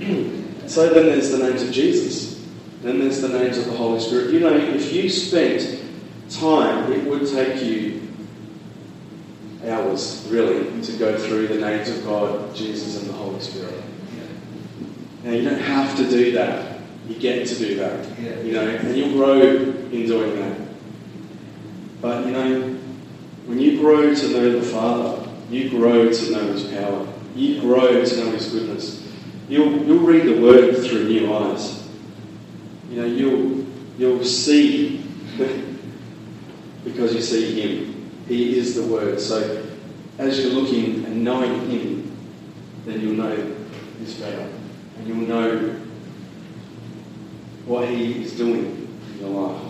it. 0.00 0.70
so 0.70 0.92
then 0.94 1.06
there's 1.06 1.30
the 1.30 1.38
names 1.38 1.62
of 1.62 1.72
Jesus. 1.72 2.46
Then 2.82 3.00
there's 3.00 3.20
the 3.20 3.28
names 3.28 3.58
of 3.58 3.66
the 3.66 3.76
Holy 3.76 4.00
Spirit. 4.00 4.32
You 4.32 4.40
know, 4.40 4.54
if 4.54 4.92
you 4.92 5.10
spent 5.10 5.82
time, 6.30 6.92
it 6.92 7.04
would 7.04 7.28
take 7.28 7.62
you 7.62 8.07
hours, 9.68 10.26
really, 10.30 10.80
to 10.82 10.92
go 10.92 11.18
through 11.18 11.48
the 11.48 11.58
names 11.58 11.88
of 11.90 12.04
God, 12.04 12.54
Jesus, 12.54 13.00
and 13.00 13.08
the 13.08 13.14
Holy 13.14 13.40
Spirit. 13.40 13.82
Now, 15.24 15.32
you 15.32 15.48
don't 15.48 15.60
have 15.60 15.96
to 15.96 16.08
do 16.08 16.32
that. 16.32 16.80
You 17.08 17.18
get 17.18 17.46
to 17.48 17.54
do 17.54 17.76
that. 17.76 18.18
You 18.44 18.52
know, 18.52 18.68
and 18.68 18.96
you'll 18.96 19.12
grow 19.12 19.40
in 19.40 20.06
doing 20.06 20.36
that. 20.36 20.60
But, 22.00 22.26
you 22.26 22.32
know, 22.32 22.78
When 23.46 23.58
you 23.58 23.80
grow 23.80 24.14
to 24.14 24.28
know 24.28 24.60
the 24.60 24.62
Father, 24.62 25.26
you 25.50 25.70
grow 25.70 26.12
to 26.12 26.30
know 26.30 26.52
His 26.52 26.64
power. 26.64 27.08
You 27.34 27.62
grow 27.62 28.04
to 28.04 28.16
know 28.16 28.30
His 28.32 28.50
goodness. 28.50 29.10
You'll, 29.48 29.72
you'll 29.84 30.06
read 30.06 30.26
the 30.26 30.38
Word 30.42 30.76
through 30.76 31.08
new 31.08 31.32
eyes. 31.34 31.88
You 32.90 33.00
know, 33.00 33.06
you'll, 33.06 33.66
you'll 33.96 34.24
see 34.24 35.02
because 36.84 37.14
you 37.14 37.22
see 37.22 37.60
Him. 37.60 38.10
He 38.28 38.58
is 38.58 38.74
the 38.74 38.84
Word. 38.86 39.18
So 39.18 39.57
as 40.18 40.40
you're 40.40 40.52
looking 40.52 41.04
and 41.04 41.24
knowing 41.24 41.70
Him, 41.70 42.16
then 42.84 43.00
you'll 43.00 43.14
know 43.14 43.54
His 44.00 44.14
better. 44.14 44.50
And 44.98 45.06
you'll 45.06 45.28
know 45.28 45.76
what 47.64 47.88
He 47.88 48.24
is 48.24 48.36
doing 48.36 48.88
in 49.12 49.20
your 49.20 49.30
life. 49.30 49.62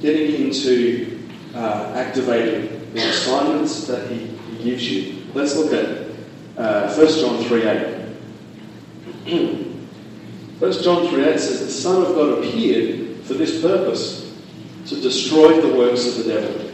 getting 0.00 0.46
into 0.46 1.16
uh, 1.54 1.92
activating 1.94 2.92
the 2.92 3.00
assignments 3.00 3.86
that 3.86 4.10
he, 4.10 4.26
he 4.26 4.64
gives 4.64 4.90
you. 4.90 5.24
Let's 5.34 5.56
look 5.56 5.72
at 5.72 6.05
uh, 6.56 6.94
1 6.94 7.06
John 7.20 7.44
3 7.44 7.62
8. 7.62 7.96
1 10.58 10.72
John 10.82 11.08
3 11.08 11.24
8 11.24 11.38
says, 11.38 11.60
The 11.60 11.70
Son 11.70 12.02
of 12.02 12.14
God 12.14 12.38
appeared 12.38 13.24
for 13.24 13.34
this 13.34 13.60
purpose, 13.60 14.34
to 14.86 15.00
destroy 15.00 15.60
the 15.60 15.76
works 15.76 16.06
of 16.06 16.24
the 16.24 16.32
devil. 16.32 16.70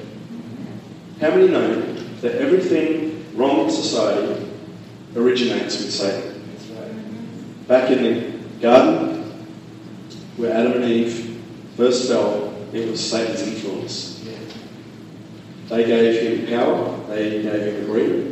How 1.20 1.30
many 1.30 1.48
know 1.48 1.94
that 2.20 2.34
everything 2.36 3.24
wrong 3.34 3.60
in 3.60 3.70
society 3.70 4.46
originates 5.16 5.78
with 5.78 5.92
Satan? 5.92 6.30
Back 7.66 7.90
in 7.90 8.02
the 8.02 8.38
garden, 8.60 9.22
where 10.36 10.52
Adam 10.52 10.82
and 10.82 10.84
Eve 10.84 11.42
first 11.76 12.08
fell, 12.08 12.54
it 12.72 12.88
was 12.90 13.00
Satan's 13.10 13.42
influence. 13.42 14.24
They 15.68 15.84
gave 15.84 16.40
him 16.40 16.46
power, 16.48 17.06
they 17.08 17.42
gave 17.42 17.74
him 17.74 17.84
agreement. 17.84 18.31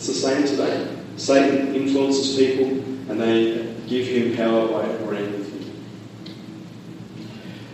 It's 0.00 0.06
the 0.06 0.14
same 0.14 0.46
today. 0.46 0.96
Satan 1.18 1.74
influences 1.74 2.34
people 2.34 2.68
and 3.10 3.20
they 3.20 3.74
give 3.86 4.06
him 4.06 4.34
power 4.34 4.66
by 4.66 4.86
agreeing 4.86 5.30
with 5.32 5.52
him. 5.52 5.84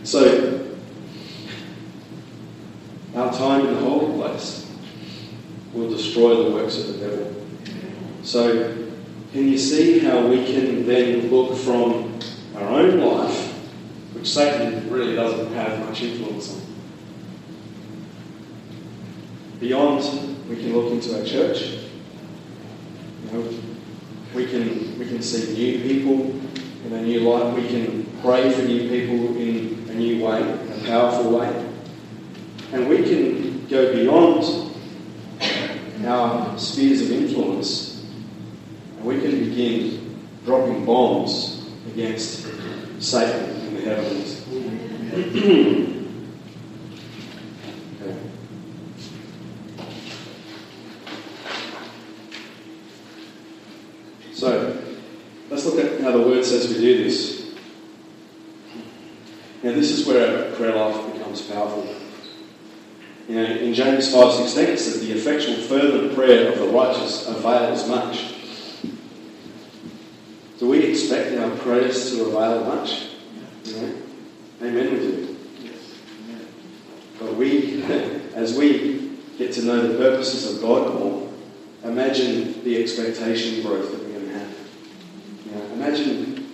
So, 0.03 0.67
our 3.15 3.33
time 3.33 3.67
in 3.69 3.75
the 3.75 3.81
holy 3.81 4.13
place 4.17 4.69
will 5.73 5.89
destroy 5.89 6.43
the 6.43 6.51
works 6.51 6.79
of 6.79 6.89
the 6.89 7.09
devil. 7.09 7.33
So, 8.25 8.75
can 9.33 9.47
you 9.47 9.57
see 9.57 10.01
how 10.01 10.27
we 10.27 10.45
can 10.47 10.85
then 10.85 11.31
look 11.31 11.57
from 11.57 12.19
our 12.57 12.69
own 12.71 12.99
life, 12.99 13.53
which 14.15 14.29
Satan 14.29 14.91
really 14.91 15.15
doesn't 15.15 15.53
have 15.53 15.79
much 15.79 16.03
influence 16.03 16.57
on? 16.57 16.63
Beyond, 19.61 20.49
we 20.49 20.57
can 20.57 20.73
look 20.73 20.91
into 20.91 21.17
our 21.21 21.25
church. 21.25 21.86
Know, 23.33 23.49
we 24.35 24.47
can 24.47 24.99
we 24.99 25.07
can 25.07 25.23
see 25.23 25.55
new 25.55 25.83
people 25.83 26.31
in 26.87 26.93
a 26.93 27.03
new 27.03 27.21
light. 27.21 27.55
We 27.55 27.69
can 27.69 28.07
pray 28.23 28.53
for 28.53 28.63
new 28.63 28.89
people 28.89 29.37
in 29.37 29.89
a 29.91 29.95
new 29.95 30.25
way, 30.25 30.43
a 30.43 30.85
powerful 30.87 31.39
way, 31.39 31.49
and 32.73 32.89
we 32.89 33.03
can 33.03 33.67
go 33.67 33.93
beyond 33.93 34.67
our 36.07 36.57
spheres 36.59 37.03
of 37.03 37.11
influence, 37.11 38.05
and 38.97 39.05
we 39.05 39.21
can 39.21 39.31
begin 39.49 40.25
dropping 40.45 40.85
bombs 40.85 41.69
against 41.89 42.47
Satan 43.01 43.51
in 43.67 43.75
the 43.75 43.81
heavens. 43.83 44.43
Okay. 47.99 48.19
So, 54.35 54.83
let's 55.49 55.65
look 55.65 55.79
at 55.83 56.01
how 56.03 56.13
the 56.13 56.21
Word 56.21 56.45
says 56.45 56.69
we 56.69 56.75
do 56.75 57.05
this. 57.05 57.55
Now, 59.63 59.73
this 59.73 59.91
is 59.91 60.07
where 60.07 60.53
prayer 60.57 60.77
life 60.77 61.15
becomes 61.15 61.41
powerful. 61.57 61.87
You 63.29 63.35
know, 63.35 63.45
in 63.45 63.73
James 63.73 64.13
5.16 64.13 64.57
it 64.69 64.79
says, 64.79 65.01
The 65.01 65.13
effectual 65.13 65.57
fervent 65.57 66.15
prayer 66.15 66.53
of 66.53 66.59
the 66.59 66.67
righteous 66.69 67.27
avails 67.27 67.89
much. 67.89 68.35
Do 70.59 70.69
we 70.69 70.85
expect 70.85 71.37
our 71.39 71.51
prayers 71.57 72.13
to 72.13 72.27
avail 72.27 72.65
much? 72.65 73.09
You 73.65 73.77
know? 73.77 73.95
Amen, 74.63 74.93
we 74.93 74.99
do. 74.99 75.37
But 77.19 77.35
we, 77.35 77.83
as 78.35 78.57
we 78.57 79.17
get 79.39 79.53
to 79.55 79.63
know 79.63 79.89
the 79.89 79.99
purposes 79.99 80.55
of 80.55 80.63
God 80.63 80.95
more, 80.95 81.33
imagine 81.85 82.63
the 82.65 82.83
expectation 82.83 83.63
growth 83.63 83.91
that 83.93 84.03
we're 84.03 84.13
going 84.13 84.29
to 84.29 84.39
have. 84.39 84.55
You 85.47 85.53
know, 85.53 85.65
imagine 85.73 86.49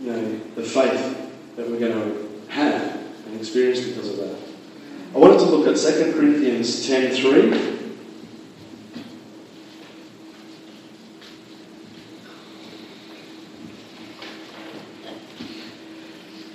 you 0.00 0.12
know, 0.12 0.40
the 0.54 0.62
faith 0.62 1.30
that 1.56 1.68
we're 1.68 1.80
going 1.80 1.92
to 1.92 2.17
and 3.58 3.76
experience 3.76 3.96
because 3.96 4.10
of 4.10 4.16
that. 4.28 4.38
I 5.14 5.18
wanted 5.18 5.38
to 5.38 5.44
look 5.46 5.66
at 5.66 5.76
2 5.80 6.12
Corinthians 6.12 6.86
10.3. 6.86 7.76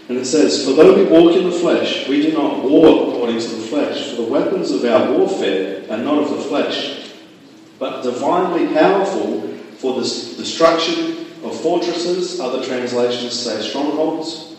And 0.10 0.18
it 0.18 0.26
says, 0.26 0.66
For 0.66 0.74
though 0.74 0.96
we 0.96 1.06
walk 1.06 1.36
in 1.36 1.50
the 1.50 1.56
flesh, 1.56 2.08
we 2.08 2.22
do 2.22 2.34
not 2.34 2.64
war 2.64 3.10
according 3.10 3.40
to 3.40 3.48
the 3.48 3.68
flesh, 3.68 4.12
for 4.12 4.22
the 4.22 4.28
weapons 4.28 4.70
of 4.72 4.86
our 4.86 5.12
warfare 5.12 5.84
are 5.90 5.98
not 5.98 6.24
of 6.24 6.30
the 6.30 6.44
flesh, 6.44 7.12
but 7.80 8.04
divinely 8.04 8.72
powerful 8.74 9.48
for 9.78 9.96
the 9.96 10.02
destruction 10.02 11.26
of 11.44 11.60
fortresses, 11.60 12.40
other 12.40 12.64
translations 12.64 13.34
say 13.34 13.62
strongholds. 13.62 14.53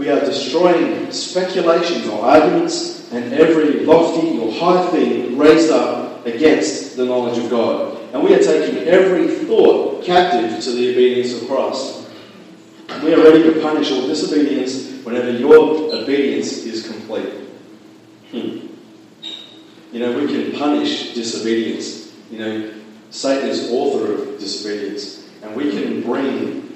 We 0.00 0.08
are 0.08 0.20
destroying 0.20 1.12
speculations 1.12 2.06
or 2.08 2.24
arguments 2.24 3.12
and 3.12 3.34
every 3.34 3.84
lofty 3.84 4.38
or 4.38 4.50
high 4.50 4.90
thing 4.92 5.36
raised 5.36 5.70
up 5.70 6.24
against 6.24 6.96
the 6.96 7.04
knowledge 7.04 7.36
of 7.36 7.50
God. 7.50 8.00
And 8.14 8.24
we 8.24 8.32
are 8.32 8.38
taking 8.38 8.78
every 8.88 9.28
thought 9.28 10.02
captive 10.02 10.58
to 10.64 10.70
the 10.70 10.92
obedience 10.92 11.34
of 11.34 11.46
Christ. 11.46 12.08
We 13.02 13.12
are 13.12 13.22
ready 13.22 13.42
to 13.42 13.60
punish 13.60 13.92
all 13.92 14.06
disobedience 14.06 15.04
whenever 15.04 15.32
your 15.32 15.92
obedience 15.92 16.64
is 16.64 16.88
complete. 16.88 17.34
Hmm. 18.30 18.68
You 19.92 20.00
know, 20.00 20.18
we 20.18 20.28
can 20.28 20.58
punish 20.58 21.12
disobedience. 21.12 22.16
You 22.30 22.38
know, 22.38 22.74
Satan 23.10 23.50
is 23.50 23.70
author 23.70 24.14
of 24.14 24.38
disobedience. 24.38 25.28
And 25.42 25.54
we 25.54 25.70
can 25.70 26.00
bring 26.00 26.74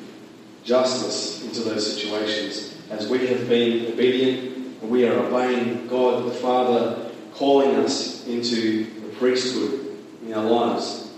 justice 0.63 1.43
into 1.43 1.61
those 1.61 1.95
situations 1.95 2.74
as 2.91 3.09
we 3.09 3.27
have 3.27 3.49
been 3.49 3.93
obedient 3.93 4.57
and 4.83 4.91
we 4.91 5.07
are 5.07 5.19
obeying 5.19 5.87
God 5.89 6.27
the 6.27 6.35
Father, 6.35 7.11
calling 7.35 7.77
us 7.77 8.27
into 8.27 8.85
the 9.01 9.09
priesthood 9.17 9.99
in 10.25 10.35
our 10.35 10.45
lives. 10.45 11.13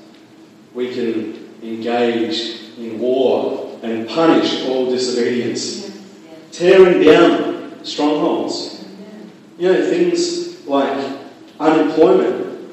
We 0.75 0.95
can 0.95 1.51
engage 1.63 2.61
in 2.79 2.99
war 2.99 3.79
and 3.83 4.09
punish 4.09 4.67
all 4.67 4.91
disobedience, 4.91 5.91
tearing 6.53 7.05
down 7.05 7.85
strongholds. 7.85 8.85
You 9.59 9.73
know, 9.73 9.91
things 9.91 10.67
like 10.67 11.19
unemployment, 11.59 12.71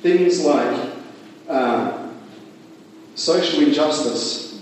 things 0.00 0.44
like 0.44 0.90
uh, 1.48 2.08
social 3.14 3.62
injustice, 3.62 4.60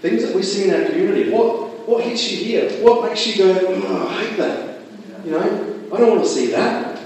things 0.00 0.22
that 0.22 0.34
we 0.34 0.42
see 0.42 0.68
in 0.68 0.74
our 0.74 0.88
community. 0.88 1.30
What, 1.30 1.69
what 1.86 2.04
hits 2.04 2.30
you 2.30 2.44
here? 2.44 2.70
What 2.82 3.08
makes 3.08 3.26
you 3.26 3.44
go, 3.44 3.66
oh, 3.68 4.08
I 4.08 4.24
hate 4.24 4.36
that? 4.38 4.80
You 5.24 5.32
know, 5.32 5.90
I 5.92 5.98
don't 5.98 6.10
want 6.10 6.22
to 6.22 6.28
see 6.28 6.46
that. 6.52 6.98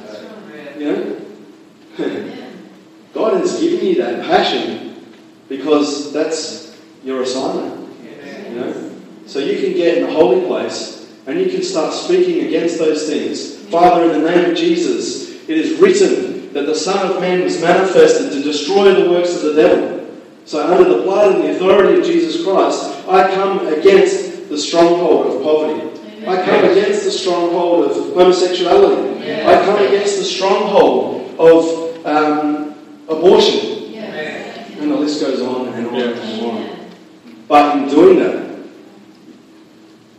You 0.79 0.93
know? 0.93 1.21
God 3.15 3.41
has 3.41 3.61
given 3.61 3.87
you 3.87 3.95
that 3.97 4.25
passion 4.25 5.05
because 5.49 6.13
that's 6.13 6.79
your 7.03 7.23
assignment. 7.23 7.91
You 8.49 8.55
know? 8.55 9.01
So 9.27 9.39
you 9.39 9.61
can 9.61 9.73
get 9.75 9.99
in 9.99 10.05
the 10.05 10.13
holy 10.13 10.47
place 10.47 11.11
and 11.27 11.41
you 11.41 11.51
can 11.51 11.63
start 11.63 11.93
speaking 11.93 12.47
against 12.47 12.79
those 12.79 13.09
things. 13.09 13.57
Father, 13.69 14.13
in 14.13 14.23
the 14.23 14.31
name 14.31 14.51
of 14.51 14.57
Jesus, 14.57 15.31
it 15.49 15.57
is 15.57 15.79
written 15.81 16.53
that 16.53 16.67
the 16.67 16.75
Son 16.75 17.11
of 17.11 17.21
Man 17.21 17.43
was 17.43 17.61
manifested 17.61 18.33
to 18.33 18.43
destroy 18.43 18.95
the 18.95 19.11
works 19.11 19.37
of 19.37 19.43
the 19.43 19.63
devil. 19.63 19.95
So, 20.45 20.67
under 20.67 20.97
the 20.97 21.03
blood 21.03 21.37
and 21.37 21.45
the 21.45 21.57
authority 21.57 21.99
of 21.99 22.05
Jesus 22.05 22.45
Christ, 22.45 23.09
I 23.09 23.35
come 23.35 23.67
against 23.67 24.24
the 24.49 24.59
stronghold 24.59 25.27
of 25.27 25.43
poverty. 25.43 26.27
I 26.27 26.43
come 26.45 26.71
against 26.71 27.05
the 27.05 27.11
stronghold 27.11 27.91
of 27.91 28.15
homosexuality. 28.15 29.45
I 29.45 29.65
come 29.65 29.85
against 29.85 30.19
the 30.19 30.25
stronghold 30.25 31.39
of 31.39 32.07
um, 32.07 32.75
abortion. 33.09 33.95
And 33.95 34.91
the 34.91 34.97
list 34.97 35.21
goes 35.21 35.41
on 35.41 35.69
and 35.69 35.87
on 35.87 35.95
and 35.95 36.47
on. 36.47 36.91
But 37.47 37.77
in 37.77 37.89
doing 37.89 38.19
that, 38.19 38.59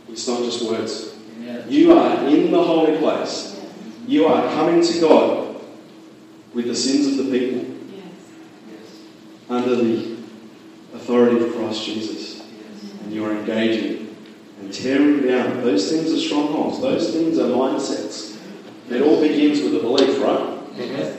it's 0.08 0.26
not 0.26 0.42
just 0.42 0.68
words. 0.68 1.14
You 1.68 1.98
are 1.98 2.24
in 2.26 2.50
the 2.50 2.62
holy 2.62 2.98
place. 2.98 3.60
You 4.06 4.26
are 4.26 4.48
coming 4.54 4.82
to 4.82 5.00
God 5.00 5.60
with 6.54 6.66
the 6.66 6.74
sins 6.74 7.18
of 7.18 7.26
the 7.26 7.38
people 7.38 7.74
under 9.48 9.76
the 9.76 10.16
authority 10.94 11.44
of 11.44 11.54
Christ 11.54 11.84
Jesus. 11.84 12.40
And 13.02 13.12
you 13.12 13.24
are 13.24 13.32
engaging 13.32 14.05
and 14.60 14.72
tearing 14.72 15.22
down. 15.26 15.62
Those 15.62 15.90
things 15.90 16.12
are 16.12 16.18
strongholds. 16.18 16.80
Those 16.80 17.12
things 17.12 17.38
are 17.38 17.48
mindsets. 17.48 18.38
It 18.90 19.02
all 19.02 19.20
begins 19.20 19.60
with 19.62 19.74
a 19.76 19.80
belief, 19.80 20.20
right? 20.22 20.52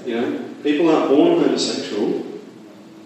You 0.06 0.22
know, 0.22 0.46
people 0.64 0.90
aren't 0.90 1.10
born 1.10 1.40
homosexual. 1.42 2.24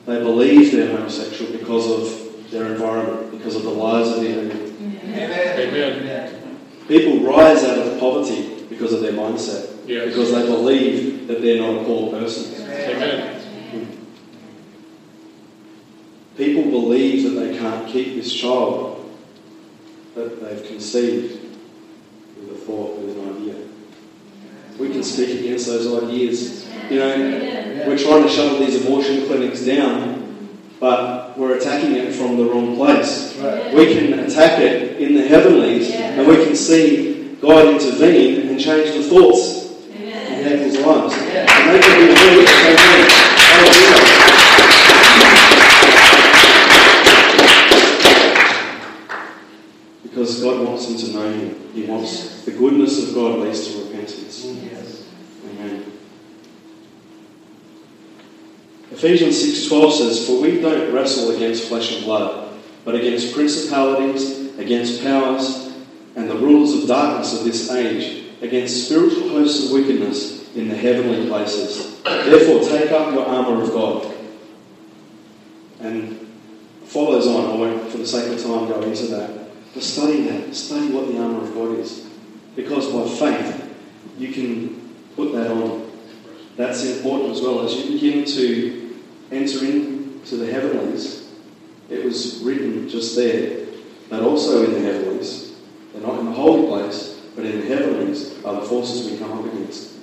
They 0.06 0.20
believe 0.20 0.72
they're 0.72 0.96
homosexual 0.96 1.52
because 1.52 1.90
of 1.90 2.52
their 2.52 2.74
environment, 2.74 3.32
because 3.32 3.56
of 3.56 3.64
the 3.64 3.70
lies 3.70 4.10
of 4.10 4.22
the 4.22 4.30
enemy. 4.30 4.74
Amen. 5.06 6.58
People 6.88 7.20
rise 7.22 7.64
out 7.64 7.78
of 7.78 8.00
poverty 8.00 8.66
because 8.70 8.94
of 8.94 9.02
their 9.02 9.14
mindset, 9.14 9.70
Yes. 9.88 10.08
because 10.08 10.32
they 10.32 10.46
believe 10.46 11.28
that 11.28 11.42
they're 11.42 11.60
not 11.62 11.82
a 11.82 11.86
poor 11.86 12.12
person. 12.12 12.54
Amen. 12.70 13.38
People 16.38 16.64
believe 16.64 17.24
that 17.24 17.40
they 17.40 17.58
can't 17.58 17.88
keep 17.88 18.16
this 18.16 18.32
child 18.34 18.91
that 20.16 20.42
they've 20.42 20.66
conceived 20.68 21.40
with 22.38 22.52
a 22.52 22.56
thought, 22.56 22.98
with 23.00 23.18
an 23.18 23.36
idea. 23.36 23.56
We 24.78 24.90
can 24.90 25.04
speak 25.04 25.40
against 25.40 25.68
those 25.68 26.04
ideas. 26.04 26.68
You 26.90 27.00
know, 27.00 27.84
we're 27.88 27.98
trying 27.98 28.24
to 28.24 28.30
shut 28.30 28.60
these 28.60 28.84
abortion 28.84 29.26
clinics 29.28 29.62
down, 29.66 30.58
but 30.80 31.38
we're 31.38 31.58
attacking 31.58 31.96
it 31.96 32.14
from 32.14 32.38
the 32.38 32.46
wrong 32.46 32.76
place. 32.76 33.36
We 33.74 33.94
can 33.94 34.20
attack 34.20 34.60
it 34.60 35.00
in 35.02 35.14
the 35.16 35.28
heavenlies, 35.28 35.92
and 35.92 36.28
we 36.28 36.36
can 36.44 36.56
see 36.56 37.36
God 37.42 37.68
intervene 37.68 38.50
and 38.50 38.60
change 38.60 38.96
the 38.96 39.04
thoughts 39.04 39.62
in 39.90 40.44
people's 40.44 40.86
lives. 40.86 41.14
And 41.16 41.76
they 41.76 41.80
can 41.80 41.98
be 41.98 42.06
really 42.14 42.46
Hallelujah. 43.52 44.12
Because 50.04 50.42
God 50.42 50.68
wants 50.68 50.88
them 50.88 50.98
to 50.98 51.08
know 51.14 51.32
Him. 51.32 51.72
He 51.74 51.84
wants 51.84 52.44
the 52.46 52.52
goodness 52.52 53.08
of 53.08 53.16
God 53.16 53.40
leads 53.40 53.68
to 53.68 53.84
repentance. 53.86 54.46
Amen. 54.46 55.86
Ephesians 59.04 59.42
6:12 59.42 59.94
says, 59.96 60.28
"For 60.28 60.34
we 60.34 60.62
don't 60.62 60.94
wrestle 60.94 61.32
against 61.32 61.64
flesh 61.64 61.96
and 61.96 62.06
blood, 62.06 62.50
but 62.86 62.94
against 62.94 63.34
principalities, 63.34 64.36
against 64.60 65.02
powers, 65.02 65.70
and 66.16 66.30
the 66.30 66.36
rulers 66.36 66.76
of 66.76 66.88
darkness 66.88 67.34
of 67.34 67.44
this 67.44 67.72
age, 67.72 68.26
against 68.44 68.86
spiritual 68.86 69.30
hosts 69.30 69.66
of 69.66 69.72
wickedness 69.72 70.42
in 70.56 70.70
the 70.70 70.76
heavenly 70.76 71.28
places. 71.28 71.94
Therefore, 72.04 72.60
take 72.60 72.92
up 72.92 73.12
your 73.12 73.26
armor 73.26 73.64
of 73.64 73.74
God." 73.74 74.06
And 75.80 76.20
follows 76.86 77.26
on. 77.26 77.46
I 77.46 77.56
won't, 77.56 77.90
for 77.90 77.98
the 77.98 78.06
sake 78.06 78.32
of 78.32 78.44
time, 78.44 78.68
go 78.68 78.82
into 78.82 79.08
that. 79.08 79.32
But 79.74 79.82
study 79.82 80.22
that. 80.28 80.56
Study 80.56 80.90
what 80.90 81.12
the 81.12 81.18
armor 81.18 81.42
of 81.42 81.56
God 81.56 81.80
is, 81.80 82.02
because 82.56 82.86
by 82.86 83.08
faith 83.08 83.64
you 84.20 84.28
can 84.28 84.80
put 85.16 85.34
that 85.34 85.50
on. 85.50 85.82
That's 86.56 86.86
important 86.86 87.36
as 87.36 87.42
well 87.42 87.66
as 87.66 87.74
you 87.74 87.94
begin 87.94 88.26
to 88.26 88.81
enter 89.32 89.66
into 89.66 90.36
the 90.36 90.52
heavenlies. 90.52 91.30
It 91.90 92.04
was 92.06 92.42
written 92.44 92.88
just 92.90 93.16
there, 93.16 93.66
but 94.10 94.22
also 94.24 94.66
in 94.66 94.74
the 94.74 94.80
heavenlies. 94.80 95.56
They're 95.94 96.02
not 96.02 96.20
in 96.20 96.26
the 96.26 96.32
holy 96.32 96.68
place, 96.68 97.22
but 97.36 97.46
in 97.46 97.62
the 97.62 97.68
heavenlies 97.68 98.44
are 98.44 98.56
the 98.56 98.68
forces 98.68 99.10
we 99.10 99.18
come 99.18 99.32
up 99.32 99.46
against. 99.46 99.98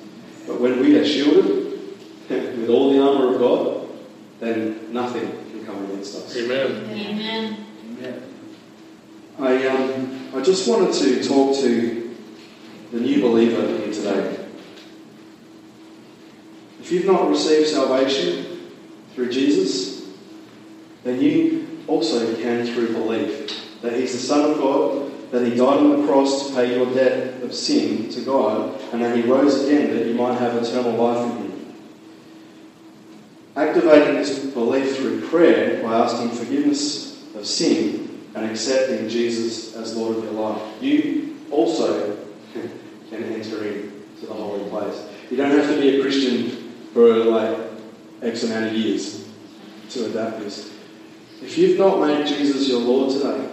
But 0.47 0.61
when 0.61 0.81
we 0.81 0.99
are 0.99 1.05
shielded 1.05 1.81
with 2.29 2.69
all 2.69 2.93
the 2.93 3.03
armour 3.03 3.35
of 3.35 3.41
God, 3.41 3.89
then 4.41 4.93
nothing 4.93 5.31
can 5.51 5.65
come 5.65 5.85
against 5.85 6.17
us. 6.17 6.37
Amen. 6.37 7.67
I, 9.39 9.67
um, 9.69 10.31
I 10.35 10.43
just 10.43 10.69
wanted 10.69 10.93
to 10.95 11.23
talk 11.23 11.57
to 11.57 12.17
the 12.93 13.01
new 13.01 13.21
believer 13.23 13.67
here 13.67 13.93
today. 13.93 14.47
If 16.81 16.93
you've 16.93 17.07
not 17.07 17.29
received 17.29 17.69
salvation 17.69 18.48
through 19.19 19.33
Jesus, 19.33 20.07
then 21.03 21.21
you 21.21 21.67
also 21.89 22.37
can 22.37 22.65
through 22.65 22.93
belief 22.93 23.81
that 23.83 23.95
He's 23.95 24.13
the 24.13 24.19
Son 24.19 24.49
of 24.49 24.59
God, 24.59 25.31
that 25.33 25.45
He 25.45 25.57
died 25.57 25.79
on 25.79 26.01
the 26.01 26.07
cross 26.07 26.47
to 26.47 26.55
pay 26.55 26.77
your 26.77 26.87
debt 26.95 27.43
of 27.43 27.53
sin 27.53 28.09
to 28.11 28.21
God, 28.21 28.81
and 28.93 29.03
that 29.03 29.17
He 29.17 29.23
rose 29.23 29.65
again 29.65 29.93
that 29.93 30.07
you 30.07 30.15
might 30.15 30.39
have 30.39 30.55
eternal 30.55 30.93
life 30.93 31.33
in 31.33 31.37
Him. 31.37 31.75
Activating 33.57 34.15
this 34.15 34.39
belief 34.39 34.97
through 34.99 35.29
prayer 35.29 35.83
by 35.83 35.95
asking 35.95 36.31
forgiveness 36.31 37.21
of 37.35 37.45
sin 37.45 38.25
and 38.37 38.49
accepting 38.49 39.09
Jesus 39.09 39.75
as 39.75 39.97
Lord 39.97 40.17
of 40.19 40.23
your 40.23 40.33
life, 40.35 40.63
you 40.81 41.37
also 41.51 42.17
can 42.53 42.71
enter 43.11 43.65
into 43.65 44.27
the 44.27 44.33
holy 44.33 44.71
place. 44.71 45.09
You 45.29 45.37
don't 45.39 45.51
have 45.51 45.69
to 45.75 45.81
be 45.81 45.99
a 45.99 46.03
Christian 46.03 46.73
for 46.93 47.17
like 47.17 47.68
X 48.23 48.45
amount 48.45 48.67
of 48.67 48.73
years 48.75 49.29
to 49.91 50.07
adapt 50.07 50.41
this. 50.41 50.73
If 51.41 51.57
you've 51.57 51.79
not 51.79 52.01
made 52.01 52.27
Jesus 52.27 52.69
your 52.69 52.81
Lord 52.81 53.13
today, 53.13 53.49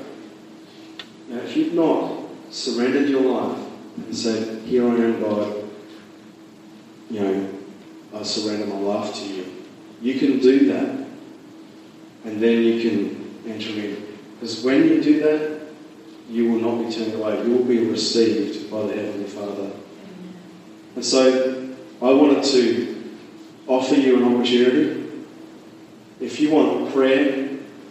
now 1.29 1.37
if 1.37 1.55
you've 1.55 1.73
not 1.73 2.23
surrendered 2.49 3.09
your 3.09 3.21
life 3.21 3.59
and 3.97 4.15
said, 4.15 4.63
Here 4.63 4.87
I 4.87 4.95
am, 4.95 5.21
God, 5.21 5.69
you 7.09 7.19
know, 7.19 7.53
I 8.13 8.23
surrender 8.23 8.65
my 8.65 8.79
life 8.79 9.13
to 9.15 9.27
you, 9.27 9.65
you 10.01 10.19
can 10.19 10.39
do 10.39 10.65
that 10.67 11.05
and 12.25 12.41
then 12.41 12.63
you 12.63 12.81
can 12.81 13.51
enter 13.51 13.69
in. 13.69 14.17
Because 14.33 14.63
when 14.63 14.83
you 14.87 15.01
do 15.01 15.19
that, 15.21 15.61
you 16.29 16.51
will 16.51 16.59
not 16.59 16.87
be 16.87 16.93
turned 16.93 17.13
away. 17.13 17.43
You 17.43 17.57
will 17.57 17.65
be 17.65 17.79
received 17.85 18.71
by 18.71 18.81
the 18.87 18.95
Heavenly 18.95 19.27
Father. 19.27 19.71
And 20.95 21.05
so 21.05 21.75
I 22.01 22.11
wanted 22.11 22.43
to 22.45 22.94
offer 23.85 23.95
you 23.95 24.17
an 24.17 24.35
opportunity. 24.35 25.11
If 26.19 26.39
you 26.39 26.51
want 26.51 26.91
prayer 26.91 27.49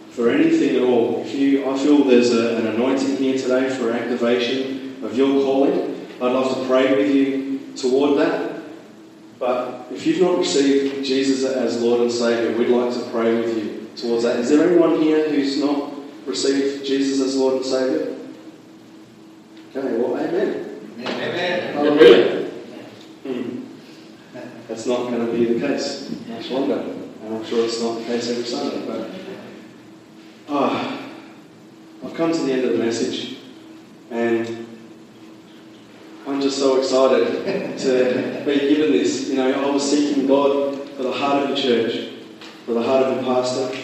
for 0.09 0.29
anything 0.29 0.75
at 0.75 0.81
all, 0.81 1.21
if 1.21 1.33
you 1.33 1.69
I 1.69 1.77
feel 1.77 2.03
there's 2.03 2.33
a, 2.33 2.57
an 2.57 2.67
anointing 2.67 3.17
here 3.17 3.37
today 3.37 3.69
for 3.69 3.91
activation 3.91 5.03
of 5.03 5.17
your 5.17 5.43
calling, 5.43 6.07
I'd 6.15 6.31
love 6.31 6.57
to 6.57 6.67
pray 6.67 6.95
with 6.95 7.15
you 7.15 7.59
toward 7.75 8.19
that. 8.19 8.61
But 9.39 9.87
if 9.91 10.05
you've 10.05 10.21
not 10.21 10.39
received 10.39 11.05
Jesus 11.05 11.43
as 11.45 11.81
Lord 11.81 12.01
and 12.01 12.11
Saviour, 12.11 12.57
we'd 12.57 12.69
like 12.69 12.93
to 12.93 13.09
pray 13.11 13.35
with 13.35 13.57
you 13.57 13.87
towards 13.95 14.23
that. 14.23 14.39
Is 14.39 14.49
there 14.49 14.67
anyone 14.67 15.01
here 15.01 15.29
who's 15.29 15.59
not 15.59 15.93
received 16.25 16.85
Jesus 16.85 17.21
as 17.21 17.35
Lord 17.35 17.57
and 17.57 17.65
Saviour? 17.65 18.15
Okay, 19.75 19.97
well, 19.97 20.17
amen. 20.17 20.81
Hallelujah. 21.73 22.23
Hmm. 22.23 22.24
That's 24.85 24.99
not 24.99 25.09
going 25.09 25.25
to 25.25 25.31
be 25.31 25.51
the 25.51 25.67
case 25.67 26.11
much 26.27 26.51
longer. 26.51 26.75
And 27.23 27.35
I'm 27.35 27.43
sure 27.43 27.65
it's 27.65 27.81
not 27.81 27.97
the 27.97 28.05
case 28.05 28.29
every 28.29 28.43
Sunday. 28.43 28.85
But 28.85 29.09
ah, 30.47 31.01
I've 32.05 32.13
come 32.13 32.31
to 32.31 32.37
the 32.37 32.53
end 32.53 32.65
of 32.65 32.73
the 32.73 32.77
message. 32.77 33.37
And 34.11 34.67
I'm 36.27 36.39
just 36.39 36.59
so 36.59 36.77
excited 36.77 37.79
to 37.79 38.43
be 38.45 38.59
given 38.59 38.91
this. 38.91 39.27
You 39.27 39.37
know, 39.37 39.67
I 39.67 39.71
was 39.71 39.89
seeking 39.89 40.27
God 40.27 40.87
for 40.91 41.01
the 41.01 41.13
heart 41.13 41.49
of 41.49 41.55
the 41.55 41.59
church, 41.59 42.11
for 42.67 42.73
the 42.73 42.83
heart 42.83 43.05
of 43.05 43.15
the 43.15 43.23
pastor. 43.23 43.75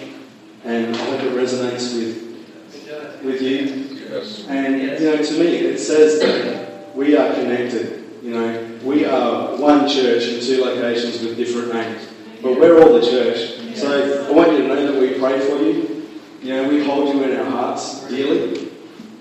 And 0.66 0.96
I 0.96 1.00
hope 1.00 1.22
it 1.22 1.34
resonates 1.34 1.98
with, 1.98 3.24
with 3.24 3.42
you. 3.42 3.98
Yes. 4.08 4.46
And 4.48 4.80
you 4.80 4.88
know, 5.00 5.18
to 5.18 5.40
me, 5.40 5.48
it 5.48 5.80
says 5.80 6.20
that 6.20 6.96
we 6.96 7.18
are 7.18 7.34
connected. 7.34 8.04
You 8.22 8.36
know, 8.36 8.61
we 8.84 9.06
are 9.06 9.56
one 9.58 9.88
church 9.88 10.24
in 10.24 10.42
two 10.42 10.64
locations 10.64 11.22
with 11.22 11.38
different 11.38 11.74
names, 11.74 12.08
but 12.42 12.60
we're 12.60 12.82
all 12.82 12.94
the 13.00 13.06
church. 13.06 13.78
So 13.78 14.28
I 14.28 14.32
want 14.32 14.52
you 14.52 14.60
to 14.60 14.68
know 14.68 14.92
that 14.92 15.00
we 15.00 15.20
pray 15.20 15.40
for 15.40 15.58
you. 15.58 16.08
You 16.42 16.56
know, 16.56 16.68
we 16.68 16.84
hold 16.84 17.14
you 17.14 17.24
in 17.24 17.40
our 17.40 17.50
hearts 17.50 18.08
dearly, 18.08 18.72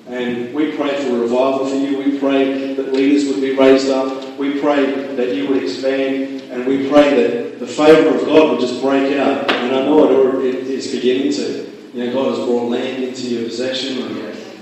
and 0.06 0.54
we 0.54 0.72
pray 0.76 1.04
for 1.04 1.18
revival 1.18 1.66
for 1.66 1.76
you. 1.76 1.98
We 1.98 2.18
pray 2.18 2.74
that 2.74 2.92
leaders 2.92 3.26
would 3.26 3.40
be 3.40 3.54
raised 3.54 3.90
up. 3.90 4.38
We 4.38 4.61
pray 4.61 5.14
that 5.16 5.34
you 5.34 5.48
would 5.48 5.62
expand, 5.62 6.42
and 6.50 6.66
we 6.66 6.88
pray 6.88 7.14
that 7.22 7.58
the 7.58 7.66
favour 7.66 8.16
of 8.16 8.24
God 8.24 8.52
would 8.52 8.61
just 8.61 8.80
break 8.80 9.16
out. 9.18 9.50
And 9.50 9.76
I 9.76 9.84
know 9.84 10.40
it 10.40 10.54
is 10.54 10.90
beginning 10.90 11.32
to. 11.34 11.70
You 11.92 12.06
know, 12.06 12.12
God 12.12 12.36
has 12.36 12.46
brought 12.46 12.70
land 12.70 13.04
into 13.04 13.28
your 13.28 13.44
possession, 13.44 14.02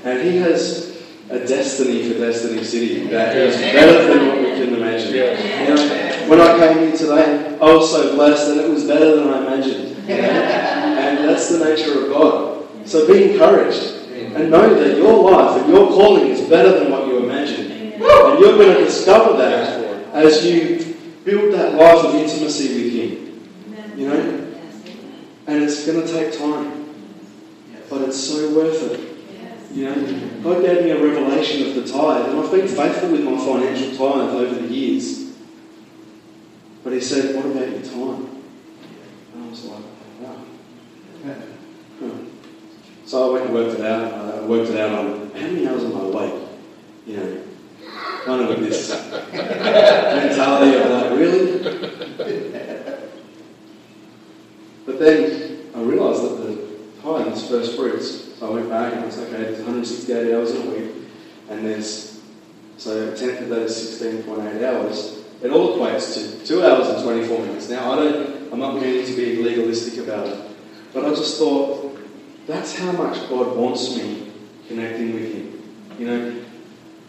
and 0.04 0.22
He 0.26 0.36
has 0.38 0.87
a 1.30 1.46
destiny 1.46 2.10
for 2.10 2.18
Destiny 2.18 2.64
City 2.64 3.06
that 3.08 3.36
is 3.36 3.56
better 3.56 4.14
than 4.14 4.28
what 4.28 4.38
we 4.38 4.44
can 4.52 4.74
imagine. 4.74 5.14
You 5.14 5.74
know, 5.74 6.28
when 6.28 6.40
I 6.40 6.58
came 6.58 6.78
here 6.88 6.96
today, 6.96 7.58
I 7.60 7.74
was 7.74 7.90
so 7.90 8.14
blessed 8.14 8.52
and 8.52 8.60
it 8.60 8.70
was 8.70 8.84
better 8.84 9.16
than 9.16 9.28
I 9.28 9.38
imagined. 9.38 10.08
and 10.08 11.28
that's 11.28 11.50
the 11.50 11.64
nature 11.64 12.04
of 12.04 12.08
God. 12.10 12.68
So 12.86 13.06
be 13.06 13.32
encouraged 13.32 14.08
and 14.10 14.50
know 14.50 14.74
that 14.74 14.96
your 14.96 15.30
life 15.30 15.60
and 15.60 15.70
your 15.70 15.88
calling 15.88 16.28
is 16.28 16.48
better 16.48 16.78
than 16.78 16.90
what 16.90 17.06
you 17.06 17.18
imagine. 17.18 17.72
And 17.72 18.00
you're 18.40 18.56
going 18.56 18.76
to 18.78 18.84
discover 18.84 19.36
that 19.36 19.82
as 20.14 20.44
you 20.46 20.96
build 21.24 21.52
that 21.54 21.74
life 21.74 22.04
of 22.06 22.14
intimacy 22.14 22.82
with 22.82 22.92
Him. 22.94 23.98
You 23.98 24.08
know? 24.08 24.54
And 25.46 25.62
it's 25.62 25.84
going 25.84 26.06
to 26.06 26.10
take 26.10 26.38
time. 26.38 26.86
But 27.90 28.02
it's 28.02 28.18
so 28.18 28.54
worth 28.54 28.82
it. 28.92 29.07
You 29.72 29.84
know, 29.84 29.94
God 30.42 30.62
gave 30.62 30.84
me 30.84 30.90
a 30.90 31.02
revelation 31.02 31.68
of 31.68 31.74
the 31.74 31.82
tithe, 31.82 32.30
and 32.30 32.40
I've 32.40 32.50
been 32.50 32.66
faithful 32.66 33.10
with 33.10 33.22
my 33.22 33.36
financial 33.36 33.90
tithe 33.90 34.34
over 34.34 34.54
the 34.54 34.68
years. 34.68 35.32
But 36.82 36.94
He 36.94 37.00
said, 37.00 37.36
What 37.36 37.46
about 37.46 37.68
your 37.68 37.82
time? 37.82 38.42
And 39.34 39.44
I 39.44 39.48
was 39.48 39.64
like, 39.66 39.82
Wow. 40.20 40.36
Huh. 42.00 42.10
So 43.04 43.28
I 43.28 43.32
went 43.32 43.46
and 43.46 43.54
worked 43.54 43.78
it 43.78 43.84
out. 43.84 44.12
I 44.12 44.40
worked 44.46 44.70
it 44.70 44.78
out 44.78 44.98
on 44.98 45.30
how 45.30 45.46
many 45.46 45.66
hours 45.66 45.84
am 45.84 45.96
I 45.96 46.00
awake? 46.00 46.48
You 47.06 47.16
know, 47.16 47.42
kind 48.24 48.42
of 48.42 48.48
with 48.48 48.60
this 48.60 48.90
mentality 49.32 50.78
of 50.78 50.90
like, 50.90 51.10
really? 51.18 51.58
But 54.84 54.98
then 54.98 55.70
I 55.74 55.80
realised 55.82 56.22
that 56.22 56.42
the 56.42 56.47
tithe 57.08 57.32
is 57.32 57.48
first 57.48 57.76
fruits. 57.76 58.38
So 58.38 58.50
I 58.50 58.54
went 58.54 58.68
back 58.68 58.92
and 58.92 59.02
I 59.02 59.06
was 59.06 59.18
like, 59.18 59.28
okay, 59.28 59.42
there's 59.42 59.58
168 59.58 60.34
hours 60.34 60.50
in 60.52 60.66
a 60.66 60.70
week, 60.70 60.94
and 61.48 61.64
there's 61.64 62.20
so 62.76 63.12
a 63.12 63.16
tenth 63.16 63.40
of 63.40 63.48
that 63.48 63.62
is 63.62 64.00
16.8 64.00 64.62
hours. 64.62 65.24
It 65.42 65.50
all 65.50 65.76
equates 65.76 66.14
to 66.14 66.46
two 66.46 66.64
hours 66.64 66.88
and 66.88 67.02
24 67.02 67.38
minutes. 67.40 67.68
Now 67.68 67.92
I 67.92 67.96
don't, 67.96 68.52
I'm 68.52 68.60
not 68.60 68.74
meaning 68.74 69.04
to 69.04 69.16
be 69.16 69.42
legalistic 69.42 70.04
about 70.04 70.26
it, 70.26 70.38
but 70.92 71.04
I 71.04 71.10
just 71.10 71.38
thought 71.38 71.98
that's 72.46 72.76
how 72.76 72.92
much 72.92 73.28
God 73.28 73.56
wants 73.56 73.96
me 73.96 74.32
connecting 74.68 75.14
with 75.14 75.34
Him. 75.34 75.62
You 75.98 76.06
know, 76.06 76.44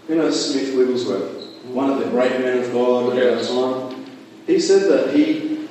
you 0.07 0.15
know 0.15 0.31
Smith 0.31 0.75
Wigglesworth, 0.75 1.63
one 1.65 1.91
of 1.91 1.99
the 1.99 2.05
great 2.05 2.39
men 2.39 2.59
of 2.59 2.71
God 2.71 3.13
of 3.13 3.17
our 3.17 3.43
time. 3.43 4.05
He 4.47 4.59
said 4.59 4.89
that 4.89 5.15
he 5.15 5.67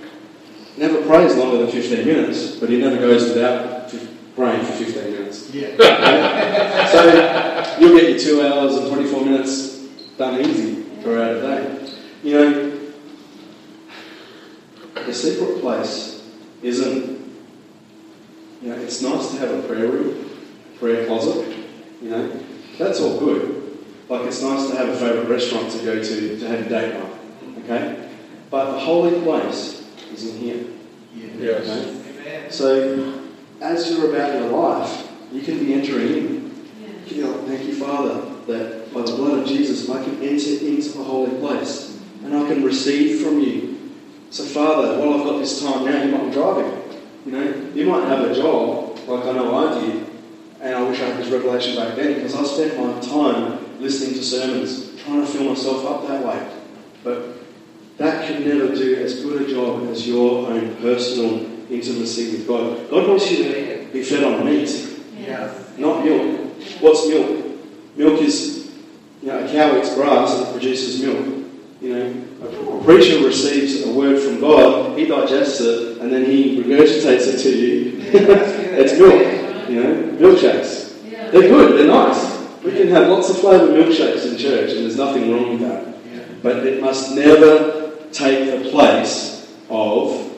never 0.77 1.03
prays 1.03 1.35
longer 1.35 1.59
than 1.59 1.69
15 1.69 2.07
minutes, 2.07 2.57
but 2.57 2.69
he 2.71 2.81
never 2.81 2.97
goes 2.97 3.25
without 3.25 3.78
f- 4.39 4.61
praying 4.61 4.65
for 4.65 4.73
15 4.85 5.13
minutes. 5.13 5.51
Yeah. 5.55 5.77
So 6.89 7.77
you'll 7.79 7.99
get 7.99 8.09
your 8.11 8.19
two 8.19 8.43
hours 8.47 8.77
and 8.77 8.89
24 8.91 9.25
minutes 9.25 9.77
done 10.17 10.41
easy 10.41 10.83
throughout 11.03 11.37
a 11.37 11.41
day. 11.43 11.93
You 12.23 12.35
know, 12.35 12.91
the 15.07 15.13
secret 15.13 15.61
place 15.61 16.27
isn't, 16.63 17.19
you 18.63 18.69
know, 18.71 18.77
it's 18.77 19.03
nice 19.03 19.31
to 19.33 19.39
have 19.39 19.51
a 19.51 19.63
prayer 19.69 19.87
room, 19.89 20.31
prayer 20.79 21.07
closet, 21.07 21.47
you 22.01 22.11
know, 22.11 22.41
that's 22.79 23.01
all 23.01 23.19
good. 23.19 23.77
Like 24.09 24.27
it's 24.27 24.43
nice 24.43 24.71
to 24.71 24.77
have 24.77 24.89
a 24.89 24.97
favourite 24.97 25.29
restaurant 25.29 25.71
to 25.73 25.79
go 25.85 26.03
to 26.03 26.39
to 26.39 26.49
have 26.49 26.67
a 26.67 26.69
date 26.69 26.95
night, 26.95 27.13
okay? 27.65 28.09
But 28.51 28.73
the 28.73 28.79
holy 28.79 29.21
place 29.21 29.87
is 30.13 30.35
in 30.35 30.39
here. 30.41 30.65
Yes. 31.15 31.69
Okay? 31.69 32.47
So, 32.51 33.18
as 33.61 33.91
you're 33.91 34.15
about 34.15 34.41
your 34.41 34.51
life, 34.51 35.11
you 35.33 35.43
can 35.43 35.59
be 35.59 35.75
entering 35.75 36.17
in. 36.17 36.49
You 37.07 37.27
like, 37.27 37.47
thank 37.47 37.65
you, 37.65 37.75
Father, 37.75 38.21
that 38.47 38.93
by 38.93 39.03
the 39.03 39.13
blood 39.17 39.41
of 39.41 39.47
Jesus 39.47 39.89
I 39.89 40.03
can 40.05 40.23
enter 40.23 40.67
into 40.67 40.91
the 40.91 41.05
holy 41.05 41.39
place 41.41 42.01
and 42.23 42.37
I 42.37 42.47
can 42.47 42.63
receive 42.63 43.23
from 43.23 43.41
you. 43.41 43.91
So, 44.31 44.45
Father, 44.45 44.99
while 44.99 45.19
I've 45.19 45.25
got 45.25 45.39
this 45.39 45.63
time 45.63 45.87
now, 45.87 46.03
you 46.03 46.13
might 46.13 46.27
be 46.27 46.33
driving. 46.33 46.83
You 47.25 47.33
know, 47.33 47.71
you 47.75 47.87
might 47.87 48.07
have 48.09 48.31
a 48.31 48.35
job 48.35 48.99
like 49.09 49.25
I 49.25 49.33
know 49.33 49.55
I 49.55 49.81
did, 49.81 50.07
and 50.61 50.75
I 50.75 50.83
wish 50.83 51.01
I 51.01 51.07
had 51.07 51.19
this 51.19 51.29
revelation 51.29 51.77
back 51.77 51.97
then 51.97 52.15
because 52.15 52.35
I 52.35 52.45
spent 52.45 52.79
my 52.79 53.01
time 53.01 53.81
listening 53.81 54.15
to 54.15 54.23
sermons, 54.23 55.01
trying 55.03 55.23
to 55.23 55.27
fill 55.27 55.45
myself 55.45 55.87
up 55.87 56.07
that 56.09 56.25
way. 56.25 56.47
But 57.03 57.39
that 57.97 58.27
can 58.27 58.47
never 58.47 58.75
do 58.75 58.97
as 58.97 59.23
good 59.23 59.43
a 59.43 59.51
job 59.51 59.89
as 59.89 60.07
your 60.07 60.49
own 60.49 60.77
personal 60.77 61.48
intimacy 61.71 62.33
with 62.33 62.49
God. 62.49 62.91
God 62.91 63.09
wants 63.09 63.31
you 63.31 63.45
to 63.45 63.89
be 63.93 64.03
fed 64.03 64.25
on 64.25 64.45
meat, 64.45 64.71
Yeah. 65.21 65.53
not 65.77 66.05
milk. 66.05 66.41
What's 66.81 67.09
milk? 67.09 67.45
Milk 67.97 68.21
is, 68.23 68.71
you 69.23 69.29
know, 69.29 69.45
a 69.45 69.49
cow 69.49 69.77
eats 69.79 69.95
grass 69.95 70.39
and 70.39 70.49
it 70.49 70.53
produces 70.53 71.03
milk. 71.03 71.27
You 71.81 71.95
know, 71.95 72.79
a 72.81 72.85
preacher 72.85 73.25
receives 73.25 73.85
a 73.87 73.93
word 73.93 74.21
from 74.21 74.41
God, 74.41 74.99
he 74.99 75.07
digests 75.07 75.61
it, 75.61 75.99
and 75.99 76.13
then 76.13 76.25
he 76.25 76.61
regurgitates 76.61 77.35
it 77.35 77.39
to 77.43 77.51
you. 77.57 78.01
it's 78.13 78.99
milk. 78.99 79.69
You 79.69 79.83
know, 79.83 79.95
milkshakes. 80.19 81.01
They're 81.31 81.49
good. 81.49 81.79
They're 81.79 81.87
nice. 81.87 82.39
We 82.65 82.73
can 82.73 82.89
have 82.89 83.09
lots 83.09 83.29
of 83.31 83.39
flavoured 83.39 83.71
milkshakes 83.71 84.31
in 84.31 84.39
church, 84.39 84.73
and 84.73 84.81
there's 84.81 84.97
nothing 84.97 85.31
wrong 85.31 85.51
with 85.51 85.61
that. 85.61 86.43
But 86.43 86.67
it 86.67 86.81
must 86.81 87.15
never 87.15 87.97
take 88.13 88.51
the 88.63 88.71
place 88.71 89.53
of 89.69 90.35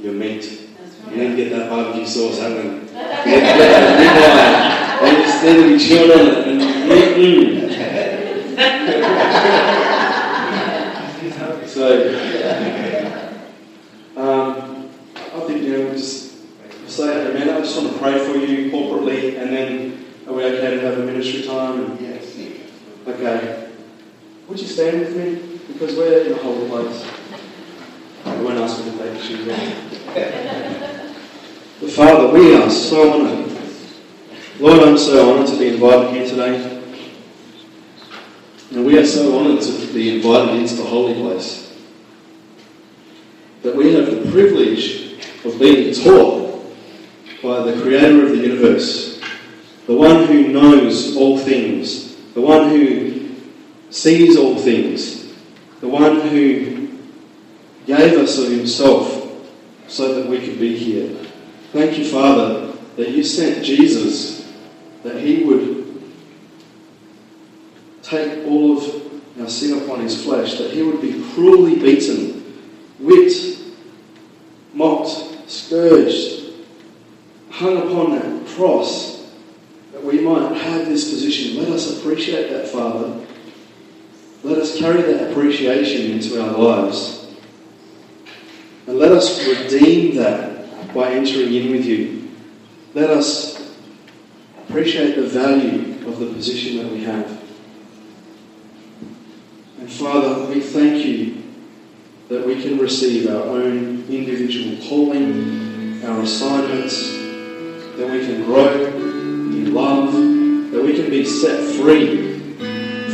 your 0.00 0.12
meat. 0.12 0.63
You 1.10 1.16
need 1.16 1.30
to 1.30 1.36
get 1.36 1.50
that 1.50 1.68
barbecue 1.70 2.06
sauce. 2.06 2.40
You 2.40 2.48
need 2.48 2.62
to 2.62 2.94
get 3.24 3.58
that 3.58 3.84
ribeye. 3.98 5.08
And 5.08 5.16
you 5.16 5.24
just 5.24 5.42
need 5.44 5.56
to 5.56 5.64
be 5.68 5.78
chewing 5.78 6.10
on 6.12 6.18
it. 6.26 6.46
And, 6.48 6.60
mm. 7.16 7.64
so, 11.66 11.84
um, 14.16 14.88
I 15.16 15.40
think, 15.46 15.62
you 15.62 15.70
know, 15.72 15.82
we 15.86 15.90
just 15.92 16.34
say 16.88 17.30
amen. 17.30 17.48
I 17.50 17.60
just 17.60 17.76
want 17.80 17.92
to 17.92 17.98
pray 17.98 18.18
for 18.24 18.36
you 18.38 18.70
corporately, 18.70 19.38
and 19.40 19.50
then 19.52 20.04
are 20.26 20.32
we 20.32 20.44
okay 20.44 20.76
to 20.76 20.80
have 20.82 20.98
a 20.98 21.02
ministry 21.02 21.42
time? 21.42 21.84
And, 21.84 22.00
Yes. 22.00 22.34
Okay. 23.06 23.68
Would 24.48 24.60
you 24.60 24.66
stand 24.66 25.00
with 25.00 25.16
me? 25.16 25.58
Because 25.72 25.96
we're 25.96 26.26
in 26.26 26.32
a 26.32 26.36
holy 26.36 26.68
place. 26.68 27.06
I 28.24 28.40
won't 28.40 28.58
ask 28.58 28.84
you 28.84 28.92
to 28.92 28.98
take 28.98 29.14
your 29.14 29.22
shoes 29.22 29.48
off. 29.52 30.90
But 31.84 31.92
Father, 31.92 32.32
we 32.32 32.56
are 32.56 32.70
so 32.70 33.12
honoured. 33.12 33.60
Lord, 34.58 34.88
I'm 34.88 34.96
so 34.96 35.34
honoured 35.34 35.48
to 35.48 35.58
be 35.58 35.68
invited 35.68 36.14
here 36.14 36.26
today. 36.26 36.82
And 38.70 38.86
we 38.86 38.98
are 38.98 39.04
so 39.04 39.38
honoured 39.38 39.60
to 39.60 39.92
be 39.92 40.16
invited 40.16 40.62
into 40.62 40.76
the 40.76 40.84
holy 40.84 41.12
place. 41.12 41.76
That 43.64 43.76
we 43.76 43.92
have 43.92 44.06
the 44.06 44.30
privilege 44.30 45.22
of 45.44 45.58
being 45.58 45.92
taught 45.92 46.74
by 47.42 47.70
the 47.70 47.82
Creator 47.82 48.24
of 48.24 48.30
the 48.30 48.38
universe, 48.38 49.20
the 49.86 49.94
one 49.94 50.24
who 50.24 50.48
knows 50.48 51.18
all 51.18 51.38
things, 51.38 52.16
the 52.32 52.40
one 52.40 52.70
who 52.70 53.28
sees 53.90 54.38
all 54.38 54.56
things, 54.56 55.34
the 55.82 55.88
one 55.88 56.22
who 56.30 56.88
gave 57.84 58.18
us 58.18 58.38
of 58.38 58.50
Himself 58.50 59.20
so 59.86 60.14
that 60.14 60.30
we 60.30 60.38
could 60.38 60.58
be 60.58 60.78
here. 60.78 61.14
Thank 61.74 61.98
you, 61.98 62.04
Father, 62.04 62.72
that 62.94 63.08
you 63.08 63.24
sent 63.24 63.64
Jesus, 63.64 64.48
that 65.02 65.20
He 65.20 65.42
would 65.42 66.00
take 68.00 68.46
all 68.46 68.78
of 68.78 69.40
our 69.40 69.48
sin 69.48 69.82
upon 69.82 69.98
His 69.98 70.22
flesh, 70.22 70.56
that 70.58 70.70
He 70.70 70.82
would 70.82 71.00
be 71.00 71.20
cruelly 71.32 71.74
beaten, 71.74 72.60
whipped, 73.00 73.58
mocked, 74.72 75.50
scourged, 75.50 76.52
hung 77.50 77.76
upon 77.78 78.12
that 78.12 78.46
cross, 78.54 79.28
that 79.90 80.04
we 80.04 80.20
might 80.20 80.56
have 80.56 80.86
this 80.86 81.10
position. 81.10 81.60
Let 81.60 81.70
us 81.70 81.98
appreciate 81.98 82.50
that, 82.50 82.68
Father. 82.68 83.26
Let 84.44 84.58
us 84.58 84.78
carry 84.78 85.02
that 85.02 85.32
appreciation 85.32 86.12
into 86.12 86.40
our 86.40 86.56
lives. 86.56 87.34
And 88.86 88.96
let 88.96 89.10
us 89.10 89.44
redeem 89.44 90.14
that 90.18 90.53
by 90.94 91.10
entering 91.10 91.52
in 91.52 91.70
with 91.72 91.84
you. 91.84 92.30
Let 92.94 93.10
us 93.10 93.74
appreciate 94.68 95.16
the 95.16 95.26
value 95.26 96.06
of 96.06 96.20
the 96.20 96.26
position 96.32 96.76
that 96.78 96.92
we 96.92 97.02
have. 97.02 97.42
And 99.80 99.90
Father, 99.90 100.46
we 100.46 100.60
thank 100.60 101.04
you 101.04 101.42
that 102.28 102.46
we 102.46 102.62
can 102.62 102.78
receive 102.78 103.28
our 103.28 103.42
own 103.42 104.06
individual 104.08 104.76
calling, 104.88 106.02
our 106.04 106.22
assignments, 106.22 107.10
that 107.10 108.08
we 108.10 108.20
can 108.20 108.44
grow 108.44 108.86
in 108.86 109.74
love, 109.74 110.12
that 110.12 110.82
we 110.82 110.94
can 110.94 111.10
be 111.10 111.24
set 111.24 111.60
free 111.74 112.38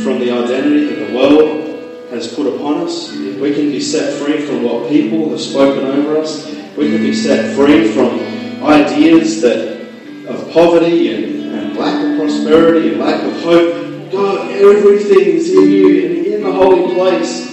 from 0.03 0.19
the 0.19 0.31
identity 0.31 0.85
that 0.85 1.07
the 1.07 1.15
world 1.15 2.09
has 2.11 2.33
put 2.33 2.47
upon 2.47 2.81
us. 2.81 3.11
We 3.11 3.53
can 3.53 3.71
be 3.71 3.81
set 3.81 4.13
free 4.21 4.45
from 4.45 4.63
what 4.63 4.89
people 4.89 5.29
have 5.31 5.41
spoken 5.41 5.85
over 5.85 6.17
us. 6.17 6.60
We 6.77 6.89
can 6.89 7.01
be 7.01 7.13
set 7.13 7.55
free 7.55 7.91
from 7.93 8.63
ideas 8.63 9.41
that 9.41 9.81
of 10.27 10.51
poverty 10.51 11.13
and, 11.13 11.53
and 11.53 11.77
lack 11.77 12.05
of 12.05 12.17
prosperity 12.17 12.89
and 12.89 12.99
lack 12.99 13.23
of 13.23 13.41
hope. 13.41 14.11
God, 14.11 14.51
everything 14.51 15.35
is 15.35 15.53
in 15.53 15.71
you 15.71 16.05
and 16.05 16.25
in 16.25 16.43
the 16.43 16.51
holy 16.51 16.93
place. 16.93 17.49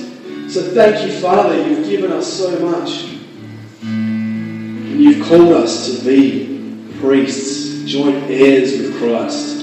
So 0.52 0.62
thank 0.62 1.06
you, 1.06 1.20
Father, 1.20 1.68
you've 1.68 1.88
given 1.88 2.12
us 2.12 2.32
so 2.32 2.58
much. 2.60 3.04
And 3.82 5.00
you've 5.00 5.26
called 5.26 5.52
us 5.52 5.98
to 5.98 6.04
be 6.04 6.84
priests, 7.00 7.84
joint 7.90 8.30
heirs 8.30 8.72
with 8.78 8.98
Christ. 8.98 9.56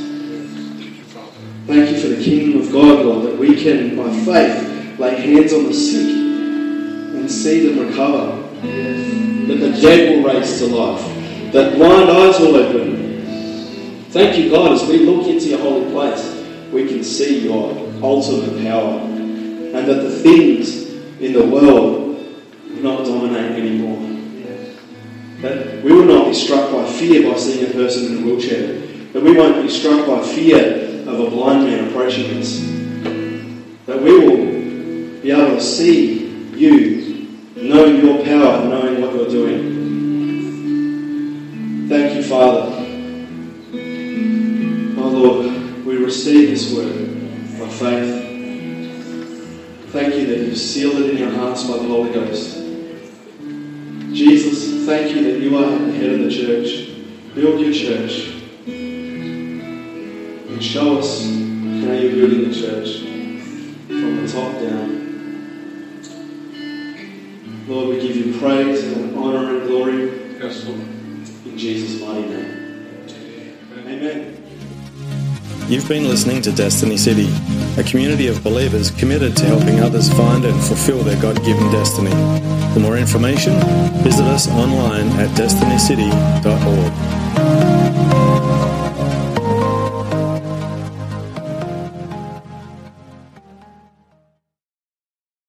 Thank 1.67 1.89
you 1.89 1.99
for 1.99 2.07
the 2.09 2.23
kingdom 2.23 2.61
of 2.61 2.71
God, 2.71 3.05
Lord, 3.05 3.25
that 3.25 3.37
we 3.37 3.61
can, 3.61 3.97
by 3.97 4.09
faith, 4.19 4.99
lay 4.99 5.15
hands 5.19 5.51
on 5.51 5.65
the 5.65 5.73
sick 5.73 6.07
and 6.07 7.29
see 7.29 7.67
them 7.67 7.87
recover. 7.87 8.43
That 9.47 9.57
the 9.57 9.81
dead 9.81 10.23
will 10.23 10.33
raise 10.33 10.59
to 10.59 10.67
life. 10.67 11.01
That 11.51 11.75
blind 11.75 12.09
eyes 12.09 12.39
will 12.39 12.55
open. 12.55 13.21
Thank 14.09 14.37
you, 14.37 14.49
God, 14.49 14.71
as 14.71 14.87
we 14.87 14.99
look 14.99 15.27
into 15.27 15.49
your 15.49 15.59
holy 15.59 15.91
place, 15.91 16.43
we 16.71 16.87
can 16.87 17.03
see 17.03 17.39
your 17.39 17.71
ultimate 18.01 18.63
power. 18.63 18.99
And 19.01 19.87
that 19.87 20.01
the 20.01 20.09
things 20.09 20.85
in 21.19 21.33
the 21.33 21.45
world 21.45 22.17
will 22.69 22.81
not 22.81 23.05
dominate 23.05 23.51
anymore. 23.51 24.01
That 25.41 25.83
we 25.83 25.93
will 25.93 26.05
not 26.05 26.27
be 26.27 26.33
struck 26.33 26.71
by 26.71 26.89
fear 26.91 27.29
by 27.31 27.37
seeing 27.37 27.69
a 27.69 27.73
person 27.73 28.17
in 28.17 28.23
a 28.23 28.25
wheelchair. 28.25 28.81
That 29.13 29.21
we 29.21 29.35
won't 29.37 29.61
be 29.61 29.69
struck 29.69 30.07
by 30.07 30.21
fear 30.23 31.01
of 31.07 31.19
a 31.19 31.29
blind 31.29 31.65
man 31.65 31.89
approaching 31.89 32.37
us. 32.37 32.59
That 33.85 34.01
we 34.01 34.17
will 34.17 35.21
be 35.21 35.31
able 35.31 35.55
to 35.55 35.61
see 35.61 36.25
you, 36.55 37.04
know 37.67 37.85
your 37.85 38.23
power, 38.23 38.61
and 38.61 38.69
knowing 38.69 39.01
what 39.01 39.13
you're 39.13 39.29
doing. 39.29 39.85
Thank 41.89 42.15
you, 42.15 42.23
Father. 42.23 42.71
Oh 44.97 45.09
Lord, 45.09 45.45
we 45.85 45.97
receive 45.97 46.49
this 46.49 46.73
word 46.73 47.09
by 47.59 47.67
faith. 47.69 48.23
Thank 49.91 50.15
you 50.15 50.25
that 50.27 50.39
you've 50.39 50.57
sealed 50.57 50.97
it 50.97 51.15
in 51.15 51.23
our 51.23 51.31
hearts 51.31 51.63
by 51.63 51.77
the 51.77 51.87
Holy 51.87 52.11
Ghost. 52.11 52.57
Jesus, 54.13 54.85
thank 54.85 55.15
you 55.15 55.23
that 55.23 55.39
you 55.39 55.57
are 55.57 55.69
the 55.69 55.91
head 55.93 56.11
of 56.11 56.19
the 56.19 56.29
church. 56.31 56.89
Build 57.33 57.59
your 57.59 57.73
church 57.73 58.29
and 60.55 60.63
show 60.63 60.97
us 60.99 61.25
how 61.25 61.91
you're 61.91 62.13
building 62.13 62.49
the 62.49 62.55
church 62.55 62.99
from 63.87 64.25
the 64.25 64.27
top 64.31 64.53
down. 64.53 65.04
Lord, 67.67 67.89
we 67.89 67.99
give 68.07 68.15
you 68.15 68.37
praise 68.39 68.83
and 68.83 69.15
honor 69.17 69.57
and 69.57 69.67
glory 69.67 70.37
Yes, 70.39 70.65
Lord. 70.65 70.79
in 70.79 71.57
Jesus' 71.57 71.99
mighty 72.01 72.27
name. 72.27 72.87
Amen. 73.87 74.43
You've 75.67 75.87
been 75.89 76.07
listening 76.07 76.41
to 76.43 76.51
Destiny 76.51 76.97
City, 76.97 77.27
a 77.77 77.83
community 77.83 78.27
of 78.27 78.43
believers 78.43 78.91
committed 78.91 79.35
to 79.37 79.45
helping 79.45 79.79
others 79.79 80.11
find 80.13 80.45
and 80.45 80.61
fulfill 80.63 80.99
their 81.03 81.19
God 81.19 81.43
given 81.43 81.71
destiny. 81.71 82.11
For 82.73 82.79
more 82.81 82.97
information, 82.97 83.53
visit 84.03 84.25
us 84.25 84.47
online 84.49 85.07
at 85.19 85.29
destinycity.org. 85.35 87.94